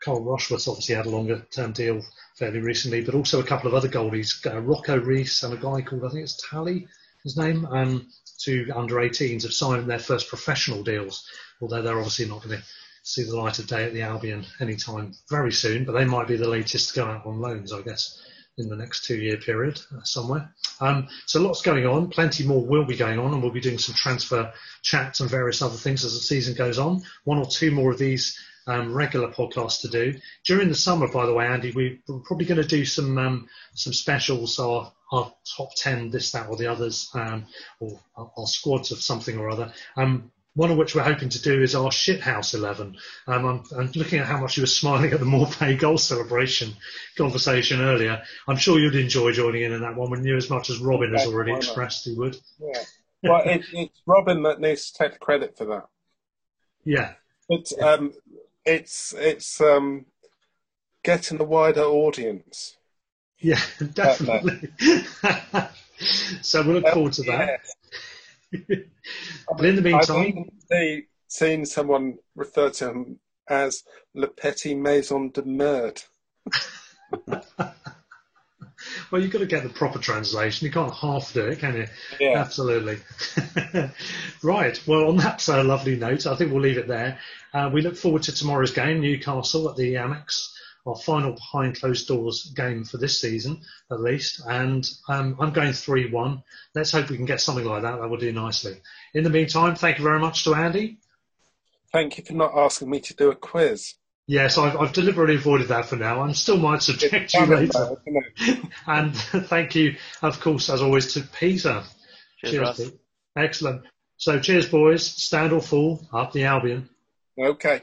Carl 0.03 0.25
Rushworth 0.25 0.67
obviously 0.67 0.97
had 0.97 1.07
a 1.07 1.11
longer 1.11 1.47
term 1.55 1.73
deal 1.73 2.03
fairly 2.41 2.59
recently, 2.59 3.03
but 3.03 3.15
also 3.15 3.39
a 3.39 3.45
couple 3.45 3.69
of 3.69 3.75
other 3.75 3.89
goalies, 3.89 4.45
uh, 4.47 4.59
Rocco 4.61 4.99
Reese 4.99 5.43
and 5.43 5.53
a 5.53 5.57
guy 5.57 5.83
called 5.83 6.05
I 6.05 6.09
think 6.09 6.23
it's 6.23 6.43
Tally, 6.49 6.89
his 7.25 7.37
name, 7.37 7.67
um, 7.67 8.09
two 8.39 8.71
under 8.75 8.97
18s 8.97 9.43
have 9.43 9.53
signed 9.53 9.89
their 9.89 9.99
first 9.99 10.29
professional 10.29 10.83
deals, 10.83 11.29
although 11.61 11.83
they're 11.83 11.99
obviously 11.99 12.27
not 12.27 12.43
going 12.43 12.59
to 12.59 12.65
see 13.03 13.23
the 13.25 13.37
light 13.37 13.59
of 13.59 13.67
day 13.67 13.85
at 13.85 13.93
the 13.93 14.03
Albion 14.03 14.45
anytime 14.61 15.13
very 15.29 15.53
soon, 15.53 15.85
but 15.85 15.93
they 15.93 16.05
might 16.05 16.29
be 16.29 16.37
the 16.37 16.49
latest 16.49 16.91
to 16.91 16.97
go 16.97 17.07
out 17.07 17.27
on 17.27 17.41
loans, 17.41 17.73
I 17.73 17.83
guess, 17.83 18.23
in 18.59 18.69
the 18.69 18.77
next 18.77 19.05
two 19.05 19.17
year 19.17 19.37
period 19.37 19.81
uh, 19.95 20.03
somewhere. 20.03 20.55
Um, 20.81 21.09
so 21.27 21.41
lots 21.41 21.63
going 21.63 21.87
on, 21.87 22.11
plenty 22.11 22.45
more 22.47 22.65
will 22.65 22.85
be 22.85 22.97
going 22.97 23.19
on, 23.19 23.33
and 23.33 23.43
we'll 23.43 23.53
be 23.53 23.61
doing 23.61 23.79
some 23.79 23.95
transfer 23.95 24.53
chats 24.83 25.21
and 25.21 25.31
various 25.31 25.63
other 25.63 25.77
things 25.77 26.05
as 26.05 26.15
the 26.15 26.21
season 26.21 26.55
goes 26.55 26.79
on. 26.79 27.03
One 27.25 27.39
or 27.39 27.47
two 27.47 27.71
more 27.71 27.93
of 27.93 27.99
these 27.99 28.39
um, 28.71 28.95
regular 28.95 29.29
podcast 29.29 29.81
to 29.83 29.89
do. 29.89 30.19
During 30.45 30.69
the 30.69 30.75
summer, 30.75 31.09
by 31.09 31.27
the 31.27 31.35
way, 31.35 31.47
Andy, 31.47 31.73
we, 31.73 32.01
we're 32.09 32.21
probably 32.21 32.47
going 32.47 32.63
to 32.63 32.67
do 32.67 32.85
some 32.85 33.19
um, 33.19 33.49
some 33.75 33.93
specials, 33.93 34.59
our, 34.59 34.93
our 35.13 35.33
top 35.57 35.71
10, 35.77 36.11
this, 36.11 36.33
that, 36.33 36.49
or 36.49 36.57
the 36.57 36.69
others, 36.69 37.11
um, 37.15 37.47
or 37.81 38.01
our, 38.17 38.31
our 38.37 38.47
squads 38.47 38.93
of 38.93 39.01
something 39.01 39.39
or 39.39 39.51
other. 39.51 39.73
Um, 39.97 40.31
one 40.55 40.71
of 40.71 40.77
which 40.77 40.95
we're 40.95 41.03
hoping 41.03 41.29
to 41.29 41.43
do 41.43 41.63
is 41.63 41.75
our 41.75 41.91
shithouse 41.91 42.55
11. 42.55 42.97
Um, 43.27 43.47
I'm, 43.47 43.63
I'm 43.79 43.93
looking 43.95 44.19
at 44.19 44.27
how 44.27 44.41
much 44.41 44.57
you 44.57 44.63
were 44.63 44.67
smiling 44.81 45.13
at 45.13 45.21
the 45.21 45.27
Maupay 45.27 45.79
goal 45.79 45.99
celebration 45.99 46.75
conversation 47.17 47.81
earlier. 47.81 48.23
I'm 48.49 48.57
sure 48.57 48.79
you'd 48.79 48.97
enjoy 48.97 49.33
joining 49.33 49.63
in 49.63 49.73
on 49.73 49.81
that 49.83 49.97
one, 49.97 50.11
wouldn't 50.11 50.27
you, 50.27 50.37
as 50.37 50.51
much 50.51 50.71
as 50.71 50.79
Robin 50.79 51.13
has 51.13 51.27
already 51.27 51.53
expressed 51.53 52.05
he 52.05 52.15
would. 52.15 52.37
Yeah. 52.59 52.83
Well, 53.23 53.43
it, 53.45 53.63
it's 53.73 54.01
Robin 54.07 54.43
that 54.45 54.61
needs 54.61 54.91
to 54.91 54.99
take 54.99 55.13
the 55.13 55.19
credit 55.19 55.57
for 55.57 55.67
that. 55.67 55.87
Yeah, 56.85 57.13
But 57.49 57.71
um, 57.83 58.13
it's 58.65 59.15
it's 59.17 59.61
um, 59.61 60.07
getting 61.03 61.41
a 61.41 61.45
wider 61.45 61.83
audience. 61.83 62.77
yeah, 63.39 63.61
definitely. 63.95 64.69
so 66.43 66.63
we 66.63 66.75
look 66.75 66.89
forward 66.89 67.13
to 67.15 67.23
that. 67.23 67.61
but 69.57 69.65
in 69.65 69.77
the 69.77 69.83
meantime, 69.83 70.01
I've 70.01 70.09
meantime, 70.09 70.29
even 70.29 70.51
see, 70.71 71.07
seen 71.29 71.67
someone 71.67 72.19
refer 72.35 72.71
to 72.71 72.91
him 72.91 73.21
as 73.49 73.85
Le 74.15 74.29
Petit 74.29 74.75
Maison 74.75 75.29
de 75.29 75.43
Merde. 75.43 76.03
well, 79.11 79.21
you've 79.21 79.31
got 79.31 79.39
to 79.39 79.47
get 79.47 79.63
the 79.63 79.69
proper 79.69 79.99
translation. 79.99 80.67
You 80.67 80.73
can't 80.73 80.95
half 80.95 81.33
do 81.33 81.47
it, 81.47 81.59
can 81.59 81.77
you? 81.77 81.87
Yeah. 82.19 82.39
Absolutely. 82.39 82.99
right. 84.43 84.81
Well, 84.87 85.09
on 85.09 85.17
that 85.19 85.49
uh, 85.49 85.65
lovely 85.65 85.97
note, 85.97 86.27
I 86.27 86.37
think 86.37 86.53
we'll 86.53 86.63
leave 86.63 86.79
it 86.79 86.89
there. 86.89 87.19
Uh, 87.53 87.71
we 87.73 87.83
look 87.83 87.97
forward 87.97 88.23
to 88.25 88.35
tomorrow's 88.35 88.73
game, 88.73 89.01
Newcastle 89.01 89.69
at 89.69 89.77
the 89.77 89.95
Amex, 89.95 90.53
our 90.87 90.97
final 90.97 91.33
behind 91.33 91.79
closed 91.79 92.09
doors 92.09 92.53
game 92.57 92.85
for 92.85 92.97
this 92.97 93.21
season, 93.21 93.61
at 93.91 94.01
least. 94.01 94.43
And 94.47 94.89
um, 95.09 95.37
I'm 95.41 95.53
going 95.53 95.73
3 95.73 96.11
1. 96.11 96.43
Let's 96.75 96.93
hope 96.93 97.11
we 97.11 97.17
can 97.17 97.27
get 97.27 97.41
something 97.41 97.65
like 97.65 97.83
that. 97.83 98.01
That 98.01 98.09
will 98.11 98.17
do 98.17 98.33
nicely. 98.33 98.81
In 99.15 99.25
the 99.25 99.31
meantime, 99.31 99.75
thank 99.75 99.99
you 99.99 100.05
very 100.05 100.21
much 100.21 100.45
to 100.45 100.55
Andy. 100.55 100.99
Thank 101.93 102.19
you 102.19 102.25
for 102.25 102.35
not 102.35 102.57
asking 102.57 102.89
me 102.89 103.01
to 103.01 103.15
do 103.15 103.31
a 103.31 103.35
quiz. 103.35 103.95
Yes, 104.31 104.59
I've, 104.59 104.77
I've 104.77 104.93
deliberately 104.93 105.35
avoided 105.35 105.67
that 105.69 105.87
for 105.87 105.97
now. 105.97 106.23
I 106.23 106.31
still 106.31 106.57
might 106.57 106.85
subject 106.85 107.35
you 107.35 107.47
later. 107.47 107.73
though. 107.73 108.63
And 108.87 109.17
thank 109.17 109.75
you, 109.75 109.97
of 110.23 110.39
course, 110.39 110.71
as 110.71 110.81
always, 110.83 111.15
to 111.15 111.23
Peter. 111.23 111.83
Cheers, 112.39 112.59
Russ. 112.59 112.77
Pete. 112.77 113.01
Excellent. 113.35 113.83
So 114.19 114.39
cheers, 114.39 114.69
boys. 114.69 115.05
Stand 115.05 115.53
or 115.53 115.61
fall, 115.61 116.07
up 116.13 116.33
the 116.33 116.45
Albion. 116.45 116.89
Okay. 117.37 117.83